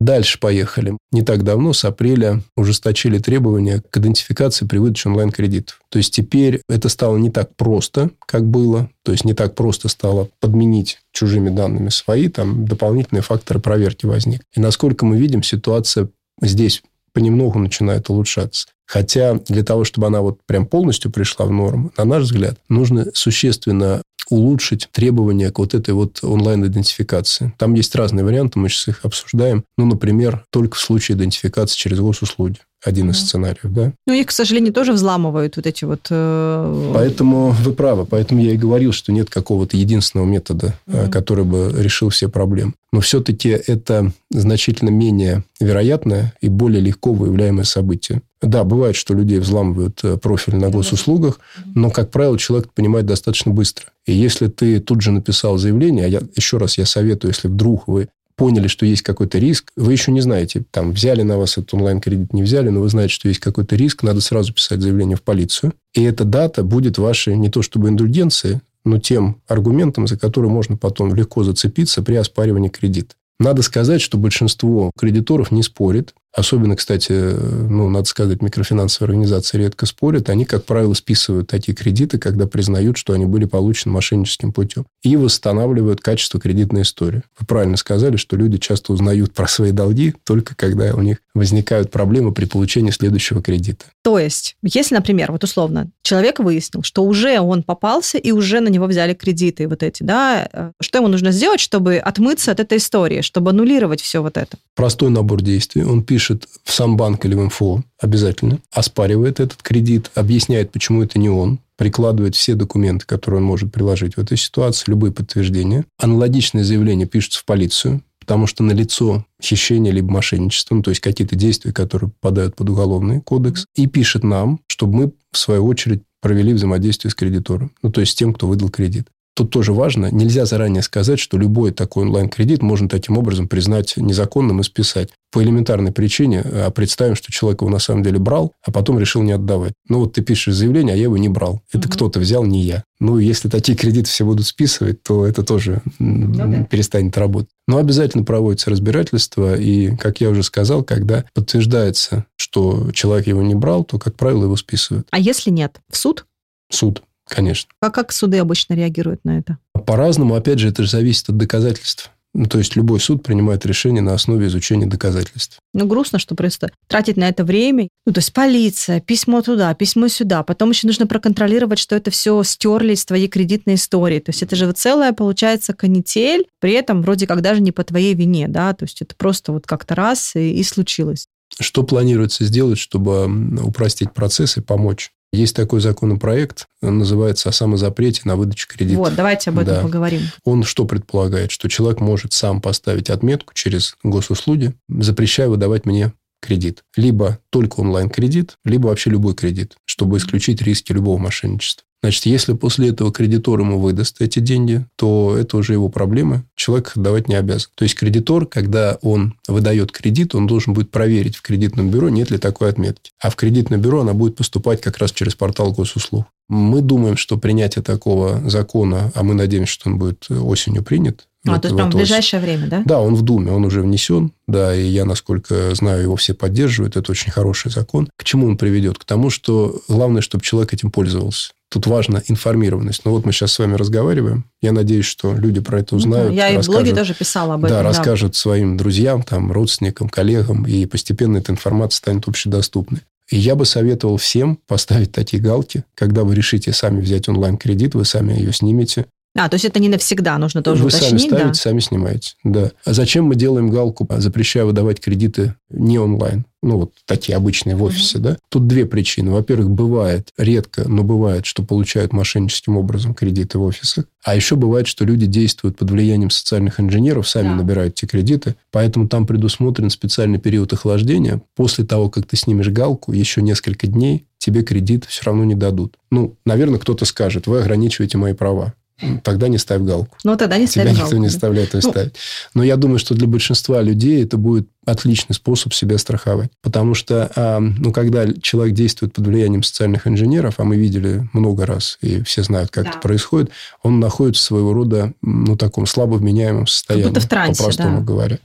Дальше 0.00 0.38
поехали. 0.38 0.96
Не 1.10 1.22
так 1.22 1.42
давно, 1.42 1.72
с 1.72 1.84
апреля, 1.84 2.42
ужесточили 2.56 3.18
требования 3.18 3.82
к 3.90 3.96
идентификации 3.96 4.64
при 4.64 4.78
выдаче 4.78 5.08
онлайн-кредитов. 5.08 5.80
То 5.88 5.98
есть 5.98 6.14
теперь 6.14 6.62
это 6.68 6.88
стало 6.88 7.16
не 7.16 7.30
так 7.30 7.56
просто, 7.56 8.10
как 8.24 8.44
было. 8.44 8.88
То 9.02 9.12
есть 9.12 9.24
не 9.24 9.34
так 9.34 9.54
просто 9.54 9.88
стало 9.88 10.28
подменить 10.40 11.00
чужими 11.12 11.50
данными 11.50 11.88
свои. 11.88 12.28
Там 12.28 12.64
дополнительные 12.64 13.22
факторы 13.22 13.58
проверки 13.58 14.06
возник. 14.06 14.42
И 14.54 14.60
насколько 14.60 15.04
мы 15.04 15.18
видим, 15.18 15.42
ситуация 15.42 16.08
здесь 16.40 16.82
понемногу 17.18 17.58
начинает 17.58 18.10
улучшаться. 18.10 18.68
Хотя 18.86 19.34
для 19.48 19.64
того, 19.64 19.82
чтобы 19.82 20.06
она 20.06 20.20
вот 20.20 20.38
прям 20.46 20.66
полностью 20.66 21.10
пришла 21.10 21.46
в 21.46 21.50
норму, 21.50 21.90
на 21.98 22.04
наш 22.04 22.22
взгляд, 22.22 22.58
нужно 22.68 23.06
существенно 23.12 24.02
улучшить 24.30 24.88
требования 24.92 25.50
к 25.50 25.58
вот 25.58 25.74
этой 25.74 25.94
вот 25.94 26.20
онлайн-идентификации. 26.22 27.52
Там 27.58 27.74
есть 27.74 27.94
разные 27.96 28.24
варианты, 28.24 28.60
мы 28.60 28.68
сейчас 28.68 28.88
их 28.88 29.04
обсуждаем. 29.04 29.64
Ну, 29.76 29.86
например, 29.86 30.44
только 30.50 30.76
в 30.76 30.80
случае 30.80 31.16
идентификации 31.16 31.76
через 31.76 31.98
госуслуги. 31.98 32.58
Один 32.84 33.10
из 33.10 33.18
сценариев, 33.18 33.72
да? 33.72 33.92
Ну, 34.06 34.12
их, 34.12 34.26
к 34.26 34.30
сожалению, 34.30 34.72
тоже 34.72 34.92
взламывают 34.92 35.56
вот 35.56 35.66
эти 35.66 35.84
вот... 35.84 36.06
э, 36.10 36.90
Поэтому 36.94 37.50
вы 37.50 37.72
правы. 37.72 38.06
Поэтому 38.06 38.40
я 38.40 38.52
и 38.52 38.56
говорил, 38.56 38.92
что 38.92 39.10
нет 39.10 39.28
какого-то 39.30 39.76
единственного 39.76 40.26
метода, 40.26 40.74
Мгм. 40.86 41.10
который 41.10 41.44
бы 41.44 41.74
решил 41.76 42.10
все 42.10 42.28
проблемы. 42.28 42.74
Но 42.92 43.00
все-таки 43.00 43.48
это 43.48 44.12
значительно 44.30 44.90
менее 44.90 45.42
вероятное 45.60 46.32
и 46.40 46.48
более 46.48 46.80
легко 46.80 47.12
выявляемое 47.12 47.64
событие. 47.64 48.22
Да, 48.40 48.62
бывает, 48.62 48.94
что 48.94 49.14
людей 49.14 49.40
взламывают 49.40 49.98
э, 50.04 50.16
профиль 50.16 50.54
на 50.54 50.70
госуслугах, 50.70 51.40
но, 51.74 51.90
как 51.90 52.12
правило, 52.12 52.38
человек 52.38 52.66
это 52.66 52.74
понимает 52.74 53.06
достаточно 53.06 53.50
быстро. 53.52 53.86
И 54.06 54.12
если 54.12 54.46
ты 54.46 54.78
тут 54.78 55.00
же 55.00 55.10
написал 55.10 55.58
заявление, 55.58 56.04
а 56.04 56.08
я, 56.08 56.20
еще 56.36 56.58
раз 56.58 56.78
я 56.78 56.86
советую, 56.86 57.32
если 57.32 57.48
вдруг 57.48 57.88
вы 57.88 58.08
поняли, 58.38 58.68
что 58.68 58.86
есть 58.86 59.02
какой-то 59.02 59.38
риск, 59.38 59.70
вы 59.76 59.92
еще 59.92 60.12
не 60.12 60.20
знаете, 60.22 60.64
там, 60.70 60.92
взяли 60.92 61.22
на 61.22 61.36
вас 61.36 61.58
этот 61.58 61.74
онлайн-кредит, 61.74 62.32
не 62.32 62.42
взяли, 62.42 62.70
но 62.70 62.80
вы 62.80 62.88
знаете, 62.88 63.12
что 63.12 63.28
есть 63.28 63.40
какой-то 63.40 63.76
риск, 63.76 64.04
надо 64.04 64.20
сразу 64.20 64.54
писать 64.54 64.80
заявление 64.80 65.16
в 65.16 65.22
полицию. 65.22 65.74
И 65.92 66.02
эта 66.04 66.24
дата 66.24 66.62
будет 66.62 66.96
вашей 66.96 67.36
не 67.36 67.50
то 67.50 67.62
чтобы 67.62 67.88
индульгенцией, 67.88 68.60
но 68.84 68.98
тем 68.98 69.42
аргументом, 69.48 70.06
за 70.06 70.16
который 70.16 70.48
можно 70.48 70.76
потом 70.76 71.14
легко 71.14 71.42
зацепиться 71.42 72.02
при 72.02 72.14
оспаривании 72.14 72.68
кредита. 72.68 73.16
Надо 73.40 73.62
сказать, 73.62 74.00
что 74.00 74.18
большинство 74.18 74.92
кредиторов 74.98 75.50
не 75.50 75.62
спорит. 75.62 76.14
Особенно, 76.38 76.76
кстати, 76.76 77.10
ну, 77.10 77.88
надо 77.88 78.06
сказать, 78.06 78.42
микрофинансовые 78.42 79.08
организации 79.08 79.58
редко 79.58 79.86
спорят. 79.86 80.30
Они, 80.30 80.44
как 80.44 80.64
правило, 80.64 80.94
списывают 80.94 81.48
такие 81.48 81.74
кредиты, 81.74 82.18
когда 82.18 82.46
признают, 82.46 82.96
что 82.96 83.12
они 83.12 83.26
были 83.26 83.44
получены 83.44 83.92
мошенническим 83.92 84.52
путем. 84.52 84.86
И 85.02 85.16
восстанавливают 85.16 86.00
качество 86.00 86.38
кредитной 86.38 86.82
истории. 86.82 87.22
Вы 87.40 87.46
правильно 87.46 87.76
сказали, 87.76 88.16
что 88.16 88.36
люди 88.36 88.56
часто 88.58 88.92
узнают 88.92 89.34
про 89.34 89.48
свои 89.48 89.72
долги 89.72 90.14
только 90.22 90.54
когда 90.54 90.94
у 90.94 91.02
них 91.02 91.18
возникают 91.34 91.90
проблемы 91.90 92.32
при 92.32 92.44
получении 92.44 92.92
следующего 92.92 93.42
кредита. 93.42 93.86
То 94.02 94.18
есть, 94.18 94.56
если, 94.62 94.94
например, 94.94 95.32
вот 95.32 95.42
условно, 95.42 95.90
человек 96.02 96.38
выяснил, 96.38 96.82
что 96.82 97.02
уже 97.02 97.40
он 97.40 97.62
попался 97.62 98.16
и 98.18 98.30
уже 98.30 98.60
на 98.60 98.68
него 98.68 98.86
взяли 98.86 99.14
кредиты 99.14 99.66
вот 99.66 99.82
эти, 99.82 100.02
да, 100.02 100.48
э, 100.52 100.70
что 100.80 100.98
ему 100.98 101.08
нужно 101.08 101.32
сделать, 101.32 101.60
чтобы 101.60 101.96
отмыться 101.96 102.52
от 102.52 102.60
этой 102.60 102.78
истории, 102.78 103.22
чтобы 103.22 103.50
аннулировать 103.50 104.00
все 104.00 104.22
вот 104.22 104.36
это? 104.36 104.56
Простой 104.74 105.10
набор 105.10 105.42
действий. 105.42 105.82
Он 105.82 106.02
пишет 106.02 106.27
в 106.64 106.72
сам 106.72 106.96
банк 106.96 107.24
или 107.24 107.34
в 107.34 107.40
МФО 107.40 107.82
обязательно, 108.00 108.60
оспаривает 108.72 109.40
этот 109.40 109.62
кредит, 109.62 110.10
объясняет, 110.14 110.72
почему 110.72 111.02
это 111.02 111.18
не 111.18 111.28
он, 111.28 111.60
прикладывает 111.76 112.34
все 112.34 112.54
документы, 112.54 113.06
которые 113.06 113.40
он 113.40 113.46
может 113.46 113.72
приложить 113.72 114.16
в 114.16 114.20
этой 114.20 114.36
ситуации, 114.36 114.90
любые 114.90 115.12
подтверждения. 115.12 115.84
Аналогичное 115.98 116.64
заявление 116.64 117.06
пишется 117.06 117.40
в 117.40 117.44
полицию, 117.44 118.02
потому 118.18 118.46
что 118.46 118.62
на 118.62 118.72
лицо 118.72 119.24
хищение 119.42 119.92
либо 119.92 120.10
мошенничество, 120.10 120.74
ну, 120.74 120.82
то 120.82 120.90
есть 120.90 121.00
какие-то 121.00 121.36
действия, 121.36 121.72
которые 121.72 122.10
попадают 122.10 122.56
под 122.56 122.68
уголовный 122.70 123.20
кодекс, 123.20 123.66
и 123.74 123.86
пишет 123.86 124.24
нам, 124.24 124.60
чтобы 124.66 124.96
мы, 124.96 125.12
в 125.32 125.38
свою 125.38 125.64
очередь, 125.66 126.02
провели 126.20 126.52
взаимодействие 126.52 127.10
с 127.10 127.14
кредитором, 127.14 127.72
ну, 127.82 127.90
то 127.90 128.00
есть 128.00 128.12
с 128.12 128.14
тем, 128.16 128.34
кто 128.34 128.46
выдал 128.46 128.70
кредит. 128.70 129.06
Тут 129.38 129.50
тоже 129.50 129.72
важно, 129.72 130.08
нельзя 130.10 130.46
заранее 130.46 130.82
сказать, 130.82 131.20
что 131.20 131.38
любой 131.38 131.70
такой 131.70 132.02
онлайн-кредит 132.02 132.60
можно 132.60 132.88
таким 132.88 133.16
образом 133.18 133.46
признать 133.46 133.94
незаконным 133.96 134.58
и 134.58 134.64
списать. 134.64 135.10
По 135.30 135.40
элементарной 135.40 135.92
причине, 135.92 136.40
а 136.40 136.70
представим, 136.72 137.14
что 137.14 137.30
человек 137.30 137.60
его 137.60 137.70
на 137.70 137.78
самом 137.78 138.02
деле 138.02 138.18
брал, 138.18 138.52
а 138.66 138.72
потом 138.72 138.98
решил 138.98 139.22
не 139.22 139.30
отдавать. 139.30 139.74
Ну, 139.88 140.00
вот 140.00 140.14
ты 140.14 140.22
пишешь 140.22 140.54
заявление, 140.56 140.94
а 140.94 140.96
я 140.96 141.04
его 141.04 141.16
не 141.18 141.28
брал. 141.28 141.62
Это 141.72 141.86
Мгм. 141.86 141.90
кто-то 141.92 142.18
взял, 142.18 142.44
не 142.44 142.62
я. 142.62 142.82
Ну, 142.98 143.18
если 143.18 143.48
такие 143.48 143.78
кредиты 143.78 144.08
все 144.08 144.24
будут 144.24 144.44
списывать, 144.44 145.04
то 145.04 145.24
это 145.24 145.44
тоже 145.44 145.82
Ну 146.00 146.34
да. 146.34 146.64
перестанет 146.64 147.16
работать. 147.16 147.50
Но 147.68 147.76
обязательно 147.76 148.24
проводится 148.24 148.70
разбирательство, 148.70 149.54
и, 149.56 149.94
как 149.98 150.20
я 150.20 150.30
уже 150.30 150.42
сказал, 150.42 150.82
когда 150.82 151.26
подтверждается, 151.32 152.24
что 152.36 152.90
человек 152.92 153.28
его 153.28 153.42
не 153.42 153.54
брал, 153.54 153.84
то, 153.84 154.00
как 154.00 154.16
правило, 154.16 154.44
его 154.46 154.56
списывают. 154.56 155.06
А 155.12 155.20
если 155.20 155.50
нет? 155.50 155.78
В 155.88 155.96
суд? 155.96 156.24
Суд, 156.70 157.02
конечно. 157.28 157.70
А 157.80 157.90
как 157.90 158.12
суды 158.12 158.38
обычно 158.38 158.74
реагируют 158.74 159.24
на 159.24 159.38
это? 159.38 159.58
По-разному, 159.86 160.34
опять 160.34 160.58
же, 160.58 160.68
это 160.68 160.82
же 160.82 160.90
зависит 160.90 161.28
от 161.28 161.36
доказательств. 161.36 162.10
Ну, 162.34 162.46
то 162.46 162.58
есть 162.58 162.76
любой 162.76 163.00
суд 163.00 163.22
принимает 163.22 163.64
решение 163.64 164.02
на 164.02 164.12
основе 164.12 164.46
изучения 164.46 164.86
доказательств. 164.86 165.58
Ну, 165.72 165.86
грустно, 165.86 166.18
что 166.18 166.34
просто 166.34 166.70
тратить 166.86 167.16
на 167.16 167.28
это 167.28 167.42
время. 167.42 167.88
Ну, 168.06 168.12
то 168.12 168.18
есть 168.18 168.32
полиция, 168.32 169.00
письмо 169.00 169.40
туда, 169.40 169.74
письмо 169.74 170.08
сюда. 170.08 170.42
Потом 170.42 170.70
еще 170.70 170.86
нужно 170.86 171.06
проконтролировать, 171.06 171.78
что 171.78 171.96
это 171.96 172.10
все 172.10 172.42
стерли 172.42 172.92
из 172.92 173.04
твоей 173.04 173.28
кредитной 173.28 173.74
истории. 173.74 174.20
То 174.20 174.30
есть 174.30 174.42
это 174.42 174.56
же 174.56 174.66
вот 174.66 174.78
целая, 174.78 175.12
получается, 175.12 175.72
канитель, 175.72 176.46
при 176.60 176.72
этом 176.72 177.02
вроде 177.02 177.26
как 177.26 177.40
даже 177.40 177.62
не 177.62 177.72
по 177.72 177.82
твоей 177.82 178.14
вине, 178.14 178.46
да, 178.46 178.72
то 178.74 178.84
есть 178.84 179.00
это 179.02 179.14
просто 179.16 179.52
вот 179.52 179.66
как-то 179.66 179.94
раз 179.94 180.36
и, 180.36 180.52
и 180.52 180.62
случилось. 180.62 181.26
Что 181.58 181.82
планируется 181.82 182.44
сделать, 182.44 182.78
чтобы 182.78 183.26
упростить 183.62 184.12
процесс 184.12 184.58
и 184.58 184.60
помочь? 184.60 185.10
Есть 185.32 185.54
такой 185.54 185.80
законопроект, 185.80 186.66
он 186.80 186.98
называется 186.98 187.50
о 187.50 187.52
самозапрете 187.52 188.22
на 188.24 188.36
выдачу 188.36 188.66
кредита. 188.66 188.98
Вот, 188.98 189.14
давайте 189.14 189.50
об 189.50 189.58
этом 189.58 189.74
Да. 189.74 189.82
поговорим. 189.82 190.22
Он 190.44 190.62
что 190.62 190.86
предполагает? 190.86 191.50
Что 191.50 191.68
человек 191.68 192.00
может 192.00 192.32
сам 192.32 192.62
поставить 192.62 193.10
отметку 193.10 193.52
через 193.52 193.96
госуслуги, 194.02 194.74
запрещая 194.88 195.48
выдавать 195.48 195.84
мне 195.84 196.12
кредит. 196.40 196.84
Либо 196.96 197.38
только 197.50 197.80
онлайн-кредит, 197.80 198.56
либо 198.64 198.88
вообще 198.88 199.10
любой 199.10 199.34
кредит, 199.34 199.76
чтобы 199.84 200.18
исключить 200.18 200.62
риски 200.62 200.92
любого 200.92 201.18
мошенничества. 201.18 201.84
Значит, 202.00 202.26
если 202.26 202.52
после 202.52 202.90
этого 202.90 203.12
кредитор 203.12 203.58
ему 203.58 203.80
выдаст 203.80 204.20
эти 204.20 204.38
деньги, 204.38 204.86
то 204.94 205.36
это 205.36 205.56
уже 205.56 205.72
его 205.72 205.88
проблемы. 205.88 206.44
Человек 206.54 206.88
их 206.88 206.96
отдавать 206.96 207.28
не 207.28 207.34
обязан. 207.34 207.70
То 207.74 207.82
есть 207.82 207.96
кредитор, 207.96 208.46
когда 208.46 208.98
он 209.02 209.34
выдает 209.48 209.90
кредит, 209.90 210.34
он 210.36 210.46
должен 210.46 210.74
будет 210.74 210.92
проверить 210.92 211.36
в 211.36 211.42
кредитном 211.42 211.90
бюро, 211.90 212.08
нет 212.08 212.30
ли 212.30 212.38
такой 212.38 212.68
отметки. 212.68 213.10
А 213.20 213.30
в 213.30 213.36
кредитное 213.36 213.78
бюро 213.78 214.02
она 214.02 214.14
будет 214.14 214.36
поступать 214.36 214.80
как 214.80 214.98
раз 214.98 215.10
через 215.10 215.34
портал 215.34 215.72
госуслуг. 215.72 216.26
Мы 216.48 216.82
думаем, 216.82 217.16
что 217.16 217.36
принятие 217.36 217.82
такого 217.82 218.48
закона, 218.48 219.10
а 219.14 219.22
мы 219.24 219.34
надеемся, 219.34 219.72
что 219.72 219.90
он 219.90 219.98
будет 219.98 220.30
осенью 220.30 220.84
принят. 220.84 221.27
А, 221.46 221.52
вот- 221.52 221.62
то 221.62 221.68
есть 221.68 221.72
вот 221.72 221.76
прям 221.78 221.90
в 221.90 221.94
ближайшее 221.94 222.40
время, 222.40 222.66
да? 222.66 222.82
Да, 222.84 223.00
он 223.00 223.14
в 223.14 223.22
Думе, 223.22 223.52
он 223.52 223.64
уже 223.64 223.80
внесен, 223.82 224.32
да, 224.46 224.74
и 224.74 224.82
я, 224.86 225.04
насколько 225.04 225.74
знаю, 225.74 226.02
его 226.02 226.16
все 226.16 226.34
поддерживают. 226.34 226.96
Это 226.96 227.12
очень 227.12 227.30
хороший 227.30 227.70
закон. 227.70 228.08
К 228.16 228.24
чему 228.24 228.46
он 228.46 228.56
приведет? 228.56 228.98
К 228.98 229.04
тому, 229.04 229.30
что 229.30 229.80
главное, 229.88 230.20
чтобы 230.22 230.42
человек 230.44 230.72
этим 230.74 230.90
пользовался. 230.90 231.52
Тут 231.70 231.86
важна 231.86 232.22
информированность. 232.28 233.02
Ну, 233.04 233.10
вот 233.12 233.26
мы 233.26 233.32
сейчас 233.32 233.52
с 233.52 233.58
вами 233.58 233.74
разговариваем. 233.74 234.46
Я 234.62 234.72
надеюсь, 234.72 235.04
что 235.04 235.34
люди 235.34 235.60
про 235.60 235.80
это 235.80 235.94
Ну 235.94 236.00
да, 236.00 236.06
узнают. 236.08 236.32
Я 236.32 236.48
и 236.48 236.54
в 236.54 236.56
расскажут. 236.58 236.82
блоге 236.82 236.96
тоже 236.96 237.14
писала 237.14 237.54
об 237.54 237.64
этом. 237.66 237.76
Да, 237.76 237.82
расскажут 237.82 238.34
своим 238.36 238.76
друзьям, 238.78 239.22
там, 239.22 239.52
родственникам, 239.52 240.08
коллегам, 240.08 240.66
и 240.66 240.86
постепенно 240.86 241.36
эта 241.38 241.52
информация 241.52 241.98
станет 241.98 242.26
общедоступной. 242.26 243.02
И 243.30 243.36
я 243.36 243.54
бы 243.54 243.66
советовал 243.66 244.16
всем 244.16 244.58
поставить 244.66 245.12
такие 245.12 245.42
галки, 245.42 245.84
когда 245.94 246.24
вы 246.24 246.34
решите 246.34 246.72
сами 246.72 247.02
взять 247.02 247.28
онлайн-кредит, 247.28 247.94
вы 247.94 248.06
сами 248.06 248.32
ее 248.32 248.54
снимете, 248.54 249.04
а, 249.36 249.48
то 249.48 249.54
есть 249.54 249.64
это 249.64 249.78
не 249.78 249.88
навсегда, 249.88 250.36
нужно 250.38 250.62
тоже 250.62 250.82
Вы 250.82 250.88
уточнить, 250.88 251.10
сами 251.10 251.18
ставите, 251.18 251.46
да? 251.48 251.54
сами 251.54 251.80
снимаете, 251.80 252.32
да. 252.44 252.72
А 252.84 252.92
зачем 252.92 253.26
мы 253.26 253.36
делаем 253.36 253.70
галку, 253.70 254.06
запрещая 254.16 254.64
выдавать 254.64 255.00
кредиты 255.00 255.54
не 255.70 255.98
онлайн? 255.98 256.44
Ну, 256.60 256.78
вот 256.78 256.92
такие 257.04 257.36
обычные 257.36 257.76
в 257.76 257.84
офисе, 257.84 258.18
mm-hmm. 258.18 258.22
да? 258.22 258.36
Тут 258.48 258.66
две 258.66 258.84
причины. 258.84 259.30
Во-первых, 259.30 259.70
бывает, 259.70 260.32
редко, 260.36 260.88
но 260.88 261.04
бывает, 261.04 261.46
что 261.46 261.62
получают 261.62 262.12
мошенническим 262.12 262.76
образом 262.76 263.14
кредиты 263.14 263.58
в 263.58 263.62
офисах. 263.62 264.06
А 264.24 264.34
еще 264.34 264.56
бывает, 264.56 264.88
что 264.88 265.04
люди 265.04 265.26
действуют 265.26 265.76
под 265.76 265.92
влиянием 265.92 266.30
социальных 266.30 266.80
инженеров, 266.80 267.28
сами 267.28 267.50
да. 267.50 267.54
набирают 267.54 267.94
эти 267.94 268.06
кредиты. 268.06 268.56
Поэтому 268.72 269.06
там 269.06 269.24
предусмотрен 269.24 269.88
специальный 269.88 270.40
период 270.40 270.72
охлаждения. 270.72 271.40
После 271.54 271.84
того, 271.84 272.10
как 272.10 272.26
ты 272.26 272.36
снимешь 272.36 272.70
галку, 272.70 273.12
еще 273.12 273.40
несколько 273.40 273.86
дней 273.86 274.26
тебе 274.38 274.62
кредит 274.62 275.04
все 275.04 275.26
равно 275.26 275.44
не 275.44 275.54
дадут. 275.54 275.94
Ну, 276.10 276.36
наверное, 276.44 276.80
кто-то 276.80 277.04
скажет, 277.04 277.46
вы 277.46 277.60
ограничиваете 277.60 278.18
мои 278.18 278.32
права 278.32 278.74
тогда 279.22 279.48
не 279.48 279.58
ставь 279.58 279.82
галку. 279.82 280.16
Ну, 280.24 280.36
тогда 280.36 280.58
не 280.58 280.66
ставь 280.66 280.84
Тебя 280.84 280.94
галку. 280.94 281.06
никто 281.06 281.16
не 281.18 281.28
заставляет 281.28 281.74
ее 281.74 281.80
ну, 281.84 281.90
ставить. 281.90 282.14
Но 282.54 282.62
я 282.62 282.76
думаю, 282.76 282.98
что 282.98 283.14
для 283.14 283.26
большинства 283.26 283.82
людей 283.82 284.24
это 284.24 284.36
будет 284.36 284.68
отличный 284.84 285.34
способ 285.34 285.74
себя 285.74 285.98
страховать. 285.98 286.50
Потому 286.62 286.94
что, 286.94 287.60
ну, 287.60 287.92
когда 287.92 288.26
человек 288.40 288.74
действует 288.74 289.12
под 289.12 289.26
влиянием 289.26 289.62
социальных 289.62 290.06
инженеров, 290.06 290.54
а 290.58 290.64
мы 290.64 290.76
видели 290.76 291.28
много 291.34 291.66
раз, 291.66 291.98
и 292.00 292.22
все 292.22 292.42
знают, 292.42 292.70
как 292.70 292.84
да. 292.84 292.90
это 292.90 292.98
происходит, 292.98 293.50
он 293.82 294.00
находится 294.00 294.42
своего 294.42 294.72
рода, 294.72 295.12
ну, 295.20 295.56
таком 295.56 295.86
слабо 295.86 296.14
вменяемом 296.14 296.66
состоянии. 296.66 297.04
Как 297.04 297.12
будто 297.12 297.26
в 297.26 297.28
трансе, 297.28 297.58
По-простому 297.58 297.98
да. 297.98 298.04
говоря. 298.04 298.38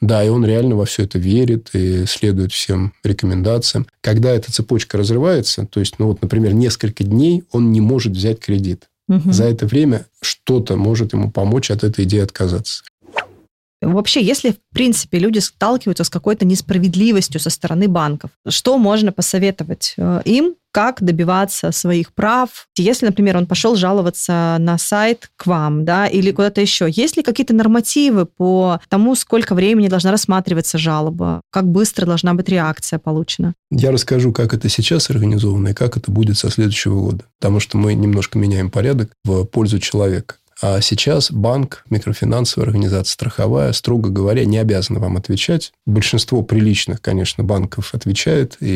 Да, 0.00 0.24
и 0.24 0.28
он 0.30 0.44
реально 0.44 0.76
во 0.76 0.86
все 0.86 1.04
это 1.04 1.18
верит 1.18 1.70
и 1.74 2.06
следует 2.06 2.52
всем 2.52 2.94
рекомендациям. 3.04 3.86
Когда 4.00 4.30
эта 4.30 4.50
цепочка 4.50 4.96
разрывается, 4.96 5.66
то 5.66 5.80
есть, 5.80 5.98
ну, 5.98 6.06
вот, 6.06 6.22
например, 6.22 6.54
несколько 6.54 7.04
дней 7.04 7.44
он 7.52 7.72
не 7.72 7.82
может 7.82 8.14
взять 8.14 8.40
кредит. 8.40 8.84
Угу. 9.10 9.32
За 9.32 9.44
это 9.44 9.66
время 9.66 10.06
что-то 10.22 10.76
может 10.76 11.12
ему 11.12 11.32
помочь 11.32 11.70
от 11.72 11.82
этой 11.82 12.04
идеи 12.04 12.20
отказаться. 12.20 12.84
Вообще, 13.80 14.22
если, 14.22 14.50
в 14.50 14.58
принципе, 14.72 15.18
люди 15.18 15.38
сталкиваются 15.38 16.04
с 16.04 16.10
какой-то 16.10 16.44
несправедливостью 16.44 17.40
со 17.40 17.50
стороны 17.50 17.88
банков, 17.88 18.30
что 18.46 18.76
можно 18.78 19.12
посоветовать 19.12 19.94
э, 19.96 20.22
им, 20.24 20.54
как 20.72 21.02
добиваться 21.02 21.72
своих 21.72 22.12
прав? 22.12 22.68
Если, 22.76 23.06
например, 23.06 23.36
он 23.36 23.46
пошел 23.46 23.74
жаловаться 23.76 24.56
на 24.60 24.78
сайт 24.78 25.30
к 25.36 25.46
вам, 25.46 25.84
да, 25.84 26.06
или 26.06 26.30
куда-то 26.30 26.60
еще, 26.60 26.88
есть 26.88 27.16
ли 27.16 27.22
какие-то 27.22 27.54
нормативы 27.54 28.26
по 28.26 28.80
тому, 28.88 29.14
сколько 29.14 29.54
времени 29.54 29.88
должна 29.88 30.10
рассматриваться 30.10 30.78
жалоба, 30.78 31.40
как 31.50 31.66
быстро 31.66 32.06
должна 32.06 32.34
быть 32.34 32.48
реакция 32.48 32.98
получена? 32.98 33.54
Я 33.70 33.90
расскажу, 33.90 34.32
как 34.32 34.54
это 34.54 34.68
сейчас 34.68 35.10
организовано 35.10 35.68
и 35.68 35.74
как 35.74 35.96
это 35.96 36.10
будет 36.10 36.38
со 36.38 36.50
следующего 36.50 37.00
года, 37.00 37.24
потому 37.40 37.60
что 37.60 37.76
мы 37.76 37.94
немножко 37.94 38.38
меняем 38.38 38.70
порядок 38.70 39.10
в 39.24 39.44
пользу 39.44 39.78
человека. 39.78 40.36
А 40.62 40.80
сейчас 40.80 41.30
банк, 41.30 41.84
микрофинансовая 41.88 42.66
организация, 42.66 43.12
страховая, 43.12 43.72
строго 43.72 44.10
говоря, 44.10 44.44
не 44.44 44.58
обязаны 44.58 45.00
вам 45.00 45.16
отвечать. 45.16 45.72
Большинство 45.86 46.42
приличных, 46.42 47.00
конечно, 47.00 47.44
банков 47.44 47.94
отвечает, 47.94 48.56
и 48.60 48.74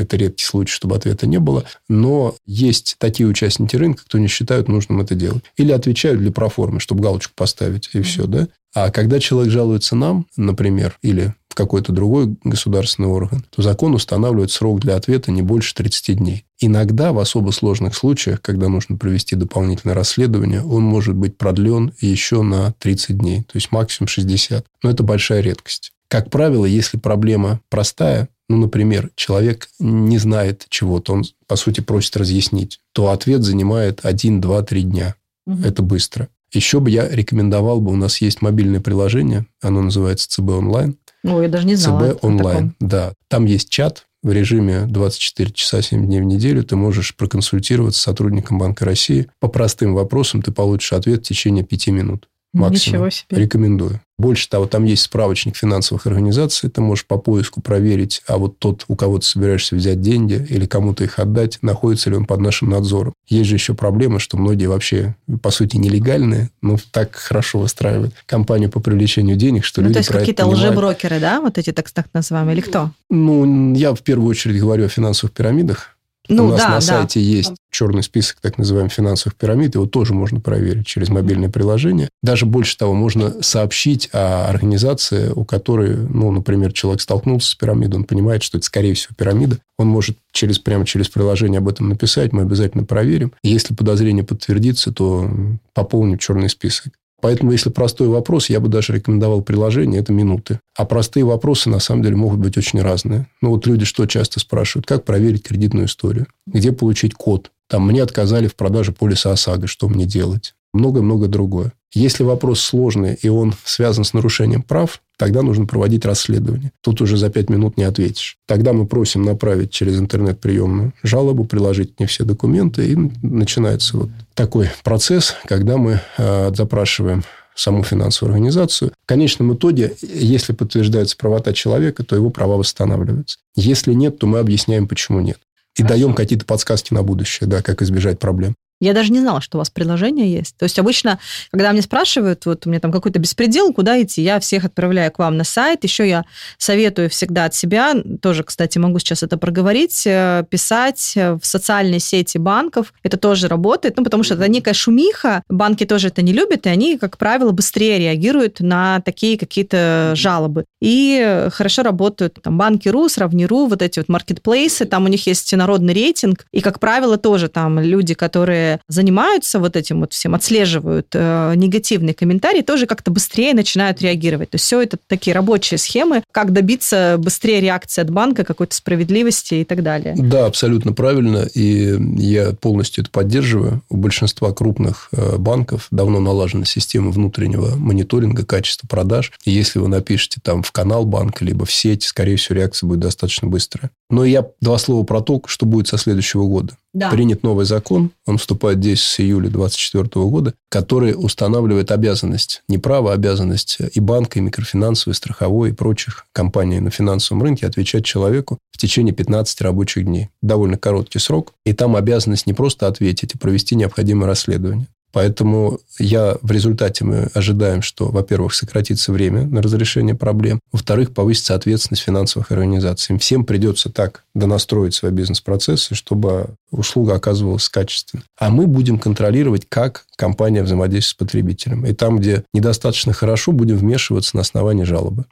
это 0.00 0.16
редкий 0.16 0.44
случай, 0.44 0.72
чтобы 0.72 0.94
ответа 0.94 1.26
не 1.26 1.38
было. 1.38 1.64
Но 1.88 2.36
есть 2.46 2.96
такие 2.98 3.28
участники 3.28 3.74
рынка, 3.74 4.04
кто 4.04 4.18
не 4.18 4.28
считают 4.28 4.68
нужным 4.68 5.00
это 5.00 5.14
делать. 5.14 5.42
Или 5.56 5.72
отвечают 5.72 6.20
для 6.20 6.30
проформы, 6.30 6.78
чтобы 6.78 7.02
галочку 7.02 7.32
поставить, 7.34 7.90
и 7.92 8.02
все, 8.02 8.26
да? 8.26 8.46
А 8.74 8.90
когда 8.90 9.18
человек 9.18 9.50
жалуется 9.52 9.96
нам, 9.96 10.26
например, 10.36 10.98
или 11.02 11.34
какой-то 11.56 11.90
другой 11.90 12.36
государственный 12.44 13.08
орган, 13.08 13.44
то 13.50 13.62
закон 13.62 13.94
устанавливает 13.94 14.50
срок 14.50 14.80
для 14.80 14.94
ответа 14.94 15.32
не 15.32 15.42
больше 15.42 15.74
30 15.74 16.18
дней. 16.18 16.44
Иногда 16.60 17.12
в 17.12 17.18
особо 17.18 17.50
сложных 17.50 17.96
случаях, 17.96 18.42
когда 18.42 18.68
нужно 18.68 18.96
провести 18.96 19.34
дополнительное 19.34 19.94
расследование, 19.94 20.62
он 20.62 20.82
может 20.82 21.16
быть 21.16 21.36
продлен 21.36 21.92
еще 22.00 22.42
на 22.42 22.72
30 22.78 23.18
дней, 23.18 23.42
то 23.42 23.52
есть 23.54 23.72
максимум 23.72 24.08
60. 24.08 24.66
Но 24.82 24.90
это 24.90 25.02
большая 25.02 25.40
редкость. 25.40 25.92
Как 26.08 26.30
правило, 26.30 26.66
если 26.66 26.98
проблема 26.98 27.60
простая, 27.68 28.28
ну, 28.48 28.58
например, 28.58 29.10
человек 29.16 29.68
не 29.80 30.18
знает 30.18 30.66
чего-то, 30.68 31.14
он, 31.14 31.24
по 31.48 31.56
сути, 31.56 31.80
просит 31.80 32.16
разъяснить, 32.16 32.80
то 32.92 33.10
ответ 33.10 33.42
занимает 33.42 34.00
1, 34.04 34.40
2, 34.40 34.62
3 34.62 34.82
дня. 34.82 35.16
Угу. 35.46 35.62
Это 35.64 35.82
быстро. 35.82 36.28
Еще 36.52 36.80
бы 36.80 36.90
я 36.90 37.08
рекомендовал 37.08 37.80
бы, 37.80 37.92
у 37.92 37.96
нас 37.96 38.20
есть 38.20 38.40
мобильное 38.40 38.80
приложение, 38.80 39.46
оно 39.60 39.82
называется 39.82 40.28
ЦБ 40.30 40.50
онлайн. 40.50 40.96
Ой, 41.26 41.44
я 41.44 41.48
даже 41.48 41.66
не 41.66 41.74
знала. 41.74 42.14
ЦБ 42.14 42.24
онлайн, 42.24 42.74
да. 42.80 43.12
Там 43.28 43.44
есть 43.44 43.68
чат 43.70 44.06
в 44.22 44.32
режиме 44.32 44.86
24 44.86 45.52
часа 45.52 45.82
7 45.82 46.04
дней 46.04 46.20
в 46.20 46.24
неделю. 46.24 46.64
Ты 46.64 46.76
можешь 46.76 47.14
проконсультироваться 47.14 48.00
с 48.00 48.04
сотрудником 48.04 48.58
Банка 48.58 48.84
России. 48.84 49.28
По 49.40 49.48
простым 49.48 49.94
вопросам 49.94 50.42
ты 50.42 50.52
получишь 50.52 50.92
ответ 50.92 51.20
в 51.20 51.28
течение 51.28 51.64
5 51.64 51.88
минут 51.88 52.28
максимум. 52.56 53.06
Ничего 53.06 53.10
себе. 53.10 53.42
Рекомендую. 53.42 54.00
Больше 54.18 54.48
того, 54.48 54.66
там 54.66 54.84
есть 54.84 55.02
справочник 55.02 55.56
финансовых 55.56 56.06
организаций, 56.06 56.70
ты 56.70 56.80
можешь 56.80 57.04
по 57.04 57.18
поиску 57.18 57.60
проверить, 57.60 58.22
а 58.26 58.38
вот 58.38 58.58
тот, 58.58 58.86
у 58.88 58.96
кого 58.96 59.18
ты 59.18 59.26
собираешься 59.26 59.76
взять 59.76 60.00
деньги 60.00 60.44
или 60.48 60.64
кому-то 60.64 61.04
их 61.04 61.18
отдать, 61.18 61.58
находится 61.60 62.08
ли 62.08 62.16
он 62.16 62.24
под 62.24 62.40
нашим 62.40 62.70
надзором. 62.70 63.12
Есть 63.28 63.50
же 63.50 63.56
еще 63.56 63.74
проблема, 63.74 64.18
что 64.18 64.38
многие 64.38 64.66
вообще, 64.66 65.16
по 65.42 65.50
сути, 65.50 65.76
нелегальные, 65.76 66.48
но 66.62 66.78
так 66.92 67.14
хорошо 67.14 67.58
выстраивают 67.58 68.14
компанию 68.24 68.70
по 68.70 68.80
привлечению 68.80 69.36
денег, 69.36 69.66
что 69.66 69.82
ну, 69.82 69.88
люди 69.88 69.94
то 69.94 70.00
есть 70.00 70.10
какие-то 70.10 70.46
лжеброкеры, 70.46 71.20
да, 71.20 71.42
вот 71.42 71.58
эти 71.58 71.72
так, 71.72 71.90
так 71.90 72.06
называемые, 72.14 72.54
или 72.56 72.62
кто? 72.62 72.92
Ну, 73.10 73.74
я 73.74 73.94
в 73.94 74.00
первую 74.00 74.30
очередь 74.30 74.58
говорю 74.58 74.86
о 74.86 74.88
финансовых 74.88 75.34
пирамидах, 75.34 75.95
ну, 76.28 76.46
У 76.46 76.48
нас 76.50 76.60
да, 76.60 76.68
на 76.70 76.80
сайте 76.80 77.20
да. 77.20 77.26
есть 77.26 77.52
черный 77.70 78.02
список 78.02 78.38
так 78.40 78.58
называемых 78.58 78.92
финансовых 78.92 79.36
пирамид. 79.36 79.74
Его 79.74 79.86
тоже 79.86 80.14
можно 80.14 80.40
проверить 80.40 80.86
через 80.86 81.08
мобильное 81.08 81.50
приложение. 81.50 82.08
Даже 82.22 82.46
больше 82.46 82.76
того, 82.76 82.94
можно 82.94 83.42
сообщить 83.42 84.08
о 84.12 84.48
организации, 84.48 85.30
у 85.30 85.44
которой, 85.44 85.94
ну, 85.96 86.30
например, 86.30 86.72
человек 86.72 87.00
столкнулся 87.00 87.50
с 87.50 87.54
пирамидой, 87.54 87.98
он 87.98 88.04
понимает, 88.04 88.42
что 88.42 88.58
это, 88.58 88.66
скорее 88.66 88.94
всего, 88.94 89.14
пирамида. 89.16 89.58
Он 89.78 89.88
может 89.88 90.16
через, 90.32 90.58
прямо 90.58 90.86
через 90.86 91.08
приложение 91.08 91.58
об 91.58 91.68
этом 91.68 91.88
написать, 91.88 92.32
мы 92.32 92.42
обязательно 92.42 92.84
проверим. 92.84 93.32
если 93.42 93.74
подозрение 93.74 94.24
подтвердится, 94.24 94.92
то 94.92 95.30
пополним 95.74 96.18
черный 96.18 96.48
список. 96.48 96.92
Поэтому, 97.20 97.52
если 97.52 97.70
простой 97.70 98.08
вопрос, 98.08 98.50
я 98.50 98.60
бы 98.60 98.68
даже 98.68 98.92
рекомендовал 98.92 99.42
приложение, 99.42 100.00
это 100.00 100.12
минуты. 100.12 100.60
А 100.76 100.84
простые 100.84 101.24
вопросы, 101.24 101.70
на 101.70 101.78
самом 101.78 102.02
деле, 102.02 102.16
могут 102.16 102.40
быть 102.40 102.58
очень 102.58 102.80
разные. 102.80 103.26
Ну, 103.40 103.50
вот 103.50 103.66
люди 103.66 103.84
что 103.84 104.06
часто 104.06 104.38
спрашивают? 104.38 104.86
Как 104.86 105.04
проверить 105.04 105.42
кредитную 105.42 105.86
историю? 105.86 106.26
Где 106.46 106.72
получить 106.72 107.14
код? 107.14 107.50
Там, 107.68 107.86
мне 107.86 108.02
отказали 108.02 108.46
в 108.46 108.54
продаже 108.54 108.92
полиса 108.92 109.32
ОСАГО, 109.32 109.66
что 109.66 109.88
мне 109.88 110.04
делать? 110.04 110.54
Много-много 110.72 111.26
другое. 111.26 111.72
Если 111.96 112.24
вопрос 112.24 112.60
сложный, 112.60 113.14
и 113.14 113.30
он 113.30 113.54
связан 113.64 114.04
с 114.04 114.12
нарушением 114.12 114.62
прав, 114.62 115.00
тогда 115.16 115.40
нужно 115.40 115.64
проводить 115.64 116.04
расследование. 116.04 116.70
Тут 116.82 117.00
уже 117.00 117.16
за 117.16 117.30
пять 117.30 117.48
минут 117.48 117.78
не 117.78 117.84
ответишь. 117.84 118.36
Тогда 118.46 118.74
мы 118.74 118.86
просим 118.86 119.22
направить 119.22 119.70
через 119.70 119.98
интернет-приемную 119.98 120.92
жалобу, 121.02 121.46
приложить 121.46 121.98
не 121.98 122.04
все 122.04 122.24
документы, 122.24 122.86
и 122.86 122.96
начинается 123.22 123.96
вот 123.96 124.10
такой 124.34 124.68
процесс, 124.84 125.36
когда 125.46 125.78
мы 125.78 126.02
э, 126.18 126.52
запрашиваем 126.54 127.24
саму 127.54 127.82
финансовую 127.82 128.34
организацию. 128.34 128.92
В 129.02 129.08
конечном 129.08 129.54
итоге, 129.54 129.94
если 130.02 130.52
подтверждается 130.52 131.16
правота 131.16 131.54
человека, 131.54 132.04
то 132.04 132.14
его 132.14 132.28
права 132.28 132.58
восстанавливаются. 132.58 133.38
Если 133.54 133.94
нет, 133.94 134.18
то 134.18 134.26
мы 134.26 134.40
объясняем, 134.40 134.86
почему 134.86 135.20
нет. 135.20 135.38
И 135.76 135.82
Хорошо. 135.82 135.94
даем 135.94 136.14
какие-то 136.14 136.44
подсказки 136.44 136.92
на 136.92 137.02
будущее, 137.02 137.48
да, 137.48 137.62
как 137.62 137.80
избежать 137.80 138.18
проблем. 138.18 138.54
Я 138.78 138.92
даже 138.92 139.10
не 139.10 139.20
знала, 139.20 139.40
что 139.40 139.56
у 139.56 139.60
вас 139.60 139.70
приложение 139.70 140.30
есть. 140.30 140.54
То 140.58 140.64
есть 140.64 140.78
обычно, 140.78 141.18
когда 141.50 141.72
мне 141.72 141.80
спрашивают, 141.80 142.44
вот 142.44 142.66
у 142.66 142.68
меня 142.68 142.78
там 142.78 142.92
какой-то 142.92 143.18
беспредел, 143.18 143.72
куда 143.72 144.02
идти, 144.02 144.22
я 144.22 144.38
всех 144.38 144.66
отправляю 144.66 145.10
к 145.10 145.18
вам 145.18 145.38
на 145.38 145.44
сайт. 145.44 145.82
Еще 145.84 146.06
я 146.06 146.24
советую 146.58 147.08
всегда 147.08 147.46
от 147.46 147.54
себя, 147.54 147.94
тоже, 148.20 148.42
кстати, 148.42 148.76
могу 148.76 148.98
сейчас 148.98 149.22
это 149.22 149.38
проговорить, 149.38 150.02
э, 150.06 150.44
писать 150.50 151.14
в 151.16 151.40
социальные 151.42 152.00
сети 152.00 152.36
банков. 152.36 152.92
Это 153.02 153.16
тоже 153.16 153.48
работает, 153.48 153.96
ну, 153.96 154.04
потому 154.04 154.22
что 154.22 154.34
это 154.34 154.46
некая 154.48 154.74
шумиха. 154.74 155.42
Банки 155.48 155.86
тоже 155.86 156.08
это 156.08 156.20
не 156.20 156.34
любят, 156.34 156.66
и 156.66 156.68
они, 156.68 156.98
как 156.98 157.16
правило, 157.16 157.52
быстрее 157.52 157.98
реагируют 157.98 158.60
на 158.60 159.00
такие 159.00 159.38
какие-то 159.38 160.12
жалобы. 160.14 160.66
И 160.82 161.48
хорошо 161.50 161.82
работают 161.82 162.38
там 162.42 162.58
банки.ру, 162.58 163.08
сравни.ру, 163.08 163.66
вот 163.68 163.80
эти 163.80 164.00
вот 164.00 164.10
маркетплейсы, 164.10 164.84
там 164.84 165.04
у 165.04 165.08
них 165.08 165.26
есть 165.26 165.50
народный 165.54 165.94
рейтинг, 165.94 166.44
и, 166.52 166.60
как 166.60 166.78
правило, 166.78 167.16
тоже 167.16 167.48
там 167.48 167.80
люди, 167.80 168.12
которые 168.12 168.65
которые 168.66 168.80
занимаются 168.88 169.58
вот 169.58 169.76
этим 169.76 170.00
вот 170.00 170.12
всем, 170.12 170.34
отслеживают 170.34 171.08
э, 171.14 171.52
негативные 171.56 172.14
комментарии, 172.14 172.62
тоже 172.62 172.86
как-то 172.86 173.10
быстрее 173.10 173.54
начинают 173.54 174.00
реагировать. 174.02 174.50
То 174.50 174.56
есть 174.56 174.64
все 174.64 174.80
это 174.80 174.98
такие 175.06 175.34
рабочие 175.34 175.78
схемы, 175.78 176.22
как 176.32 176.52
добиться 176.52 177.16
быстрее 177.18 177.60
реакции 177.60 178.02
от 178.02 178.10
банка, 178.10 178.44
какой-то 178.44 178.74
справедливости 178.74 179.54
и 179.54 179.64
так 179.64 179.82
далее. 179.82 180.14
Да, 180.16 180.46
абсолютно 180.46 180.92
правильно. 180.92 181.46
И 181.54 181.96
я 182.18 182.52
полностью 182.52 183.02
это 183.02 183.10
поддерживаю. 183.10 183.82
У 183.88 183.96
большинства 183.96 184.52
крупных 184.52 185.08
э, 185.12 185.36
банков 185.36 185.88
давно 185.90 186.20
налажена 186.20 186.64
система 186.64 187.10
внутреннего 187.10 187.76
мониторинга 187.76 188.44
качества 188.44 188.86
продаж. 188.86 189.32
И 189.44 189.50
если 189.50 189.78
вы 189.78 189.88
напишете 189.88 190.40
там 190.42 190.62
в 190.62 190.72
канал 190.72 191.04
банка, 191.04 191.44
либо 191.44 191.64
в 191.64 191.72
сеть, 191.72 192.02
скорее 192.02 192.36
всего, 192.36 192.56
реакция 192.56 192.86
будет 192.88 193.00
достаточно 193.00 193.48
быстрая. 193.48 193.90
Но 194.10 194.24
я 194.24 194.46
два 194.60 194.78
слова 194.78 195.04
про 195.04 195.20
то, 195.20 195.42
что 195.46 195.66
будет 195.66 195.88
со 195.88 195.98
следующего 195.98 196.44
года. 196.46 196.76
Да. 196.96 197.10
Принят 197.10 197.42
новый 197.42 197.66
закон, 197.66 198.10
он 198.24 198.38
вступает 198.38 198.55
в 198.56 198.74
действие 198.74 198.96
с 198.96 199.20
июля 199.20 199.48
2024 199.48 200.24
года, 200.26 200.54
который 200.68 201.14
устанавливает 201.16 201.90
обязанность, 201.90 202.62
не 202.68 202.78
право, 202.78 203.12
а 203.12 203.14
обязанность 203.14 203.78
и 203.94 204.00
банка, 204.00 204.38
и 204.38 204.42
микрофинансовой, 204.42 205.12
и 205.12 205.16
страховой, 205.16 205.70
и 205.70 205.72
прочих 205.72 206.26
компаний 206.32 206.80
на 206.80 206.90
финансовом 206.90 207.42
рынке 207.42 207.66
отвечать 207.66 208.04
человеку 208.04 208.58
в 208.72 208.78
течение 208.78 209.14
15 209.14 209.60
рабочих 209.62 210.04
дней. 210.04 210.28
Довольно 210.42 210.76
короткий 210.78 211.18
срок. 211.18 211.52
И 211.64 211.72
там 211.72 211.96
обязанность 211.96 212.46
не 212.46 212.52
просто 212.52 212.86
ответить, 212.86 213.34
а 213.34 213.38
провести 213.38 213.74
необходимое 213.74 214.26
расследование. 214.26 214.86
Поэтому 215.16 215.80
я 215.98 216.36
в 216.42 216.50
результате 216.50 217.02
мы 217.02 217.30
ожидаем, 217.32 217.80
что, 217.80 218.08
во-первых, 218.08 218.52
сократится 218.52 219.12
время 219.12 219.46
на 219.46 219.62
разрешение 219.62 220.14
проблем, 220.14 220.60
во-вторых, 220.72 221.14
повысится 221.14 221.54
ответственность 221.54 222.02
финансовых 222.02 222.52
организаций. 222.52 223.14
Им 223.14 223.18
всем 223.18 223.46
придется 223.46 223.88
так 223.88 224.24
донастроить 224.34 224.92
свои 224.92 225.10
бизнес-процессы, 225.10 225.94
чтобы 225.94 226.48
услуга 226.70 227.14
оказывалась 227.14 227.70
качественной. 227.70 228.24
А 228.38 228.50
мы 228.50 228.66
будем 228.66 228.98
контролировать, 228.98 229.64
как 229.66 230.04
компания 230.16 230.62
взаимодействует 230.62 231.06
с 231.06 231.14
потребителем. 231.14 231.86
И 231.86 231.94
там, 231.94 232.18
где 232.18 232.44
недостаточно 232.52 233.14
хорошо, 233.14 233.52
будем 233.52 233.78
вмешиваться 233.78 234.36
на 234.36 234.42
основании 234.42 234.84
жалобы 234.84 235.24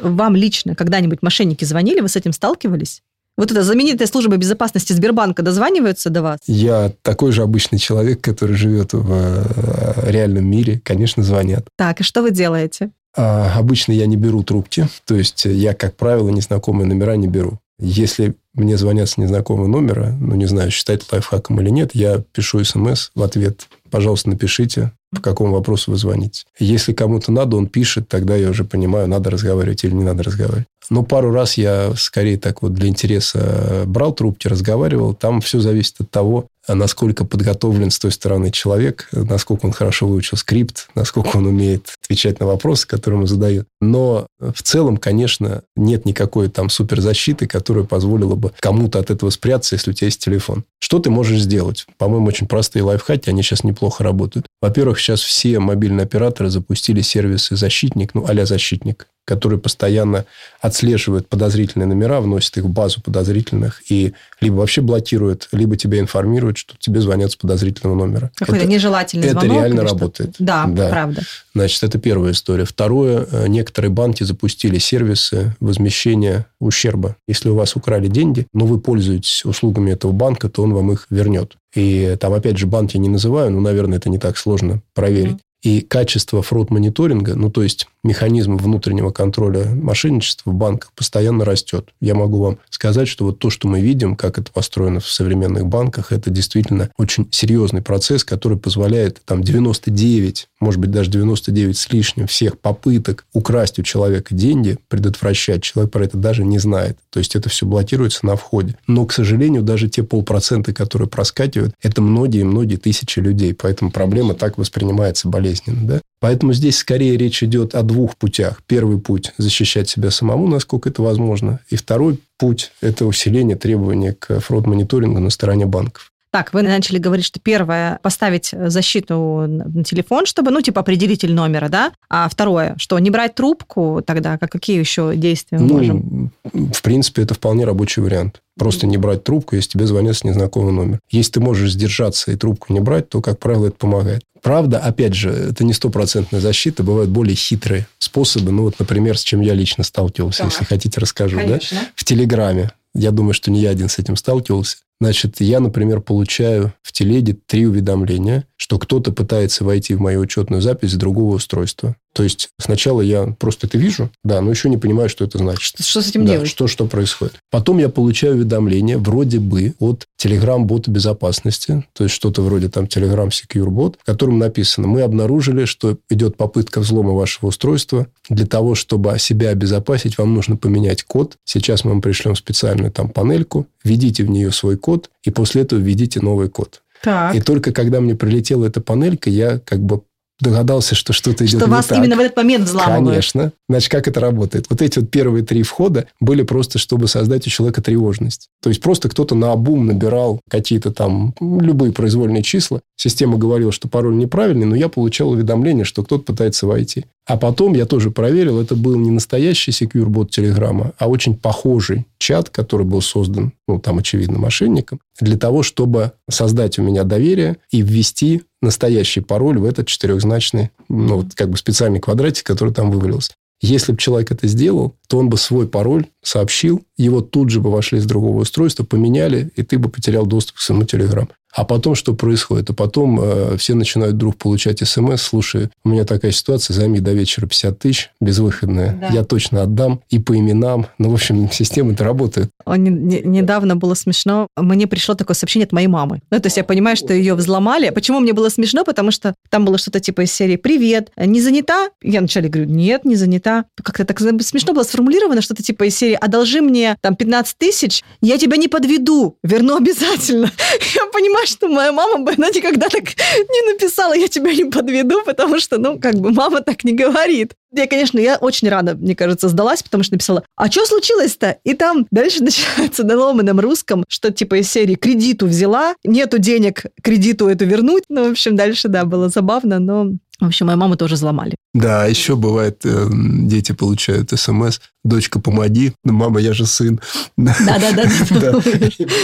вам 0.00 0.36
лично 0.36 0.74
когда-нибудь 0.74 1.22
мошенники 1.22 1.64
звонили, 1.64 2.00
вы 2.00 2.08
с 2.08 2.16
этим 2.16 2.34
сталкивались? 2.34 3.02
Вот 3.36 3.50
эта 3.50 3.64
знаменитая 3.64 4.06
служба 4.06 4.36
безопасности 4.36 4.92
Сбербанка 4.92 5.42
дозваниваются 5.42 6.08
до 6.08 6.22
вас? 6.22 6.38
Я 6.46 6.92
такой 7.02 7.32
же 7.32 7.42
обычный 7.42 7.78
человек, 7.78 8.20
который 8.20 8.54
живет 8.54 8.92
в 8.92 9.12
э, 9.12 10.10
реальном 10.10 10.46
мире. 10.46 10.80
Конечно, 10.84 11.22
звонят. 11.24 11.66
Так, 11.76 12.00
и 12.00 12.04
что 12.04 12.22
вы 12.22 12.30
делаете? 12.30 12.90
А, 13.16 13.58
обычно 13.58 13.92
я 13.92 14.06
не 14.06 14.16
беру 14.16 14.44
трубки. 14.44 14.88
То 15.04 15.16
есть 15.16 15.44
я, 15.46 15.74
как 15.74 15.96
правило, 15.96 16.28
незнакомые 16.28 16.86
номера 16.86 17.16
не 17.16 17.26
беру. 17.26 17.58
Если 17.80 18.36
мне 18.54 18.76
звонят 18.76 19.08
с 19.08 19.16
незнакомого 19.16 19.66
номера, 19.66 20.16
ну, 20.20 20.36
не 20.36 20.46
знаю, 20.46 20.70
считать 20.70 21.02
лайфхаком 21.10 21.60
или 21.60 21.70
нет, 21.70 21.90
я 21.92 22.22
пишу 22.32 22.62
смс 22.62 23.10
в 23.16 23.22
ответ. 23.22 23.66
Пожалуйста, 23.90 24.30
напишите, 24.30 24.92
по 25.14 25.20
какому 25.20 25.52
вопросу 25.54 25.90
вы 25.90 25.96
звоните. 25.96 26.44
Если 26.58 26.92
кому-то 26.92 27.32
надо, 27.32 27.56
он 27.56 27.66
пишет, 27.66 28.08
тогда 28.08 28.36
я 28.36 28.50
уже 28.50 28.64
понимаю, 28.64 29.08
надо 29.08 29.30
разговаривать 29.30 29.84
или 29.84 29.92
не 29.92 30.04
надо 30.04 30.22
разговаривать. 30.22 30.66
Но 30.90 31.02
пару 31.02 31.32
раз 31.32 31.56
я 31.56 31.92
скорее 31.96 32.36
так 32.36 32.62
вот 32.62 32.74
для 32.74 32.88
интереса 32.88 33.84
брал 33.86 34.12
трубки, 34.12 34.48
разговаривал. 34.48 35.14
Там 35.14 35.40
все 35.40 35.60
зависит 35.60 36.00
от 36.00 36.10
того, 36.10 36.46
насколько 36.68 37.24
подготовлен 37.24 37.90
с 37.90 37.98
той 37.98 38.10
стороны 38.12 38.50
человек, 38.50 39.08
насколько 39.12 39.66
он 39.66 39.72
хорошо 39.72 40.06
выучил 40.06 40.36
скрипт, 40.36 40.88
насколько 40.94 41.36
он 41.36 41.46
умеет 41.46 41.94
отвечать 42.02 42.40
на 42.40 42.46
вопросы, 42.46 42.86
которые 42.86 43.18
ему 43.18 43.26
задают. 43.26 43.66
Но 43.80 44.26
в 44.38 44.62
целом, 44.62 44.98
конечно, 44.98 45.62
нет 45.76 46.04
никакой 46.04 46.48
там 46.48 46.68
суперзащиты, 46.68 47.46
которая 47.46 47.84
позволила 47.84 48.34
бы 48.34 48.52
кому-то 48.60 48.98
от 48.98 49.10
этого 49.10 49.30
спрятаться, 49.30 49.76
если 49.76 49.90
у 49.90 49.94
тебя 49.94 50.06
есть 50.06 50.22
телефон. 50.22 50.64
Что 50.80 50.98
ты 50.98 51.10
можешь 51.10 51.40
сделать? 51.40 51.86
По-моему, 51.96 52.26
очень 52.26 52.46
простые 52.46 52.82
лайфхаки, 52.82 53.30
они 53.30 53.42
сейчас 53.42 53.64
неплохо 53.64 54.04
работают. 54.04 54.46
Во-первых, 54.60 54.98
сейчас 55.04 55.20
все 55.20 55.58
мобильные 55.58 56.04
операторы 56.04 56.50
запустили 56.50 57.02
сервисы 57.02 57.56
«Защитник», 57.56 58.14
ну, 58.14 58.24
а 58.26 58.46
«Защитник», 58.46 59.06
который 59.26 59.58
постоянно 59.58 60.24
отслеживает 60.60 61.28
подозрительные 61.28 61.86
номера, 61.86 62.20
вносит 62.20 62.56
их 62.58 62.64
в 62.64 62.68
базу 62.68 63.00
подозрительных 63.00 63.82
и 63.90 64.12
либо 64.40 64.56
вообще 64.56 64.80
блокирует, 64.80 65.48
либо 65.52 65.76
тебя 65.76 65.98
информирует, 65.98 66.58
что 66.58 66.74
тебе 66.78 67.00
звонят 67.00 67.32
с 67.32 67.36
подозрительного 67.36 67.96
номера. 67.96 68.30
Какой-то 68.34 68.66
нежелательный 68.66 69.28
это 69.28 69.40
звонок. 69.40 69.56
Это 69.56 69.60
реально 69.60 69.82
работает. 69.82 70.34
Да, 70.38 70.66
да, 70.66 70.88
правда. 70.88 71.22
Значит, 71.54 71.82
это 71.84 71.98
первая 71.98 72.32
история. 72.32 72.64
Второе, 72.64 73.26
э, 73.30 73.46
некоторые 73.48 73.90
банки 73.90 74.24
запустили 74.24 74.78
сервисы 74.78 75.54
возмещения 75.60 76.46
ущерба. 76.60 77.16
Если 77.26 77.48
у 77.48 77.54
вас 77.54 77.76
украли 77.76 78.08
деньги, 78.08 78.46
но 78.52 78.66
вы 78.66 78.78
пользуетесь 78.78 79.44
услугами 79.44 79.92
этого 79.92 80.12
банка, 80.12 80.48
то 80.48 80.62
он 80.62 80.74
вам 80.74 80.92
их 80.92 81.06
вернет. 81.10 81.56
И 81.74 82.16
там, 82.20 82.32
опять 82.32 82.56
же, 82.56 82.66
банки 82.66 82.96
не 82.96 83.08
называю, 83.08 83.50
но, 83.50 83.60
наверное, 83.60 83.98
это 83.98 84.08
не 84.08 84.18
так 84.18 84.36
сложно 84.36 84.82
проверить. 84.94 85.38
И 85.64 85.80
качество 85.80 86.42
фрод-мониторинга, 86.42 87.34
ну, 87.36 87.50
то 87.50 87.62
есть 87.62 87.88
механизм 88.02 88.58
внутреннего 88.58 89.10
контроля 89.10 89.64
мошенничества 89.74 90.50
в 90.50 90.54
банках 90.54 90.92
постоянно 90.92 91.46
растет. 91.46 91.88
Я 92.02 92.14
могу 92.14 92.38
вам 92.38 92.58
сказать, 92.68 93.08
что 93.08 93.24
вот 93.24 93.38
то, 93.38 93.48
что 93.48 93.66
мы 93.66 93.80
видим, 93.80 94.14
как 94.14 94.38
это 94.38 94.52
построено 94.52 95.00
в 95.00 95.08
современных 95.08 95.64
банках, 95.64 96.12
это 96.12 96.28
действительно 96.28 96.90
очень 96.98 97.26
серьезный 97.30 97.80
процесс, 97.80 98.24
который 98.24 98.58
позволяет 98.58 99.22
там 99.24 99.42
99, 99.42 100.48
может 100.60 100.80
быть, 100.80 100.90
даже 100.90 101.10
99 101.10 101.78
с 101.78 101.90
лишним 101.90 102.26
всех 102.26 102.58
попыток 102.58 103.24
украсть 103.32 103.78
у 103.78 103.82
человека 103.82 104.34
деньги, 104.34 104.76
предотвращать. 104.88 105.62
Человек 105.62 105.92
про 105.92 106.04
это 106.04 106.18
даже 106.18 106.44
не 106.44 106.58
знает. 106.58 106.98
То 107.08 107.20
есть, 107.20 107.36
это 107.36 107.48
все 107.48 107.64
блокируется 107.64 108.26
на 108.26 108.36
входе. 108.36 108.76
Но, 108.86 109.06
к 109.06 109.14
сожалению, 109.14 109.62
даже 109.62 109.88
те 109.88 110.02
полпроцента, 110.02 110.74
которые 110.74 111.08
проскакивают, 111.08 111.74
это 111.80 112.02
многие-многие 112.02 112.76
тысячи 112.76 113.18
людей. 113.18 113.54
Поэтому 113.54 113.90
проблема 113.90 114.34
так 114.34 114.58
воспринимается 114.58 115.26
болезнь 115.28 115.53
болезненно. 115.54 115.86
Да? 115.86 116.00
Поэтому 116.20 116.52
здесь 116.52 116.78
скорее 116.78 117.16
речь 117.16 117.42
идет 117.42 117.74
о 117.74 117.82
двух 117.82 118.16
путях. 118.16 118.62
Первый 118.66 118.98
путь– 118.98 119.32
защищать 119.38 119.88
себя 119.88 120.10
самому, 120.10 120.48
насколько 120.48 120.88
это 120.88 121.02
возможно. 121.02 121.60
И 121.68 121.76
второй 121.76 122.18
путь– 122.38 122.72
это 122.80 123.06
усиление 123.06 123.56
требований 123.56 124.12
к 124.12 124.40
фрод-мониторингу 124.40 125.20
на 125.20 125.30
стороне 125.30 125.66
банков. 125.66 126.10
Так, 126.34 126.52
вы 126.52 126.62
начали 126.62 126.98
говорить, 126.98 127.24
что 127.24 127.38
первое– 127.38 128.00
поставить 128.02 128.52
защиту 128.52 129.44
на 129.46 129.84
телефон, 129.84 130.26
чтобы, 130.26 130.50
ну, 130.50 130.60
типа, 130.60 130.80
определитель 130.80 131.32
номера, 131.32 131.68
да? 131.68 131.92
А 132.10 132.28
второе, 132.28 132.74
что 132.76 132.98
не 132.98 133.10
брать 133.10 133.36
трубку 133.36 134.02
тогда, 134.04 134.36
как, 134.36 134.50
какие 134.50 134.76
еще 134.76 135.14
действия 135.14 135.58
мы 135.58 135.66
ну, 135.66 135.74
можем? 135.74 136.32
В 136.52 136.82
принципе, 136.82 137.22
это 137.22 137.34
вполне 137.34 137.64
рабочий 137.64 138.02
вариант. 138.02 138.42
Просто 138.58 138.88
не 138.88 138.96
брать 138.96 139.22
трубку, 139.22 139.54
если 139.54 139.70
тебе 139.70 139.86
звонят 139.86 140.16
с 140.16 140.24
незнакомого 140.24 140.72
номера. 140.72 140.98
Если 141.08 141.30
ты 141.30 141.40
можешь 141.40 141.70
сдержаться 141.70 142.32
и 142.32 142.36
трубку 142.36 142.72
не 142.72 142.80
брать, 142.80 143.08
то, 143.10 143.22
как 143.22 143.38
правило, 143.38 143.68
это 143.68 143.76
помогает. 143.76 144.24
Правда, 144.42 144.80
опять 144.80 145.14
же, 145.14 145.30
это 145.30 145.62
не 145.62 145.72
стопроцентная 145.72 146.40
защита, 146.40 146.82
бывают 146.82 147.10
более 147.10 147.36
хитрые 147.36 147.86
способы. 148.00 148.50
Ну, 148.50 148.64
вот, 148.64 148.80
например, 148.80 149.16
с 149.16 149.22
чем 149.22 149.40
я 149.40 149.54
лично 149.54 149.84
сталкивался, 149.84 150.42
так. 150.42 150.50
если 150.50 150.64
хотите, 150.64 151.00
расскажу. 151.00 151.38
Конечно. 151.38 151.78
Да? 151.80 151.88
В 151.94 152.02
Телеграме. 152.02 152.72
Я 152.94 153.10
думаю, 153.10 153.34
что 153.34 153.50
не 153.50 153.60
я 153.60 153.70
один 153.70 153.88
с 153.88 153.98
этим 153.98 154.16
сталкивался. 154.16 154.78
Значит, 155.00 155.40
я, 155.40 155.60
например, 155.60 156.00
получаю 156.00 156.72
в 156.82 156.92
телеге 156.92 157.36
три 157.46 157.66
уведомления, 157.66 158.46
что 158.56 158.78
кто-то 158.78 159.12
пытается 159.12 159.64
войти 159.64 159.94
в 159.94 160.00
мою 160.00 160.20
учетную 160.20 160.62
запись 160.62 160.92
с 160.92 160.96
другого 160.96 161.34
устройства. 161.34 161.96
То 162.14 162.22
есть 162.22 162.50
сначала 162.58 163.00
я 163.00 163.34
просто 163.38 163.66
это 163.66 163.76
вижу, 163.76 164.08
да, 164.22 164.40
но 164.40 164.50
еще 164.50 164.70
не 164.70 164.78
понимаю, 164.78 165.08
что 165.08 165.24
это 165.24 165.38
значит. 165.38 165.62
Что, 165.62 165.82
что 165.82 166.00
с 166.00 166.08
этим 166.08 166.24
да, 166.24 166.34
делать? 166.34 166.48
Что, 166.48 166.68
что 166.68 166.86
происходит. 166.86 167.34
Потом 167.50 167.78
я 167.78 167.88
получаю 167.88 168.36
уведомление 168.36 168.98
вроде 168.98 169.40
бы 169.40 169.74
от 169.80 170.06
Telegram-бота 170.22 170.92
безопасности, 170.92 171.84
то 171.92 172.04
есть 172.04 172.14
что-то 172.14 172.42
вроде 172.42 172.68
там 172.68 172.84
Telegram 172.84 173.28
Secure 173.28 173.66
Bot, 173.66 173.96
в 174.00 174.06
котором 174.06 174.38
написано, 174.38 174.86
мы 174.86 175.02
обнаружили, 175.02 175.64
что 175.64 175.98
идет 176.08 176.36
попытка 176.36 176.80
взлома 176.80 177.12
вашего 177.12 177.48
устройства. 177.48 178.06
Для 178.28 178.46
того, 178.46 178.76
чтобы 178.76 179.18
себя 179.18 179.50
обезопасить, 179.50 180.16
вам 180.16 180.34
нужно 180.34 180.56
поменять 180.56 181.02
код. 181.02 181.36
Сейчас 181.44 181.84
мы 181.84 181.90
вам 181.90 182.00
пришлем 182.00 182.36
специальную 182.36 182.92
там 182.92 183.08
панельку, 183.08 183.66
введите 183.82 184.22
в 184.22 184.30
нее 184.30 184.52
свой 184.52 184.76
код, 184.76 185.10
и 185.24 185.30
после 185.30 185.62
этого 185.62 185.80
введите 185.80 186.20
новый 186.20 186.48
код. 186.48 186.82
Так. 187.02 187.34
И 187.34 187.40
только 187.40 187.72
когда 187.72 188.00
мне 188.00 188.14
прилетела 188.14 188.64
эта 188.64 188.80
панелька, 188.80 189.28
я 189.28 189.58
как 189.58 189.80
бы 189.80 190.02
догадался, 190.40 190.94
что 190.94 191.12
что-то 191.12 191.44
идет 191.46 191.60
Что 191.60 191.70
вас 191.70 191.86
так. 191.86 191.98
именно 191.98 192.16
в 192.16 192.20
этот 192.20 192.36
момент 192.36 192.64
взламывают. 192.64 193.08
Конечно. 193.08 193.52
Значит, 193.68 193.90
как 193.90 194.08
это 194.08 194.20
работает? 194.20 194.66
Вот 194.68 194.82
эти 194.82 194.98
вот 194.98 195.10
первые 195.10 195.44
три 195.44 195.62
входа 195.62 196.06
были 196.20 196.42
просто, 196.42 196.78
чтобы 196.78 197.06
создать 197.06 197.46
у 197.46 197.50
человека 197.50 197.82
тревожность. 197.82 198.48
То 198.62 198.68
есть, 198.68 198.80
просто 198.80 199.08
кто-то 199.08 199.34
на 199.34 199.52
обум 199.52 199.86
набирал 199.86 200.40
какие-то 200.50 200.92
там 200.92 201.34
любые 201.40 201.92
произвольные 201.92 202.42
числа. 202.42 202.80
Система 202.96 203.38
говорила, 203.38 203.72
что 203.72 203.88
пароль 203.88 204.16
неправильный, 204.16 204.66
но 204.66 204.74
я 204.74 204.88
получал 204.88 205.30
уведомление, 205.30 205.84
что 205.84 206.02
кто-то 206.02 206.24
пытается 206.24 206.66
войти. 206.66 207.04
А 207.26 207.38
потом 207.38 207.74
я 207.74 207.86
тоже 207.86 208.10
проверил, 208.10 208.60
это 208.60 208.76
был 208.76 208.96
не 208.96 209.10
настоящий 209.10 209.72
секьюр-бот 209.72 210.30
Телеграма, 210.30 210.92
а 210.98 211.08
очень 211.08 211.34
похожий 211.34 212.04
чат, 212.18 212.50
который 212.50 212.84
был 212.84 213.00
создан, 213.00 213.52
ну, 213.66 213.78
там, 213.78 213.98
очевидно, 213.98 214.38
мошенником, 214.38 215.00
для 215.20 215.38
того, 215.38 215.62
чтобы 215.62 216.12
создать 216.28 216.78
у 216.78 216.82
меня 216.82 217.04
доверие 217.04 217.56
и 217.70 217.80
ввести 217.80 218.42
настоящий 218.60 219.20
пароль 219.20 219.58
в 219.58 219.64
этот 219.64 219.86
четырехзначный, 219.86 220.70
ну, 220.90 221.18
вот, 221.18 221.34
как 221.34 221.48
бы 221.48 221.56
специальный 221.56 222.00
квадратик, 222.00 222.46
который 222.46 222.74
там 222.74 222.90
вывалился. 222.90 223.32
Если 223.62 223.92
бы 223.92 223.98
человек 223.98 224.30
это 224.30 224.46
сделал, 224.46 224.94
то 225.08 225.16
он 225.16 225.30
бы 225.30 225.38
свой 225.38 225.66
пароль 225.66 226.06
сообщил, 226.22 226.82
его 226.98 227.22
тут 227.22 227.48
же 227.48 227.60
бы 227.60 227.70
вошли 227.70 227.98
с 227.98 228.04
другого 228.04 228.42
устройства, 228.42 228.84
поменяли, 228.84 229.50
и 229.56 229.62
ты 229.62 229.78
бы 229.78 229.88
потерял 229.88 230.26
доступ 230.26 230.56
к 230.56 230.60
своему 230.60 230.84
Телеграм. 230.84 231.30
А 231.54 231.64
потом 231.64 231.94
что 231.94 232.14
происходит? 232.14 232.70
А 232.70 232.74
потом 232.74 233.20
э, 233.20 233.56
все 233.56 233.74
начинают 233.74 234.14
вдруг 234.14 234.36
получать 234.36 234.86
смс. 234.86 235.22
Слушай, 235.22 235.70
у 235.84 235.88
меня 235.88 236.04
такая 236.04 236.32
ситуация, 236.32 236.74
займи 236.74 236.98
до 236.98 237.12
вечера 237.12 237.46
50 237.46 237.78
тысяч, 237.78 238.10
безвыходная. 238.20 238.98
Да. 239.00 239.08
Я 239.08 239.24
точно 239.24 239.62
отдам 239.62 240.00
и 240.10 240.18
по 240.18 240.36
именам. 240.36 240.86
Ну, 240.98 241.10
в 241.10 241.14
общем, 241.14 241.50
система-то 241.50 242.04
работает. 242.04 242.50
Не, 242.66 242.90
не, 242.90 243.20
недавно 243.20 243.76
было 243.76 243.94
смешно. 243.94 244.48
Мне 244.56 244.88
пришло 244.88 245.14
такое 245.14 245.34
сообщение 245.34 245.66
от 245.66 245.72
моей 245.72 245.86
мамы. 245.86 246.20
Ну, 246.30 246.40
то 246.40 246.46
есть 246.46 246.56
я 246.56 246.64
понимаю, 246.64 246.96
что 246.96 247.12
ее 247.12 247.34
взломали. 247.34 247.90
Почему 247.90 248.18
мне 248.18 248.32
было 248.32 248.48
смешно? 248.48 248.84
Потому 248.84 249.12
что 249.12 249.34
там 249.48 249.64
было 249.64 249.78
что-то 249.78 250.00
типа 250.00 250.22
из 250.22 250.32
серии 250.32 250.56
«Привет, 250.56 251.12
не 251.16 251.40
занята?» 251.40 251.90
Я 252.02 252.18
вначале 252.18 252.48
говорю 252.48 252.68
«Нет, 252.68 253.04
не 253.04 253.14
занята». 253.14 253.66
Как-то 253.80 254.04
так 254.04 254.18
смешно 254.18 254.72
было 254.72 254.82
сформулировано, 254.82 255.40
что-то 255.40 255.62
типа 255.62 255.84
из 255.84 255.96
серии 255.96 256.18
«Одолжи 256.20 256.60
мне 256.60 256.96
там 257.00 257.14
15 257.14 257.56
тысяч, 257.56 258.02
я 258.20 258.38
тебя 258.38 258.56
не 258.56 258.66
подведу, 258.66 259.36
верну 259.44 259.76
обязательно». 259.76 260.50
Я 260.94 261.06
понимаю, 261.12 261.43
что 261.46 261.68
моя 261.68 261.92
мама 261.92 262.18
бы, 262.18 262.32
она 262.36 262.48
никогда 262.48 262.88
так 262.88 263.04
не 263.04 263.72
написала, 263.72 264.14
я 264.14 264.28
тебя 264.28 264.52
не 264.52 264.64
подведу, 264.64 265.22
потому 265.24 265.58
что, 265.58 265.78
ну, 265.78 265.98
как 265.98 266.14
бы 266.14 266.32
мама 266.32 266.60
так 266.60 266.84
не 266.84 266.92
говорит. 266.92 267.54
Я, 267.72 267.88
конечно, 267.88 268.20
я 268.20 268.36
очень 268.36 268.68
рада, 268.68 268.94
мне 268.94 269.16
кажется, 269.16 269.48
сдалась, 269.48 269.82
потому 269.82 270.04
что 270.04 270.14
написала, 270.14 270.44
а 270.56 270.70
что 270.70 270.86
случилось-то? 270.86 271.58
И 271.64 271.74
там 271.74 272.06
дальше 272.10 272.42
начинается 272.44 273.04
на 273.04 273.16
ломаном 273.16 273.60
русском, 273.60 274.04
что 274.08 274.30
типа 274.30 274.56
из 274.60 274.70
серии 274.70 274.94
кредиту 274.94 275.46
взяла, 275.46 275.94
нету 276.04 276.38
денег 276.38 276.84
кредиту 277.02 277.48
эту 277.48 277.64
вернуть. 277.64 278.04
Ну, 278.08 278.28
в 278.28 278.32
общем, 278.32 278.54
дальше, 278.54 278.88
да, 278.88 279.04
было 279.04 279.28
забавно, 279.28 279.78
но 279.78 280.10
в 280.40 280.46
общем, 280.46 280.66
мою 280.66 280.78
маму 280.78 280.96
тоже 280.96 281.14
взломали. 281.14 281.56
Да, 281.74 282.06
еще 282.06 282.36
бывает, 282.36 282.80
э, 282.84 283.08
дети 283.10 283.72
получают 283.72 284.30
смс, 284.30 284.80
дочка, 285.04 285.40
помоги, 285.40 285.92
ну, 286.04 286.12
мама, 286.12 286.40
я 286.40 286.52
же 286.52 286.66
сын. 286.66 287.00
Да-да-да. 287.36 288.60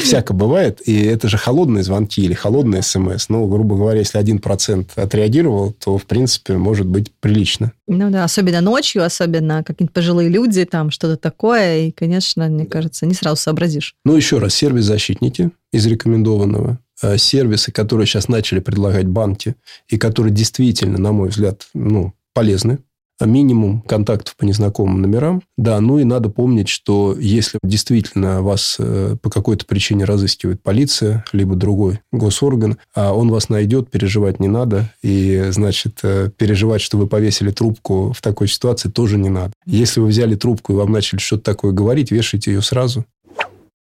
Всяко 0.02 0.34
бывает, 0.34 0.80
и 0.86 1.02
это 1.04 1.28
же 1.28 1.38
холодные 1.38 1.84
звонки 1.84 2.22
или 2.22 2.34
холодные 2.34 2.82
смс. 2.82 3.28
Ну, 3.28 3.46
грубо 3.46 3.76
говоря, 3.76 4.00
если 4.00 4.18
один 4.18 4.40
процент 4.40 4.92
отреагировал, 4.96 5.72
то, 5.72 5.96
в 5.96 6.06
принципе, 6.06 6.54
может 6.54 6.86
быть 6.86 7.12
прилично. 7.20 7.72
Ну 7.86 8.10
да, 8.10 8.24
особенно 8.24 8.60
ночью, 8.60 9.04
особенно 9.04 9.62
какие-нибудь 9.64 9.94
пожилые 9.94 10.28
люди, 10.28 10.64
там 10.64 10.90
что-то 10.90 11.16
такое, 11.16 11.86
и, 11.86 11.90
конечно, 11.92 12.48
мне 12.48 12.66
кажется, 12.66 13.06
не 13.06 13.14
сразу 13.14 13.40
сообразишь. 13.40 13.94
Ну, 14.04 14.16
еще 14.16 14.38
раз, 14.38 14.54
сервис-защитники 14.54 15.50
из 15.72 15.86
рекомендованного 15.86 16.78
сервисы, 17.16 17.72
которые 17.72 18.06
сейчас 18.06 18.28
начали 18.28 18.60
предлагать 18.60 19.06
банки, 19.06 19.54
и 19.88 19.98
которые 19.98 20.32
действительно, 20.32 20.98
на 20.98 21.12
мой 21.12 21.28
взгляд, 21.28 21.66
ну, 21.74 22.14
полезны. 22.34 22.78
Минимум 23.22 23.82
контактов 23.82 24.34
по 24.36 24.44
незнакомым 24.44 25.02
номерам. 25.02 25.42
Да, 25.58 25.78
ну 25.80 25.98
и 25.98 26.04
надо 26.04 26.30
помнить, 26.30 26.70
что 26.70 27.14
если 27.18 27.58
действительно 27.62 28.40
вас 28.40 28.76
э, 28.78 29.16
по 29.20 29.28
какой-то 29.28 29.66
причине 29.66 30.06
разыскивает 30.06 30.62
полиция, 30.62 31.22
либо 31.32 31.54
другой 31.54 32.00
госорган, 32.12 32.78
а 32.94 33.12
он 33.12 33.30
вас 33.30 33.50
найдет, 33.50 33.90
переживать 33.90 34.40
не 34.40 34.48
надо. 34.48 34.90
И, 35.02 35.48
значит, 35.50 35.98
э, 36.02 36.30
переживать, 36.34 36.80
что 36.80 36.96
вы 36.96 37.06
повесили 37.06 37.50
трубку 37.50 38.14
в 38.14 38.22
такой 38.22 38.48
ситуации, 38.48 38.88
тоже 38.88 39.18
не 39.18 39.28
надо. 39.28 39.52
Если 39.66 40.00
вы 40.00 40.06
взяли 40.06 40.34
трубку 40.34 40.72
и 40.72 40.76
вам 40.76 40.90
начали 40.90 41.18
что-то 41.18 41.42
такое 41.42 41.72
говорить, 41.72 42.10
вешайте 42.10 42.52
ее 42.52 42.62
сразу. 42.62 43.04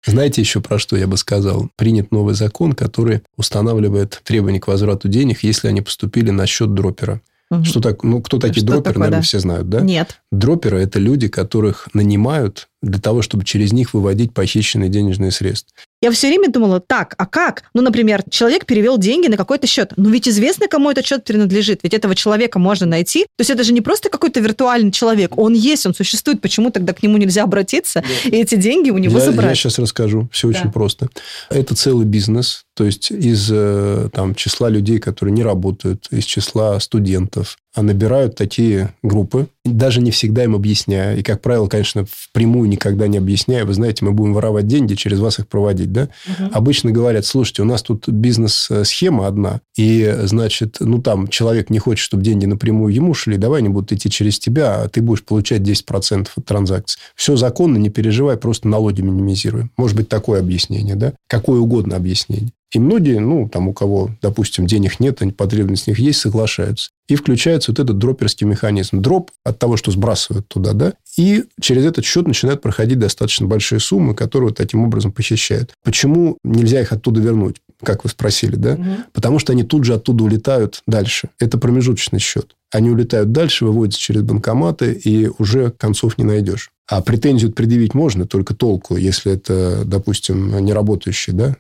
Знаете 0.05 0.41
еще 0.41 0.61
про 0.61 0.79
что 0.79 0.97
я 0.97 1.07
бы 1.07 1.17
сказал? 1.17 1.71
Принят 1.77 2.13
новый 2.13 2.35
закон, 2.35 2.73
который 2.73 3.23
устанавливает 3.37 4.21
требования 4.25 4.61
к 4.61 4.69
возврату 4.69 5.09
денег, 5.09 5.43
если 5.43 5.69
они 5.69 5.81
поступили 5.81 6.31
на 6.31 6.47
счет 6.47 6.73
дропера. 6.75 7.21
Угу. 7.51 7.65
Что 7.65 7.81
так, 7.81 8.03
ну, 8.05 8.21
кто 8.21 8.39
такие 8.39 8.61
что 8.61 8.73
дроперы, 8.73 8.85
такое, 8.85 9.01
наверное, 9.01 9.21
да? 9.21 9.25
все 9.25 9.39
знают, 9.39 9.69
да? 9.69 9.81
Нет. 9.81 10.21
Дроперы– 10.31 10.79
это 10.81 10.99
люди, 10.99 11.29
которых 11.29 11.89
нанимают 11.95 12.69
для 12.83 13.01
того, 13.01 13.23
чтобы 13.23 13.45
через 13.45 13.73
них 13.73 13.95
выводить 13.95 14.35
похищенные 14.35 14.91
денежные 14.91 15.31
средства. 15.31 15.75
Я 16.01 16.13
все 16.13 16.29
время 16.29 16.49
думала, 16.49 16.79
так, 16.79 17.15
а 17.19 17.27
как? 17.27 17.65
Ну, 17.75 17.83
например, 17.83 18.23
человек 18.31 18.67
перевел 18.67 18.99
деньги 18.99 19.27
на 19.27 19.37
какой-то 19.37 19.67
счет. 19.67 19.93
Ну, 19.97 20.11
ведь 20.11 20.29
известно, 20.29 20.69
кому 20.69 20.91
этот 20.91 21.05
счет 21.05 21.25
принадлежит. 21.25 21.81
Ведь 21.83 21.93
этого 21.93 22.15
человека 22.15 22.61
можно 22.61 22.87
найти. 22.87 23.25
То 23.25 23.41
есть 23.41 23.51
это 23.51 23.65
же 23.65 23.73
не 23.73 23.81
просто 23.81 24.09
какой-то 24.09 24.39
виртуальный 24.39 24.93
человек. 24.93 25.37
Он 25.37 25.55
есть, 25.55 25.87
он 25.87 25.95
существует. 25.95 26.41
Почему 26.41 26.71
тогда 26.71 26.93
к 26.93 27.03
нему 27.03 27.17
нельзя 27.17 27.43
обратиться 27.43 28.03
да. 28.03 28.29
и 28.31 28.41
эти 28.41 28.55
деньги 28.55 28.91
у 28.91 28.99
него 28.99 29.19
я, 29.19 29.25
забрать? 29.25 29.51
Я 29.51 29.55
сейчас 29.57 29.79
расскажу. 29.81 30.29
Все 30.33 30.49
да. 30.51 30.59
очень 30.59 30.71
просто. 30.71 31.09
Это 31.51 31.75
целый 31.75 32.07
бизнес. 32.07 32.65
То 32.79 32.85
есть 32.85 33.11
из 33.11 33.49
э, 33.51 34.09
там, 34.13 34.37
числа 34.37 34.69
людей, 34.69 35.01
которые 35.01 35.35
не 35.35 35.43
работают, 35.43 36.07
из 36.13 36.23
числа 36.23 36.79
студентов, 36.79 37.59
а 37.75 37.83
набирают 37.83 38.37
такие 38.37 38.95
группы, 39.03 39.49
даже 39.65 40.01
не 40.01 40.13
всегда 40.13 40.45
им 40.45 40.55
объясняя. 40.55 41.17
И, 41.17 41.25
как 41.25 41.43
правило, 41.43 41.67
конечно, 41.67 42.07
впрямую 42.09 42.69
никогда 42.69 43.09
не 43.09 43.19
объясняя. 43.19 43.65
Вы 43.65 43.75
знаете, 43.75 44.05
мы 44.05 44.13
будем 44.13 44.35
воровать 44.35 44.69
деньги, 44.69 44.95
через 44.95 45.19
вас 45.19 45.41
их 45.41 45.49
проводить, 45.49 45.93
да? 45.93 46.09
Угу. 46.27 46.51
Обычно 46.53 46.93
говорят, 46.93 47.27
слушайте, 47.27 47.63
у 47.63 47.65
нас 47.65 47.83
тут 47.83 48.09
бизнес-схема 48.09 49.27
одна, 49.27 49.61
и, 49.77 50.15
значит, 50.23 50.77
ну, 50.79 51.03
там 51.03 51.27
человек 51.27 51.71
не 51.71 51.81
хочет, 51.81 52.05
чтобы 52.05 52.23
деньги 52.23 52.47
напрямую 52.47 52.95
ему 52.95 53.13
шли, 53.13 53.39
давай 53.39 53.61
они 53.61 53.71
будут 53.71 53.91
идти 53.91 54.09
через 54.09 54.39
тебя, 54.39 54.83
а 54.83 54.89
ты 54.89 55.03
будешь 55.03 55.25
получать 55.25 55.63
10% 55.63 56.29
от 56.37 56.45
транзакций. 56.45 57.01
Все 57.17 57.35
законно, 57.35 57.77
не 57.77 57.91
переживай, 57.91 58.37
просто 58.37 58.69
налоги 58.69 59.01
минимизируем. 59.01 59.73
Может 59.77 59.97
быть, 59.97 60.09
такое 60.09 60.39
объяснение, 60.39 60.95
да? 60.95 61.13
Какое 61.27 61.59
угодно 61.59 61.97
объяснение. 61.97 62.53
И 62.73 62.79
многие, 62.79 63.19
ну, 63.19 63.49
там, 63.49 63.69
у 63.69 63.73
кого, 63.73 64.11
допустим, 64.21 64.67
денег 64.67 65.01
нет, 65.01 65.23
а 65.23 65.31
потребность 65.31 65.85
в 65.85 65.87
них 65.89 65.99
есть, 65.99 66.21
соглашаются. 66.21 66.91
И 67.09 67.15
включается 67.15 67.71
вот 67.71 67.79
этот 67.79 67.97
дроперский 67.97 68.47
механизм. 68.47 69.01
Дроп 69.01 69.31
от 69.43 69.59
того, 69.59 69.79
что 69.79 69.91
сбрасывают 69.91 70.47
туда, 70.49 70.75
да, 70.75 70.93
и 71.17 71.45
через 71.61 71.87
этот 71.87 72.05
счет 72.05 72.29
начинают 72.29 72.61
проходить 72.61 72.99
достаточно 72.99 73.47
большие 73.47 73.81
суммы, 73.81 74.15
которые 74.15 74.51
вот 74.51 74.59
таким 74.59 74.85
образом 74.85 75.13
похищают. 75.13 75.73
Почему 75.83 76.37
нельзя 76.45 76.83
их 76.83 76.93
оттуда 76.93 77.21
вернуть, 77.21 77.57
как 77.83 78.05
вы 78.05 78.11
спросили, 78.11 78.57
да? 78.57 78.75
Угу. 78.75 78.85
Потому 79.15 79.39
что 79.39 79.53
они 79.53 79.63
тут 79.63 79.85
же 79.85 79.95
оттуда 79.95 80.25
улетают 80.25 80.83
дальше. 80.87 81.31
Это 81.39 81.57
промежуточный 81.57 82.19
счет. 82.19 82.55
Они 82.71 82.91
улетают 82.91 83.33
дальше, 83.33 83.65
выводятся 83.65 84.01
через 84.01 84.23
банкоматы, 84.23 84.93
и 84.93 85.31
уже 85.39 85.71
концов 85.71 86.19
не 86.19 86.25
найдешь. 86.25 86.71
А 86.87 87.03
претензию 87.03 87.53
предъявить 87.53 87.95
можно, 87.95 88.27
только 88.27 88.55
толку, 88.55 88.97
если 88.97 89.33
это, 89.33 89.85
допустим, 89.85 90.59
не 90.59 90.73
работающий 90.73 91.33
да, 91.33 91.57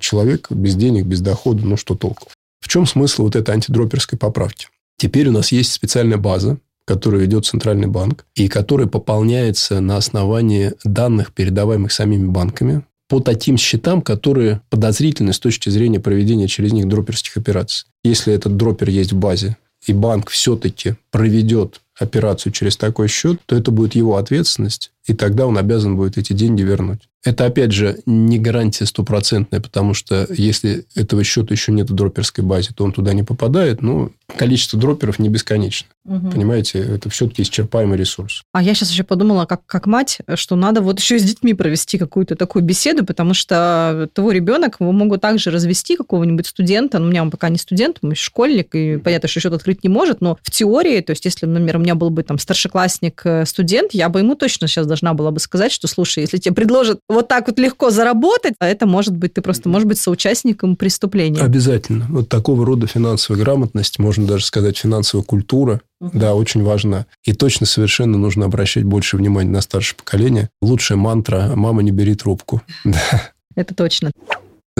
человек 0.00 0.50
без 0.50 0.74
денег, 0.74 1.06
без 1.06 1.20
дохода, 1.20 1.64
ну 1.64 1.76
что 1.76 1.94
толку? 1.94 2.28
В 2.60 2.68
чем 2.68 2.86
смысл 2.86 3.24
вот 3.24 3.36
этой 3.36 3.54
антидроперской 3.54 4.18
поправки? 4.18 4.68
Теперь 4.98 5.28
у 5.28 5.32
нас 5.32 5.52
есть 5.52 5.72
специальная 5.72 6.18
база, 6.18 6.58
которую 6.84 7.22
ведет 7.22 7.46
Центральный 7.46 7.86
банк, 7.86 8.24
и 8.34 8.48
которая 8.48 8.88
пополняется 8.88 9.80
на 9.80 9.96
основании 9.96 10.72
данных, 10.84 11.32
передаваемых 11.32 11.92
самими 11.92 12.26
банками, 12.26 12.82
по 13.08 13.20
таким 13.20 13.56
счетам, 13.56 14.02
которые 14.02 14.60
подозрительны 14.68 15.32
с 15.32 15.38
точки 15.38 15.70
зрения 15.70 16.00
проведения 16.00 16.48
через 16.48 16.72
них 16.72 16.88
дроперских 16.88 17.36
операций. 17.36 17.86
Если 18.04 18.34
этот 18.34 18.56
дропер 18.56 18.90
есть 18.90 19.12
в 19.12 19.16
базе, 19.16 19.56
и 19.86 19.92
банк 19.92 20.28
все-таки 20.30 20.96
проведет 21.10 21.80
операцию 21.98 22.52
через 22.52 22.76
такой 22.76 23.08
счет, 23.08 23.40
то 23.46 23.56
это 23.56 23.70
будет 23.70 23.94
его 23.94 24.16
ответственность, 24.16 24.92
и 25.08 25.14
тогда 25.14 25.46
он 25.46 25.56
обязан 25.56 25.96
будет 25.96 26.18
эти 26.18 26.34
деньги 26.34 26.62
вернуть. 26.62 27.08
Это, 27.24 27.46
опять 27.46 27.72
же, 27.72 27.98
не 28.06 28.38
гарантия 28.38 28.86
стопроцентная, 28.86 29.60
потому 29.60 29.92
что 29.92 30.26
если 30.30 30.86
этого 30.94 31.24
счета 31.24 31.52
еще 31.52 31.72
нет 31.72 31.90
в 31.90 31.94
дроперской 31.94 32.44
базе, 32.44 32.70
то 32.74 32.84
он 32.84 32.92
туда 32.92 33.12
не 33.12 33.24
попадает. 33.24 33.82
Но 33.82 34.12
количество 34.36 34.78
дроперов 34.78 35.18
не 35.18 35.28
бесконечно. 35.28 35.88
Угу. 36.04 36.30
Понимаете, 36.30 36.78
это 36.78 37.10
все-таки 37.10 37.42
исчерпаемый 37.42 37.98
ресурс. 37.98 38.42
А 38.52 38.62
я 38.62 38.72
сейчас 38.72 38.90
еще 38.90 39.02
подумала, 39.02 39.46
как, 39.46 39.66
как 39.66 39.86
мать, 39.86 40.18
что 40.34 40.54
надо 40.54 40.80
вот 40.80 41.00
еще 41.00 41.18
с 41.18 41.24
детьми 41.24 41.54
провести 41.54 41.98
какую-то 41.98 42.36
такую 42.36 42.64
беседу, 42.64 43.04
потому 43.04 43.34
что 43.34 44.08
твой 44.12 44.34
ребенок, 44.34 44.76
его 44.78 44.92
могут 44.92 45.20
также 45.20 45.50
развести 45.50 45.96
какого-нибудь 45.96 46.46
студента. 46.46 46.98
Ну, 46.98 47.06
у 47.06 47.10
меня 47.10 47.22
он 47.22 47.30
пока 47.30 47.48
не 47.48 47.58
студент, 47.58 47.98
он 48.02 48.14
школьник, 48.14 48.74
и 48.74 48.96
понятно, 48.96 49.28
что 49.28 49.40
счет 49.40 49.52
открыть 49.52 49.82
не 49.82 49.90
может, 49.90 50.20
но 50.20 50.38
в 50.42 50.50
теории, 50.50 51.00
то 51.00 51.10
есть 51.10 51.24
если, 51.24 51.46
например, 51.46 51.76
у 51.76 51.80
меня 51.80 51.94
был 51.96 52.10
бы 52.10 52.22
там 52.22 52.38
старшеклассник-студент, 52.38 53.94
э, 53.94 53.98
я 53.98 54.08
бы 54.08 54.20
ему 54.20 54.36
точно 54.36 54.68
сейчас 54.68 54.86
должна 54.98 55.14
была 55.14 55.30
бы 55.30 55.40
сказать, 55.40 55.72
что, 55.72 55.86
слушай, 55.86 56.20
если 56.20 56.38
тебе 56.38 56.54
предложат 56.54 57.00
вот 57.08 57.28
так 57.28 57.46
вот 57.46 57.58
легко 57.58 57.90
заработать, 57.90 58.54
а 58.58 58.66
это 58.66 58.86
может 58.86 59.16
быть, 59.16 59.34
ты 59.34 59.42
просто 59.42 59.68
можешь 59.68 59.86
быть 59.86 59.98
соучастником 59.98 60.76
преступления. 60.76 61.40
Обязательно. 61.40 62.06
Вот 62.08 62.28
такого 62.28 62.64
рода 62.66 62.86
финансовая 62.86 63.40
грамотность, 63.40 63.98
можно 63.98 64.26
даже 64.26 64.44
сказать 64.44 64.76
финансовая 64.76 65.24
культура, 65.24 65.80
угу. 66.00 66.18
да, 66.18 66.34
очень 66.34 66.62
важна. 66.62 67.06
И 67.24 67.32
точно 67.32 67.66
совершенно 67.66 68.18
нужно 68.18 68.46
обращать 68.46 68.84
больше 68.84 69.16
внимания 69.16 69.50
на 69.50 69.60
старшее 69.60 69.96
поколение. 69.96 70.50
Лучшая 70.60 70.98
мантра 70.98 71.52
«мама, 71.54 71.82
не 71.82 71.90
бери 71.90 72.14
трубку». 72.14 72.62
Это 73.54 73.74
точно. 73.74 74.10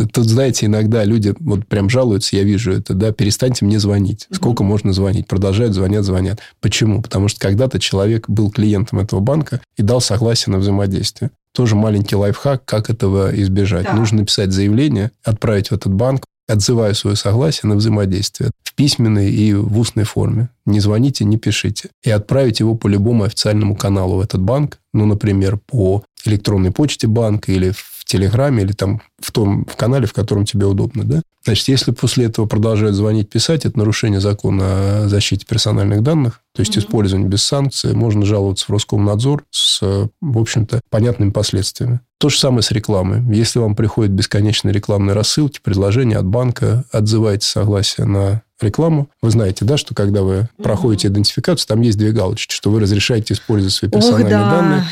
Тут, 0.06 0.26
знаете, 0.26 0.66
иногда 0.66 1.04
люди 1.04 1.34
вот 1.40 1.66
прям 1.66 1.88
жалуются, 1.88 2.36
я 2.36 2.42
вижу 2.42 2.72
это, 2.72 2.94
да, 2.94 3.12
перестаньте 3.12 3.64
мне 3.64 3.78
звонить. 3.78 4.26
Сколько 4.30 4.62
угу. 4.62 4.70
можно 4.70 4.92
звонить? 4.92 5.26
Продолжают, 5.26 5.74
звонят, 5.74 6.04
звонят. 6.04 6.40
Почему? 6.60 7.02
Потому 7.02 7.28
что 7.28 7.40
когда-то 7.40 7.78
человек 7.78 8.28
был 8.28 8.50
клиентом 8.50 9.00
этого 9.00 9.20
банка 9.20 9.60
и 9.76 9.82
дал 9.82 10.00
согласие 10.00 10.52
на 10.52 10.58
взаимодействие. 10.58 11.30
Тоже 11.52 11.74
маленький 11.74 12.16
лайфхак, 12.16 12.64
как 12.64 12.90
этого 12.90 13.34
избежать. 13.40 13.86
Да. 13.86 13.94
Нужно 13.94 14.18
написать 14.18 14.52
заявление, 14.52 15.10
отправить 15.24 15.68
в 15.68 15.72
этот 15.72 15.92
банк, 15.92 16.24
отзываю 16.48 16.94
свое 16.94 17.16
согласие 17.16 17.68
на 17.68 17.76
взаимодействие 17.76 18.50
в 18.64 18.74
письменной 18.74 19.30
и 19.30 19.54
в 19.54 19.78
устной 19.78 20.04
форме. 20.04 20.48
Не 20.66 20.80
звоните, 20.80 21.24
не 21.24 21.36
пишите. 21.36 21.90
И 22.02 22.10
отправить 22.10 22.60
его 22.60 22.74
по 22.74 22.88
любому 22.88 23.24
официальному 23.24 23.76
каналу 23.76 24.16
в 24.16 24.20
этот 24.20 24.40
банк, 24.40 24.78
ну, 24.92 25.04
например, 25.04 25.58
по 25.66 26.04
электронной 26.24 26.70
почте 26.70 27.06
банка 27.06 27.52
или 27.52 27.70
в 27.70 27.97
Телеграме, 28.08 28.62
или 28.62 28.72
там 28.72 29.02
в 29.20 29.30
том 29.32 29.66
в 29.66 29.76
канале, 29.76 30.06
в 30.06 30.14
котором 30.14 30.46
тебе 30.46 30.64
удобно. 30.66 31.04
Да? 31.04 31.20
Значит, 31.44 31.68
если 31.68 31.92
после 31.92 32.24
этого 32.24 32.46
продолжают 32.46 32.96
звонить, 32.96 33.28
писать, 33.28 33.66
это 33.66 33.78
нарушение 33.78 34.20
закона 34.20 35.04
о 35.04 35.08
защите 35.08 35.44
персональных 35.46 36.02
данных, 36.02 36.40
то 36.54 36.60
есть 36.60 36.74
mm-hmm. 36.74 36.80
использование 36.80 37.28
без 37.28 37.42
санкций, 37.42 37.94
можно 37.94 38.24
жаловаться 38.24 38.64
в 38.66 38.70
Роскомнадзор 38.70 39.44
с, 39.50 39.80
в 39.82 40.38
общем-то, 40.38 40.80
понятными 40.90 41.30
последствиями. 41.30 42.00
То 42.18 42.30
же 42.30 42.38
самое 42.38 42.62
с 42.62 42.70
рекламой. 42.70 43.22
Если 43.34 43.58
вам 43.58 43.76
приходят 43.76 44.10
бесконечные 44.12 44.72
рекламные 44.72 45.14
рассылки, 45.14 45.60
предложения 45.62 46.16
от 46.16 46.26
банка, 46.26 46.84
отзывайте 46.90 47.46
согласие 47.46 48.06
на 48.06 48.42
рекламу. 48.60 49.08
Вы 49.22 49.30
знаете, 49.30 49.64
да, 49.64 49.76
что 49.76 49.94
когда 49.94 50.22
вы 50.22 50.48
проходите 50.62 51.08
идентификацию, 51.08 51.68
там 51.68 51.82
есть 51.82 51.98
две 51.98 52.12
галочки, 52.12 52.52
что 52.52 52.70
вы 52.70 52.80
разрешаете 52.80 53.34
использовать 53.34 53.74
свои 53.74 53.90
персональные 53.90 54.36
Ох, 54.36 54.42
да. 54.42 54.50
данные. 54.50 54.84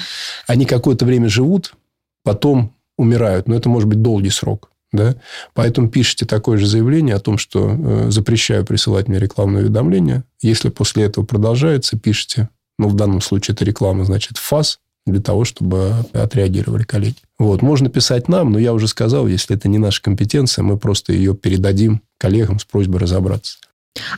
Они 0.46 0.66
какое-то 0.66 1.04
время 1.04 1.28
живут, 1.28 1.72
потом 2.22 2.75
умирают, 2.96 3.48
но 3.48 3.54
это 3.54 3.68
может 3.68 3.88
быть 3.88 4.02
долгий 4.02 4.30
срок. 4.30 4.70
Да? 4.92 5.16
Поэтому 5.54 5.88
пишите 5.88 6.26
такое 6.26 6.58
же 6.58 6.66
заявление 6.66 7.16
о 7.16 7.20
том, 7.20 7.38
что 7.38 7.76
э, 7.76 8.10
запрещаю 8.10 8.64
присылать 8.64 9.08
мне 9.08 9.18
рекламные 9.18 9.64
уведомления. 9.64 10.24
Если 10.40 10.68
после 10.68 11.04
этого 11.04 11.24
продолжается, 11.24 11.98
пишите, 11.98 12.48
ну, 12.78 12.88
в 12.88 12.94
данном 12.94 13.20
случае 13.20 13.54
это 13.54 13.64
реклама, 13.64 14.04
значит, 14.04 14.38
ФАС, 14.38 14.78
для 15.06 15.20
того, 15.20 15.44
чтобы 15.44 15.94
отреагировали 16.12 16.82
коллеги. 16.82 17.16
Вот. 17.38 17.62
Можно 17.62 17.88
писать 17.88 18.28
нам, 18.28 18.52
но 18.52 18.58
я 18.58 18.72
уже 18.72 18.88
сказал, 18.88 19.28
если 19.28 19.56
это 19.56 19.68
не 19.68 19.78
наша 19.78 20.02
компетенция, 20.02 20.62
мы 20.62 20.78
просто 20.78 21.12
ее 21.12 21.34
передадим 21.34 22.02
коллегам 22.18 22.58
с 22.58 22.64
просьбой 22.64 23.00
разобраться. 23.00 23.58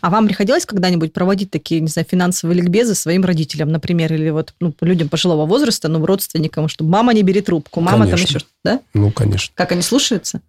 А 0.01 0.11
вам 0.11 0.26
приходилось 0.26 0.66
когда-нибудь 0.66 1.12
проводить 1.12 1.51
такие, 1.51 1.81
не 1.81 1.89
знаю, 1.89 2.07
финансовые 2.09 2.61
ликбезы 2.61 2.95
своим 2.95 3.24
родителям, 3.24 3.70
например, 3.70 4.12
или 4.12 4.31
вот 4.31 4.55
ну, 4.61 4.74
людям 4.81 5.09
пожилого 5.09 5.47
возраста, 5.47 5.89
ну, 5.89 6.05
родственникам, 6.05 6.68
чтобы 6.68 6.91
мама 6.91 7.14
не 7.14 7.22
бери 7.22 7.41
трубку, 7.41 7.81
мама 7.81 8.05
конечно. 8.05 8.16
там 8.16 8.24
еще 8.24 8.39
что-то, 8.39 8.55
да? 8.64 8.81
Ну, 8.95 9.11
конечно. 9.12 9.53
Как 9.55 9.72
они 9.72 9.83
слушаются? 9.83 10.41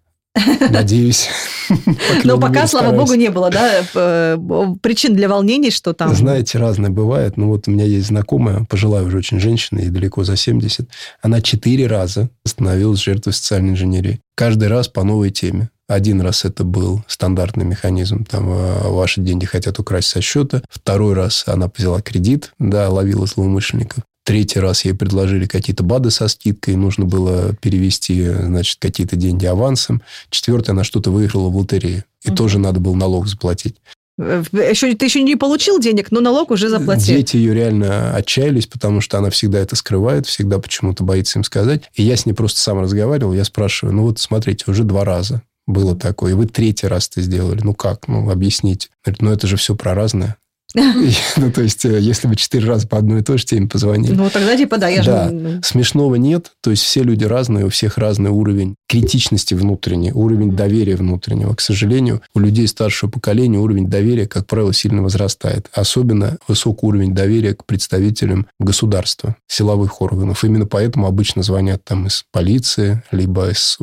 Надеюсь. 0.70 1.28
Но 2.24 2.38
пока, 2.38 2.66
слава 2.66 2.92
богу, 2.92 3.14
не 3.14 3.30
было, 3.30 3.50
да, 3.50 3.82
э, 3.94 4.36
причин 4.80 5.14
для 5.14 5.28
волнений, 5.28 5.70
что 5.70 5.92
там... 5.92 6.14
Знаете, 6.14 6.58
разное 6.58 6.90
бывает. 6.90 7.36
Ну, 7.36 7.48
вот 7.48 7.66
у 7.66 7.70
меня 7.70 7.84
есть 7.84 8.08
знакомая, 8.08 8.64
пожилая 8.68 9.02
уже 9.02 9.18
очень 9.18 9.40
женщина, 9.40 9.80
и 9.80 9.88
далеко 9.88 10.24
за 10.24 10.36
70. 10.36 10.88
Она 11.22 11.40
четыре 11.40 11.86
раза 11.86 12.30
становилась 12.44 13.00
жертвой 13.00 13.32
социальной 13.32 13.70
инженерии. 13.70 14.20
Каждый 14.36 14.68
раз 14.68 14.88
по 14.88 15.02
новой 15.02 15.30
теме. 15.30 15.70
Один 15.88 16.20
раз 16.20 16.44
это 16.44 16.62
был 16.62 17.02
стандартный 17.08 17.64
механизм, 17.64 18.24
там 18.24 18.48
э, 18.48 18.88
ваши 18.90 19.20
деньги 19.20 19.44
хотят 19.44 19.80
украсть 19.80 20.08
со 20.08 20.20
счета. 20.20 20.62
Второй 20.70 21.14
раз 21.14 21.42
она 21.46 21.68
взяла 21.76 22.00
кредит, 22.00 22.52
да, 22.60 22.88
ловила 22.88 23.26
злоумышленников. 23.26 24.04
Третий 24.24 24.60
раз 24.60 24.84
ей 24.84 24.92
предложили 24.92 25.46
какие-то 25.46 25.82
БАДы 25.82 26.10
со 26.10 26.28
скидкой, 26.28 26.76
нужно 26.76 27.04
было 27.04 27.54
перевести, 27.54 28.28
значит, 28.28 28.78
какие-то 28.78 29.16
деньги 29.16 29.46
авансом. 29.46 30.02
Четвертый, 30.28 30.70
она 30.70 30.84
что-то 30.84 31.10
выиграла 31.10 31.48
в 31.48 31.56
лотерею. 31.56 32.04
И 32.22 32.28
mm-hmm. 32.28 32.36
тоже 32.36 32.58
надо 32.58 32.80
было 32.80 32.94
налог 32.94 33.26
заплатить. 33.26 33.76
Еще, 34.18 34.94
ты 34.94 35.06
еще 35.06 35.22
не 35.22 35.36
получил 35.36 35.80
денег, 35.80 36.10
но 36.10 36.20
налог 36.20 36.50
уже 36.50 36.68
заплатил. 36.68 37.16
Дети 37.16 37.38
ее 37.38 37.54
реально 37.54 38.14
отчаялись, 38.14 38.66
потому 38.66 39.00
что 39.00 39.16
она 39.16 39.30
всегда 39.30 39.58
это 39.60 39.76
скрывает, 39.76 40.26
всегда 40.26 40.58
почему-то 40.58 41.02
боится 41.04 41.38
им 41.38 41.44
сказать. 41.44 41.84
И 41.94 42.02
я 42.02 42.16
с 42.16 42.26
ней 42.26 42.34
просто 42.34 42.60
сам 42.60 42.80
разговаривал, 42.80 43.32
я 43.32 43.44
спрашиваю, 43.44 43.96
ну 43.96 44.02
вот 44.02 44.18
смотрите, 44.18 44.64
уже 44.70 44.84
два 44.84 45.06
раза 45.06 45.42
было 45.66 45.96
такое, 45.96 46.32
и 46.32 46.34
вы 46.34 46.46
третий 46.46 46.86
раз 46.86 47.08
это 47.08 47.22
сделали. 47.22 47.60
Ну 47.62 47.74
как? 47.74 48.08
Ну, 48.08 48.30
объясните. 48.30 48.88
Говорит, 49.04 49.22
ну 49.22 49.32
это 49.32 49.46
же 49.46 49.56
все 49.56 49.74
про 49.74 49.94
разное. 49.94 50.36
Ну, 51.36 51.50
то 51.50 51.62
есть, 51.62 51.84
э, 51.84 51.98
если 52.00 52.28
бы 52.28 52.36
четыре 52.36 52.66
раза 52.66 52.86
по 52.86 52.98
одной 52.98 53.20
и 53.20 53.22
той 53.22 53.38
же 53.38 53.44
теме 53.44 53.66
позвонили. 53.66 54.12
Ну, 54.12 54.28
тогда 54.30 54.56
типа, 54.56 54.78
да, 54.78 54.88
я 54.88 55.02
же... 55.02 55.10
Да, 55.10 55.60
смешного 55.62 56.16
нет. 56.16 56.52
То 56.60 56.70
есть, 56.70 56.82
все 56.82 57.02
люди 57.02 57.24
разные, 57.24 57.66
у 57.66 57.70
всех 57.70 57.98
разный 57.98 58.30
уровень 58.30 58.76
критичности 58.88 59.54
внутренней, 59.54 60.12
уровень 60.12 60.52
доверия 60.54 60.96
внутреннего. 60.96 61.54
К 61.54 61.60
сожалению, 61.60 62.22
у 62.34 62.40
людей 62.40 62.66
старшего 62.68 63.10
поколения 63.10 63.58
уровень 63.58 63.88
доверия, 63.88 64.26
как 64.26 64.46
правило, 64.46 64.72
сильно 64.72 65.02
возрастает. 65.02 65.68
Особенно 65.72 66.38
высокий 66.46 66.86
уровень 66.86 67.14
доверия 67.14 67.54
к 67.54 67.64
представителям 67.64 68.46
государства, 68.58 69.36
силовых 69.46 70.00
органов. 70.00 70.44
Именно 70.44 70.66
поэтому 70.66 71.06
обычно 71.06 71.42
звонят 71.42 71.84
там 71.84 72.06
из 72.06 72.24
полиции, 72.32 73.02
либо 73.10 73.50
из 73.50 73.78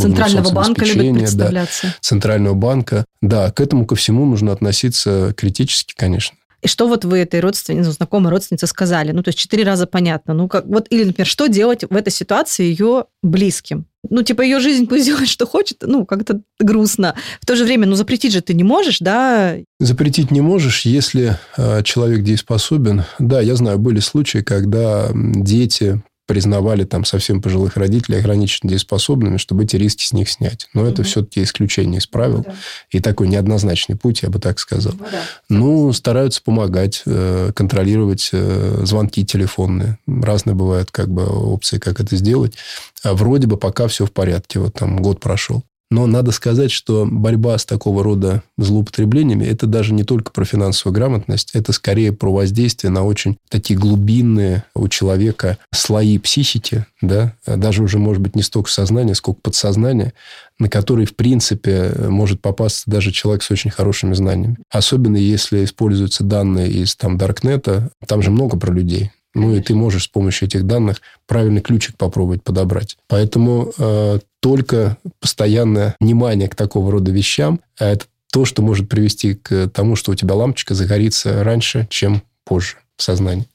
Центрального 0.00 0.50
банка 0.52 0.84
любят 0.84 1.18
представляться. 1.18 1.86
Да, 1.86 1.94
Центрального 2.00 2.54
банка. 2.54 3.04
Да, 3.20 3.50
к 3.50 3.60
этому 3.60 3.86
ко 3.86 3.94
всему 3.94 4.24
нужно 4.24 4.52
относиться 4.52 5.34
критически, 5.36 5.94
конечно 5.96 6.36
и 6.66 6.68
что 6.68 6.88
вот 6.88 7.04
вы 7.04 7.18
этой 7.18 7.38
родственнице, 7.38 7.92
знакомой 7.92 8.30
родственнице 8.32 8.66
сказали? 8.66 9.12
Ну, 9.12 9.22
то 9.22 9.28
есть 9.28 9.38
четыре 9.38 9.62
раза 9.62 9.86
понятно. 9.86 10.34
Ну, 10.34 10.48
как, 10.48 10.66
вот, 10.66 10.86
или, 10.90 11.04
например, 11.04 11.26
что 11.26 11.46
делать 11.46 11.84
в 11.88 11.94
этой 11.94 12.10
ситуации 12.10 12.64
ее 12.64 13.04
близким? 13.22 13.86
Ну, 14.10 14.22
типа, 14.22 14.42
ее 14.42 14.58
жизнь 14.58 14.88
пусть 14.88 15.04
делает, 15.06 15.28
что 15.28 15.46
хочет, 15.46 15.78
ну, 15.82 16.04
как-то 16.04 16.40
грустно. 16.58 17.14
В 17.40 17.46
то 17.46 17.54
же 17.54 17.64
время, 17.64 17.86
ну, 17.86 17.94
запретить 17.94 18.32
же 18.32 18.40
ты 18.40 18.52
не 18.52 18.64
можешь, 18.64 18.98
да? 18.98 19.54
Запретить 19.78 20.32
не 20.32 20.40
можешь, 20.40 20.86
если 20.86 21.38
э, 21.56 21.84
человек 21.84 22.24
дееспособен. 22.24 23.04
Да, 23.20 23.40
я 23.40 23.54
знаю, 23.54 23.78
были 23.78 24.00
случаи, 24.00 24.38
когда 24.38 25.10
дети 25.14 26.02
признавали 26.26 26.84
там 26.84 27.04
совсем 27.04 27.40
пожилых 27.40 27.76
родителей 27.76 28.18
ограниченно 28.18 28.70
дееспособными, 28.70 29.36
чтобы 29.36 29.64
эти 29.64 29.76
риски 29.76 30.04
с 30.04 30.12
них 30.12 30.28
снять. 30.28 30.68
Но 30.74 30.84
mm-hmm. 30.84 30.92
это 30.92 31.02
все-таки 31.04 31.42
исключение 31.42 31.98
из 31.98 32.06
правил. 32.06 32.40
Mm-hmm. 32.40 32.54
И 32.90 33.00
такой 33.00 33.28
неоднозначный 33.28 33.96
путь, 33.96 34.22
я 34.22 34.28
бы 34.28 34.38
так 34.38 34.58
сказал. 34.58 34.94
Mm-hmm. 34.94 35.20
Ну, 35.48 35.92
стараются 35.92 36.42
помогать, 36.42 37.02
э, 37.06 37.52
контролировать 37.54 38.30
э, 38.32 38.82
звонки 38.84 39.24
телефонные. 39.24 39.98
Разные 40.06 40.54
бывают 40.54 40.90
как 40.90 41.08
бы 41.08 41.24
опции, 41.24 41.78
как 41.78 42.00
это 42.00 42.16
сделать. 42.16 42.54
А 43.02 43.14
вроде 43.14 43.46
бы 43.46 43.56
пока 43.56 43.86
все 43.88 44.04
в 44.04 44.12
порядке. 44.12 44.58
Вот 44.58 44.74
там 44.74 45.00
год 45.00 45.20
прошел. 45.20 45.62
Но 45.90 46.06
надо 46.06 46.32
сказать, 46.32 46.72
что 46.72 47.06
борьба 47.08 47.56
с 47.56 47.64
такого 47.64 48.02
рода 48.02 48.42
злоупотреблениями– 48.58 49.44
это 49.46 49.66
даже 49.66 49.94
не 49.94 50.02
только 50.02 50.32
про 50.32 50.44
финансовую 50.44 50.94
грамотность, 50.94 51.50
это 51.54 51.72
скорее 51.72 52.12
про 52.12 52.32
воздействие 52.32 52.90
на 52.90 53.04
очень 53.04 53.38
такие 53.48 53.78
глубинные 53.78 54.64
у 54.74 54.88
человека 54.88 55.58
слои 55.72 56.18
психики, 56.18 56.86
да, 57.00 57.34
даже 57.46 57.84
уже, 57.84 57.98
может 57.98 58.20
быть, 58.20 58.34
не 58.34 58.42
столько 58.42 58.70
сознания, 58.70 59.14
сколько 59.14 59.40
подсознания, 59.40 60.12
на 60.58 60.68
которые, 60.68 61.06
в 61.06 61.14
принципе, 61.14 61.92
может 62.08 62.40
попасться 62.40 62.84
даже 62.86 63.12
человек 63.12 63.42
с 63.42 63.50
очень 63.50 63.70
хорошими 63.70 64.14
знаниями. 64.14 64.56
Особенно 64.70 65.16
если 65.16 65.64
используются 65.64 66.24
данные 66.24 66.70
из 66.70 66.96
там, 66.96 67.16
Даркнета, 67.16 67.90
там 68.06 68.22
же 68.22 68.30
много 68.30 68.56
про 68.58 68.72
людей. 68.72 69.12
Ну, 69.34 69.54
и 69.54 69.60
ты 69.60 69.74
можешь 69.74 70.04
с 70.04 70.08
помощью 70.08 70.48
этих 70.48 70.64
данных 70.64 71.02
правильный 71.26 71.60
ключик 71.60 71.98
попробовать 71.98 72.42
подобрать. 72.42 72.96
Поэтому 73.06 73.70
э, 73.76 74.20
только 74.46 74.96
постоянное 75.18 75.96
внимание 75.98 76.48
к 76.48 76.54
такого 76.54 76.92
рода 76.92 77.10
вещам– 77.10 77.58
это 77.80 78.06
то, 78.32 78.44
что 78.44 78.62
может 78.62 78.88
привести 78.88 79.34
к 79.34 79.68
тому, 79.70 79.96
что 79.96 80.12
у 80.12 80.14
тебя 80.14 80.36
лампочка 80.36 80.72
загорится 80.72 81.42
раньше, 81.42 81.88
чем 81.90 82.22
позже 82.44 82.76
в 82.96 83.02
сознании. 83.02 83.48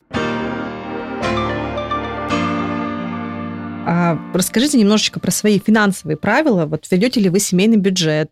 А 3.88 4.20
расскажите 4.34 4.78
немножечко 4.78 5.22
про 5.22 5.32
свои 5.32 5.60
финансовые 5.60 6.18
правила. 6.18 6.66
Вот 6.66 6.86
ведете 6.92 7.22
ли 7.22 7.30
вы 7.30 7.40
семейный 7.40 7.78
бюджет? 7.78 8.30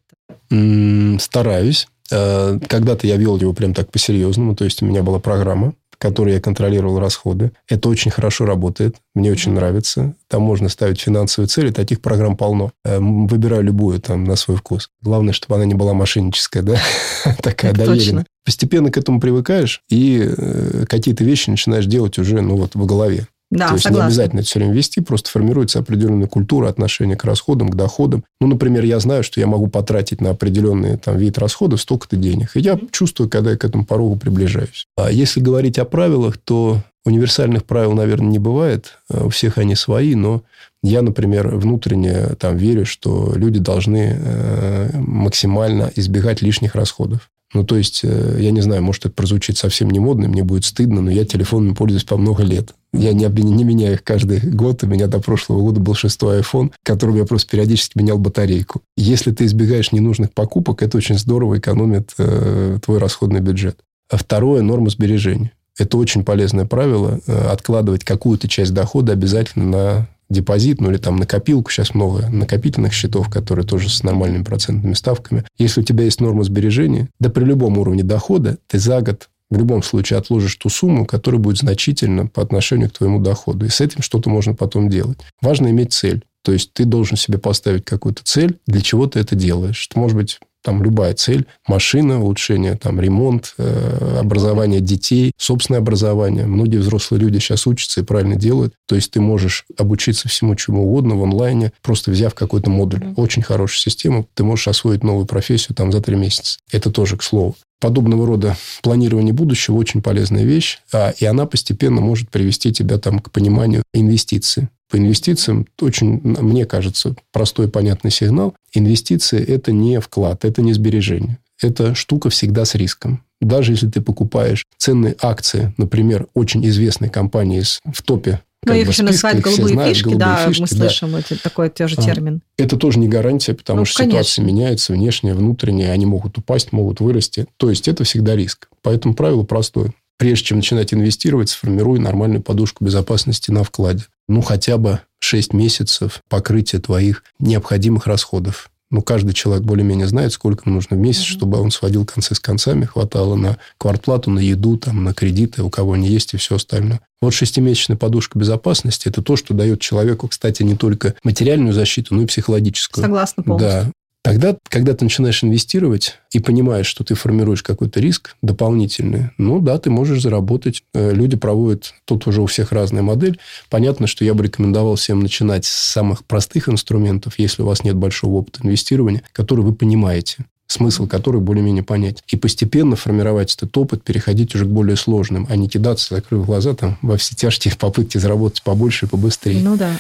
Стараюсь. 0.50 1.88
Э, 2.12 2.60
когда-то 2.68 3.08
я 3.08 3.16
вел 3.16 3.40
его 3.40 3.54
прям 3.54 3.74
так 3.74 3.90
по-серьезному. 3.90 4.54
То 4.54 4.66
есть, 4.66 4.84
у 4.84 4.86
меня 4.86 5.02
была 5.02 5.20
программа 5.20 5.76
которой 6.00 6.34
я 6.34 6.42
контролировал 6.42 7.00
расходы. 7.00 7.52
Это 7.68 7.90
очень 7.90 8.10
хорошо 8.10 8.46
работает, 8.46 8.96
мне 9.14 9.32
очень 9.32 9.52
нравится. 9.52 10.16
Там 10.28 10.42
можно 10.42 10.70
ставить 10.70 11.00
финансовые 11.00 11.48
цели, 11.48 11.72
таких 11.72 12.02
программ 12.02 12.36
полно. 12.36 12.72
Э, 12.84 13.00
выбираю 13.00 13.64
любую 13.64 14.00
там 14.00 14.24
на 14.24 14.36
свой 14.36 14.58
вкус. 14.58 14.90
Главное, 15.02 15.34
чтобы 15.34 15.56
она 15.56 15.66
не 15.66 15.76
была 15.76 15.94
мошенническая, 15.94 16.64
да, 16.64 16.80
такая 17.44 17.74
доверенная. 17.74 18.26
Постепенно 18.46 18.90
к 18.92 18.98
этому 18.98 19.20
привыкаешь, 19.20 19.84
и 19.90 20.24
э, 20.26 20.86
какие-то 20.88 21.24
вещи 21.24 21.50
начинаешь 21.50 21.86
делать 21.86 22.18
уже, 22.18 22.42
ну, 22.42 22.56
вот 22.56 22.74
в 22.74 22.86
голове. 22.86 23.28
Да, 23.52 23.70
То 23.70 23.74
есть 23.74 23.84
согласна. 23.84 24.04
не 24.04 24.08
обязательно 24.08 24.40
это 24.42 24.48
все 24.48 24.60
время 24.60 24.74
вести, 24.74 25.02
просто 25.02 25.30
формируется 25.32 25.80
определенная 25.80 26.28
культура 26.28 26.70
отношения 26.70 27.16
к 27.16 27.24
расходам, 27.24 27.70
к 27.70 27.76
доходам. 27.76 28.24
Ну, 28.40 28.48
например, 28.48 28.84
я 28.84 29.00
знаю, 29.00 29.24
что 29.24 29.40
я 29.40 29.48
могу 29.48 29.68
потратить 29.68 30.22
на 30.22 30.32
определенный 30.32 30.98
там, 30.98 31.18
вид 31.18 31.40
расходов 31.40 31.82
столько-то 31.82 32.16
денег. 32.16 32.52
И 32.56 32.60
я 32.60 32.74
mm-hmm. 32.74 32.90
чувствую, 32.92 33.30
когда 33.30 33.52
я 33.52 33.58
к 33.58 33.66
этому 33.66 33.86
порогу 33.86 34.18
приближаюсь. 34.18 34.86
А 34.98 35.12
если 35.12 35.40
говорить 35.40 35.80
о 35.80 35.86
правилах, 35.86 36.38
то 36.38 36.84
универсальных 37.06 37.66
правил, 37.66 37.94
наверное, 37.94 38.30
не 38.30 38.40
бывает. 38.40 39.00
А 39.10 39.26
у 39.26 39.30
всех 39.30 39.58
они 39.58 39.76
свои, 39.76 40.14
но 40.14 40.44
я, 40.84 41.02
например, 41.02 41.56
внутренне 41.56 42.36
там 42.40 42.56
верю, 42.56 42.86
что 42.86 43.34
люди 43.36 43.60
должны 43.60 44.16
э, 44.16 44.92
максимально 45.00 45.92
избегать 45.96 46.42
лишних 46.42 46.76
расходов. 46.76 47.30
Ну, 47.54 47.64
то 47.64 47.78
есть, 47.78 48.02
э, 48.04 48.38
я 48.40 48.52
не 48.52 48.62
знаю, 48.62 48.84
может, 48.84 49.06
это 49.06 49.16
прозвучит 49.16 49.58
совсем 49.58 49.90
не 49.90 50.00
модно, 50.00 50.28
мне 50.28 50.44
будет 50.44 50.66
стыдно, 50.66 51.02
но 51.02 51.10
я 51.10 51.26
телефонами 51.26 51.74
пользуюсь 51.74 52.04
по 52.04 52.16
много 52.16 52.44
лет. 52.44 52.76
Я 52.94 53.14
не, 53.14 53.26
не 53.26 53.64
меняю 53.64 53.94
их 53.94 54.04
каждый 54.04 54.40
год. 54.52 54.84
У 54.84 54.88
меня 54.88 55.08
до 55.08 55.20
прошлого 55.20 55.62
года 55.62 55.80
был 55.80 55.96
шестой 55.96 56.42
iPhone, 56.42 56.72
которым 56.84 57.16
я 57.16 57.26
просто 57.26 57.50
периодически 57.50 57.98
менял 57.98 58.20
батарейку. 58.20 58.82
Если 58.96 59.32
ты 59.32 59.46
избегаешь 59.46 59.92
ненужных 59.92 60.34
покупок, 60.34 60.84
это 60.84 60.98
очень 60.98 61.18
здорово 61.18 61.58
экономит 61.58 62.14
э, 62.18 62.78
твой 62.84 63.00
расходный 63.00 63.40
бюджет. 63.40 63.80
А 64.12 64.18
второе– 64.18 64.62
норма 64.64 64.90
сбережения. 64.90 65.52
Это 65.78 65.98
очень 65.98 66.24
полезное 66.24 66.66
правило. 66.66 67.20
Э, 67.26 67.48
откладывать 67.48 68.04
какую-то 68.04 68.48
часть 68.48 68.74
дохода 68.74 69.14
обязательно 69.14 69.66
на 69.66 70.08
депозит, 70.30 70.82
ну 70.82 70.92
или 70.92 70.98
там 70.98 71.16
накопилку. 71.16 71.72
Сейчас 71.72 71.94
много 71.94 72.28
накопительных 72.30 72.94
счетов, 72.94 73.30
которые 73.30 73.66
тоже 73.66 73.90
с 73.90 74.04
нормальными 74.04 74.44
процентными 74.44 74.94
ставками. 74.94 75.46
Если 75.58 75.82
у 75.82 75.84
тебя 75.84 76.04
есть 76.06 76.22
норма 76.22 76.44
сбережения, 76.44 77.10
да 77.20 77.30
при 77.30 77.44
любом 77.44 77.78
уровне 77.78 78.04
дохода, 78.04 78.58
ты 78.68 78.80
за 78.80 79.02
год 79.02 79.30
в 79.50 79.58
любом 79.58 79.82
случае 79.82 80.20
отложишь 80.20 80.56
ту 80.56 80.70
сумму, 80.70 81.06
которая 81.06 81.42
будет 81.42 81.58
значительна 81.58 82.28
по 82.28 82.42
отношению 82.42 82.90
к 82.90 82.94
твоему 82.94 83.20
доходу. 83.20 83.66
И 83.66 83.70
с 83.70 83.82
этим 83.82 84.02
что-то 84.04 84.30
можно 84.30 84.54
потом 84.54 84.90
делать. 84.90 85.20
Важно 85.42 85.70
иметь 85.70 85.94
цель. 85.94 86.24
То 86.44 86.54
есть 86.54 86.72
ты 86.74 86.86
должен 86.86 87.18
себе 87.18 87.38
поставить 87.38 87.84
какую-то 87.84 88.24
цель, 88.24 88.60
для 88.66 88.82
чего 88.82 89.08
ты 89.08 89.20
это 89.20 89.36
делаешь. 89.36 89.90
Может 89.96 90.16
быть 90.16 90.40
там 90.64 90.84
любая 90.84 91.14
цель, 91.14 91.46
машина, 91.68 92.22
улучшение, 92.22 92.76
там, 92.76 93.00
ремонт, 93.00 93.54
э, 93.58 94.18
образование 94.20 94.82
детей, 94.82 95.32
собственное 95.38 95.80
образование. 95.80 96.46
Многие 96.46 96.78
взрослые 96.78 97.22
люди 97.22 97.40
сейчас 97.40 97.68
учатся 97.68 98.02
и 98.02 98.04
правильно 98.04 98.36
делают. 98.36 98.74
То 98.88 98.96
есть 98.96 99.12
ты 99.12 99.22
можешь 99.22 99.66
обучиться 99.78 100.28
всему 100.28 100.56
чему 100.56 100.88
угодно 100.88 101.16
в 101.16 101.24
онлайне, 101.24 101.72
просто 101.82 102.12
взяв 102.12 102.34
какой-то 102.34 102.70
модуль. 102.70 103.14
Очень 103.16 103.42
хорошая 103.42 103.80
система. 103.80 104.26
Ты 104.34 104.44
можешь 104.44 104.68
освоить 104.68 105.04
новую 105.04 105.26
профессию 105.26 105.76
там 105.76 105.92
за 105.92 106.02
три 106.02 106.16
месяца. 106.16 106.60
Это 106.72 106.92
тоже 106.92 107.18
к 107.18 107.24
слову 107.24 107.56
подобного 107.80 108.28
рода 108.28 108.58
планирование 108.84 109.34
будущего 109.34 109.76
очень 109.76 110.02
полезная 110.02 110.44
вещь, 110.44 110.80
а, 110.92 111.12
и 111.18 111.26
она 111.26 111.46
постепенно 111.46 112.02
может 112.02 112.30
привести 112.30 112.74
тебя 112.74 112.98
там 112.98 113.20
к 113.20 113.32
пониманию 113.32 113.84
инвестиций. 113.94 114.68
По 114.90 114.98
инвестициям 114.98 115.68
очень, 115.80 116.20
мне 116.24 116.66
кажется, 116.66 117.16
простой 117.32 117.68
и 117.68 117.70
понятный 117.70 118.12
сигнал. 118.12 118.56
Инвестиции– 118.74 119.44
это 119.48 119.72
не 119.72 120.00
вклад, 120.00 120.46
это 120.46 120.62
не 120.62 120.74
сбережение. 120.74 121.38
Это 121.62 121.94
штука 121.94 122.30
всегда 122.30 122.66
с 122.66 122.76
риском. 122.76 123.24
Даже 123.42 123.74
если 123.74 123.88
ты 123.88 124.02
покупаешь 124.02 124.66
ценные 124.78 125.16
акции, 125.22 125.74
например, 125.78 126.28
очень 126.34 126.66
известной 126.66 127.10
компании 127.10 127.64
в 127.86 128.02
топе 128.02 128.42
ну, 128.66 128.74
их 128.74 128.90
еще 128.90 129.04
называют 129.04 129.40
голубые 129.40 129.74
знают, 129.74 129.96
фишки, 129.96 130.10
голубые 130.10 130.26
да, 130.26 130.48
фишки, 130.48 130.62
мы 130.62 130.68
слышим 130.68 131.12
да. 131.14 131.20
это, 131.20 131.42
такой 131.42 131.70
тоже 131.70 131.96
а, 131.98 132.02
термин. 132.02 132.42
Это 132.58 132.76
тоже 132.76 133.00
не 133.00 133.08
гарантия, 133.08 133.54
потому 133.54 133.80
ну, 133.80 133.86
что 133.86 134.00
конечно. 134.00 134.22
ситуация 134.22 134.46
меняется, 134.46 134.94
внешняя, 134.94 135.34
внутренняя, 135.34 135.92
они 135.92 136.06
могут 136.06 136.38
упасть, 136.38 136.74
могут 136.74 137.00
вырасти. 137.00 137.46
То 137.56 137.70
есть, 137.70 137.88
это 137.88 138.04
всегда 138.04 138.36
риск. 138.36 138.68
Поэтому 138.82 139.14
правило 139.14 139.44
простое. 139.44 139.94
Прежде 140.20 140.46
чем 140.46 140.58
начинать 140.58 140.94
инвестировать, 140.94 141.50
сформируй 141.50 141.98
нормальную 141.98 142.44
подушку 142.44 142.86
безопасности 142.86 143.50
на 143.50 143.64
вкладе. 143.64 144.04
Ну, 144.28 144.42
хотя 144.42 144.78
бы 144.78 145.00
6 145.20 145.54
месяцев 145.54 146.22
покрытия 146.30 146.80
твоих 146.80 147.24
необходимых 147.40 148.06
расходов 148.06 148.70
ну, 148.92 149.04
каждый 149.04 149.34
человек 149.34 149.64
более-менее 149.64 150.08
знает, 150.08 150.34
сколько 150.34 150.64
ему 150.66 150.78
нужно 150.78 150.98
в 150.98 151.00
месяц, 151.00 151.22
mm-hmm. 151.22 151.38
чтобы 151.38 151.60
он 151.60 151.70
сводил 151.70 152.06
концы 152.06 152.34
с 152.34 152.40
концами, 152.40 152.86
хватало 152.86 153.36
на 153.36 153.58
квартплату, 153.78 154.32
на 154.32 154.40
еду, 154.40 154.78
там, 154.78 155.04
на 155.04 155.14
кредиты, 155.14 155.62
у 155.62 155.70
кого 155.70 155.94
они 155.94 156.10
есть 156.10 156.34
и 156.34 156.38
все 156.38 156.56
остальное. 156.56 157.00
Вот 157.22 157.34
шестимесячная 157.34 157.98
подушка 157.98 158.40
безопасности– 158.40 159.08
это 159.10 159.22
то, 159.22 159.36
что 159.36 159.54
дает 159.54 159.80
человеку, 159.80 160.28
кстати, 160.28 160.64
не 160.64 160.76
только 160.76 161.14
материальную 161.24 161.74
защиту, 161.74 162.16
но 162.16 162.24
и 162.24 162.26
психологическую. 162.26 163.04
Согласна 163.04 163.44
полностью. 163.44 163.70
Да. 163.70 163.92
Тогда, 164.30 164.56
когда 164.68 164.94
ты 164.94 165.06
начинаешь 165.06 165.44
инвестировать 165.44 166.20
и 166.32 166.40
понимаешь, 166.40 166.86
что 166.86 167.04
ты 167.04 167.16
формируешь 167.16 167.64
какой-то 167.64 168.00
риск 168.00 168.36
дополнительный, 168.44 169.32
ну 169.40 169.60
да, 169.60 169.80
ты 169.80 169.90
можешь 169.90 170.22
заработать. 170.22 170.84
Э, 170.94 171.12
люди 171.12 171.36
проводят, 171.36 171.96
тут 172.06 172.28
уже 172.28 172.44
у 172.44 172.46
всех 172.46 172.72
разная 172.72 173.02
модель. 173.02 173.40
Понятно, 173.72 174.06
что 174.06 174.24
я 174.24 174.36
бы 174.36 174.44
рекомендовал 174.44 174.98
всем 174.98 175.20
начинать 175.20 175.66
с 175.66 175.72
самых 175.72 176.24
простых 176.26 176.70
инструментов, 176.70 177.40
если 177.40 177.64
у 177.64 177.66
вас 177.66 177.84
нет 177.84 177.96
большого 177.96 178.36
опыта 178.36 178.60
инвестирования, 178.64 179.24
которые 179.34 179.66
вы 179.66 179.74
понимаете 179.74 180.46
смысл 180.68 181.08
которых 181.08 181.42
более-менее 181.42 181.82
понять. 181.82 182.24
И 182.28 182.36
постепенно 182.36 182.96
формировать 182.96 183.56
этот 183.56 183.76
опыт, 183.76 184.04
переходить 184.04 184.54
уже 184.54 184.66
к 184.66 184.68
более 184.68 184.98
сложным, 184.98 185.48
а 185.50 185.56
не 185.56 185.68
кидаться, 185.68 186.14
закрыв 186.14 186.46
глаза 186.46 186.76
там, 186.76 186.96
во 187.02 187.18
все 187.18 187.34
тяжкие 187.36 187.74
попытки 187.76 188.20
заработать 188.20 188.62
побольше 188.62 189.08
и 189.08 189.10
побыстрее. 189.10 189.64
Ну 189.64 189.76
да. 189.78 189.98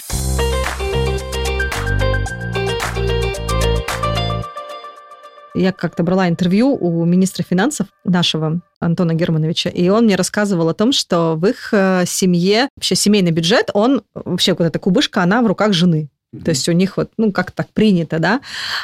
Я 5.55 5.71
как-то 5.71 6.03
брала 6.03 6.29
интервью 6.29 6.75
у 6.75 7.03
министра 7.05 7.43
финансов 7.43 7.87
нашего 8.03 8.61
Антона 8.79 9.13
Германовича, 9.13 9.69
и 9.69 9.89
он 9.89 10.05
мне 10.05 10.15
рассказывал 10.15 10.69
о 10.69 10.73
том, 10.73 10.91
что 10.91 11.35
в 11.35 11.45
их 11.45 11.69
э, 11.73 12.03
семье, 12.05 12.69
вообще 12.75 12.95
семейный 12.95 13.31
бюджет, 13.31 13.69
он, 13.73 14.03
вообще 14.13 14.53
вот 14.53 14.65
эта 14.65 14.79
кубышка, 14.79 15.23
она 15.23 15.41
в 15.41 15.47
руках 15.47 15.73
жены. 15.73 16.09
То 16.43 16.51
есть 16.51 16.69
у 16.69 16.73
них 16.73 16.95
вот, 16.97 17.09
ну, 17.17 17.31
как 17.31 17.49
так 17.51 17.69
принято, 17.69 18.19
да? 18.19 18.41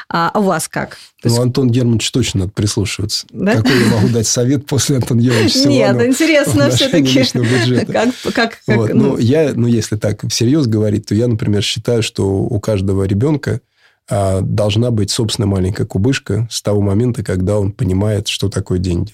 А, 0.10 0.32
у 0.34 0.42
вас 0.42 0.68
как? 0.68 0.98
То 1.22 1.30
ну. 1.30 1.42
Антон 1.44 1.70
Германович 1.70 2.10
точно 2.10 2.40
надо 2.42 2.52
прислушиваться. 2.54 3.28
Да? 3.30 3.58
Какой 3.58 3.84
я 3.84 3.86
могу 3.86 4.08
дать 4.08 4.26
совет 4.26 4.66
после 4.66 4.96
Антона 4.96 5.22
Германовича 5.22 5.70
Нет, 5.70 6.02
интересно 6.02 6.72
все-таки. 6.72 7.24
Как, 7.86 8.10
как, 8.34 8.58
вот, 8.66 8.94
ну, 8.94 9.12
ну, 9.12 9.18
я, 9.20 9.54
ну, 9.54 9.68
если 9.68 9.96
так 9.96 10.28
всерьез 10.28 10.66
говорить, 10.66 11.06
то 11.06 11.14
я, 11.14 11.28
например, 11.28 11.62
считаю, 11.62 12.02
что 12.02 12.26
у 12.28 12.60
каждого 12.60 13.04
ребенка 13.04 13.62
должна 14.08 14.92
быть 14.92 15.10
собственная 15.10 15.50
маленькая 15.50 15.86
кубышка 15.86 16.48
с 16.52 16.62
того 16.62 16.82
момента, 16.82 17.24
когда 17.24 17.60
он 17.60 17.72
понимает, 17.72 18.28
что 18.28 18.50
такое 18.50 18.80
деньги. 18.80 19.14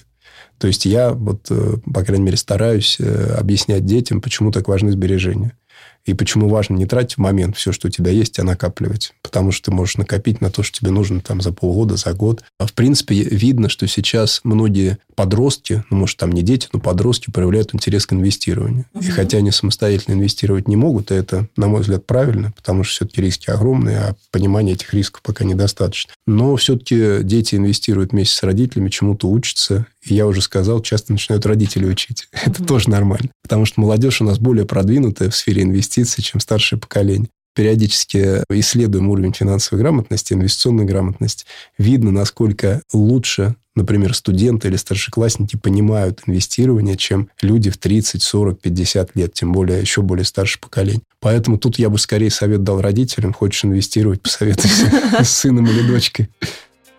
То 0.58 0.68
есть 0.68 0.84
я, 0.84 1.12
вот, 1.12 1.46
э, 1.50 1.78
по 1.92 2.04
крайней 2.04 2.24
мере, 2.24 2.36
стараюсь 2.36 2.96
э, 3.00 3.34
объяснять 3.36 3.84
детям, 3.84 4.20
почему 4.20 4.52
так 4.52 4.68
важны 4.68 4.92
сбережения. 4.92 5.56
И 6.04 6.14
почему 6.14 6.48
важно 6.48 6.74
не 6.74 6.86
тратить 6.86 7.16
в 7.16 7.20
момент 7.20 7.56
все, 7.56 7.72
что 7.72 7.88
у 7.88 7.90
тебя 7.90 8.10
есть, 8.10 8.38
а 8.38 8.44
накапливать. 8.44 9.12
Потому 9.22 9.52
что 9.52 9.70
ты 9.70 9.76
можешь 9.76 9.96
накопить 9.96 10.40
на 10.40 10.50
то, 10.50 10.62
что 10.62 10.78
тебе 10.78 10.90
нужно 10.90 11.20
там 11.20 11.40
за 11.40 11.52
полгода, 11.52 11.96
за 11.96 12.12
год. 12.12 12.42
А 12.58 12.66
в 12.66 12.72
принципе, 12.72 13.14
видно, 13.14 13.68
что 13.68 13.86
сейчас 13.86 14.40
многие 14.44 14.98
подростки, 15.14 15.84
ну, 15.90 15.98
может, 15.98 16.16
там 16.16 16.32
не 16.32 16.42
дети, 16.42 16.68
но 16.72 16.80
подростки 16.80 17.30
проявляют 17.30 17.74
интерес 17.74 18.06
к 18.06 18.12
инвестированию. 18.12 18.86
Угу. 18.94 19.04
И 19.04 19.08
хотя 19.10 19.38
они 19.38 19.50
самостоятельно 19.50 20.14
инвестировать 20.14 20.68
не 20.68 20.76
могут, 20.76 21.10
и 21.10 21.14
это, 21.14 21.48
на 21.56 21.68
мой 21.68 21.82
взгляд, 21.82 22.06
правильно, 22.06 22.52
потому 22.56 22.82
что 22.82 22.94
все-таки 22.94 23.20
риски 23.20 23.50
огромные, 23.50 23.98
а 23.98 24.16
понимания 24.30 24.72
этих 24.72 24.92
рисков 24.94 25.22
пока 25.22 25.44
недостаточно. 25.44 26.12
Но 26.26 26.56
все-таки 26.56 27.22
дети 27.22 27.54
инвестируют 27.54 28.12
вместе 28.12 28.36
с 28.36 28.42
родителями, 28.42 28.88
чему-то 28.88 29.28
учатся, 29.28 29.86
и 30.04 30.14
я 30.14 30.26
уже 30.26 30.42
сказал, 30.42 30.80
часто 30.80 31.12
начинают 31.12 31.46
родители 31.46 31.86
учить. 31.86 32.28
Mm-hmm. 32.32 32.38
Это 32.46 32.64
тоже 32.64 32.90
нормально. 32.90 33.30
Потому 33.42 33.66
что 33.66 33.80
молодежь 33.80 34.20
у 34.20 34.24
нас 34.24 34.38
более 34.38 34.66
продвинутая 34.66 35.30
в 35.30 35.36
сфере 35.36 35.62
инвестиций, 35.62 35.91
чем 36.00 36.40
старшее 36.40 36.78
поколение. 36.78 37.28
Периодически 37.54 38.42
исследуем 38.50 39.10
уровень 39.10 39.34
финансовой 39.34 39.82
грамотности, 39.82 40.32
инвестиционной 40.32 40.86
грамотности. 40.86 41.44
Видно, 41.76 42.10
насколько 42.10 42.80
лучше, 42.94 43.56
например, 43.74 44.14
студенты 44.14 44.68
или 44.68 44.76
старшеклассники 44.76 45.56
понимают 45.56 46.22
инвестирование, 46.26 46.96
чем 46.96 47.28
люди 47.42 47.68
в 47.68 47.76
30, 47.76 48.22
40, 48.22 48.58
50 48.58 49.16
лет, 49.16 49.34
тем 49.34 49.52
более 49.52 49.82
еще 49.82 50.00
более 50.00 50.24
старшее 50.24 50.62
поколение. 50.62 51.02
Поэтому 51.20 51.58
тут 51.58 51.78
я 51.78 51.90
бы 51.90 51.98
скорее 51.98 52.30
совет 52.30 52.64
дал 52.64 52.80
родителям, 52.80 53.34
хочешь 53.34 53.66
инвестировать, 53.66 54.22
посоветуйся 54.22 54.90
с 55.22 55.28
сыном 55.28 55.66
или 55.66 55.86
дочкой. 55.86 56.30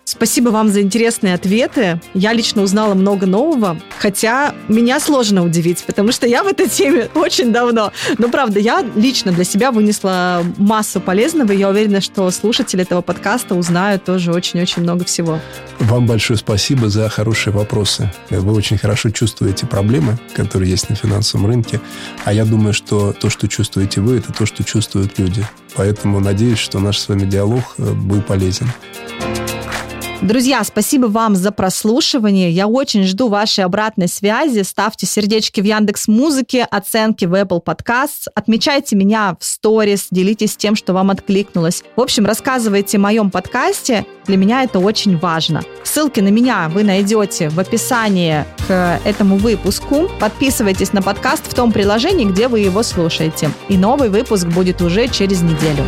Спасибо 0.05 0.49
вам 0.49 0.67
за 0.67 0.81
интересные 0.81 1.33
ответы. 1.33 2.01
Я 2.13 2.33
лично 2.33 2.61
узнала 2.61 2.93
много 2.93 3.25
нового, 3.25 3.79
хотя 3.99 4.53
меня 4.67 4.99
сложно 4.99 5.45
удивить, 5.45 5.83
потому 5.85 6.11
что 6.11 6.27
я 6.27 6.43
в 6.43 6.47
этой 6.47 6.67
теме 6.67 7.09
очень 7.15 7.53
давно. 7.53 7.93
Но 8.17 8.27
правда, 8.27 8.59
я 8.59 8.85
лично 8.95 9.31
для 9.31 9.45
себя 9.45 9.71
вынесла 9.71 10.43
массу 10.57 10.99
полезного, 10.99 11.53
и 11.53 11.57
я 11.57 11.69
уверена, 11.69 12.01
что 12.01 12.29
слушатели 12.31 12.83
этого 12.83 13.01
подкаста 13.01 13.55
узнают 13.55 14.03
тоже 14.03 14.33
очень-очень 14.33 14.83
много 14.83 15.05
всего. 15.05 15.39
Вам 15.79 16.05
большое 16.05 16.37
спасибо 16.37 16.89
за 16.89 17.07
хорошие 17.07 17.53
вопросы. 17.53 18.11
Вы 18.29 18.53
очень 18.53 18.77
хорошо 18.77 19.09
чувствуете 19.09 19.65
проблемы, 19.65 20.19
которые 20.35 20.69
есть 20.69 20.89
на 20.89 20.95
финансовом 20.95 21.47
рынке, 21.47 21.79
а 22.25 22.33
я 22.33 22.43
думаю, 22.43 22.73
что 22.73 23.13
то, 23.13 23.29
что 23.29 23.47
чувствуете 23.47 24.01
вы, 24.01 24.17
это 24.17 24.33
то, 24.33 24.45
что 24.45 24.65
чувствуют 24.65 25.17
люди. 25.17 25.45
Поэтому 25.75 26.19
надеюсь, 26.19 26.59
что 26.59 26.79
наш 26.79 26.99
с 26.99 27.07
вами 27.07 27.25
диалог 27.25 27.63
э, 27.77 27.93
был 27.93 28.21
полезен. 28.21 28.67
Друзья, 30.23 30.63
спасибо 30.63 31.07
вам 31.07 31.35
за 31.35 31.51
прослушивание. 31.51 32.49
Я 32.49 32.67
очень 32.67 33.03
жду 33.03 33.27
вашей 33.27 33.65
обратной 33.65 34.07
связи. 34.07 34.61
Ставьте 34.61 35.05
сердечки 35.05 35.59
в 35.59 35.65
Яндекс 35.65 36.07
Музыке, 36.07 36.63
оценки 36.63 37.25
в 37.25 37.33
Apple 37.33 37.61
Podcasts. 37.61 38.29
Отмечайте 38.33 38.95
меня 38.95 39.35
в 39.37 39.43
сторис, 39.43 40.07
делитесь 40.11 40.55
тем, 40.55 40.77
что 40.77 40.93
вам 40.93 41.11
откликнулось. 41.11 41.83
В 41.97 42.01
общем, 42.01 42.25
рассказывайте 42.25 42.95
о 42.95 43.01
моем 43.01 43.31
подкасте. 43.31 44.05
Для 44.25 44.37
меня 44.37 44.63
это 44.63 44.79
очень 44.79 45.17
важно. 45.17 45.61
Ссылки 45.83 46.21
на 46.21 46.29
меня 46.29 46.69
вы 46.69 46.83
найдете 46.83 47.49
в 47.49 47.59
описании 47.59 48.45
к 48.65 49.01
этому 49.03 49.35
выпуску. 49.35 50.09
Подписывайтесь 50.21 50.93
на 50.93 51.01
подкаст 51.01 51.45
в 51.45 51.53
том 51.53 51.73
приложении, 51.73 52.23
где 52.23 52.47
вы 52.47 52.61
его 52.61 52.81
слушаете. 52.83 53.51
И 53.67 53.75
новый 53.75 54.07
выпуск 54.07 54.47
будет 54.47 54.81
уже 54.81 55.09
через 55.09 55.41
неделю. 55.41 55.83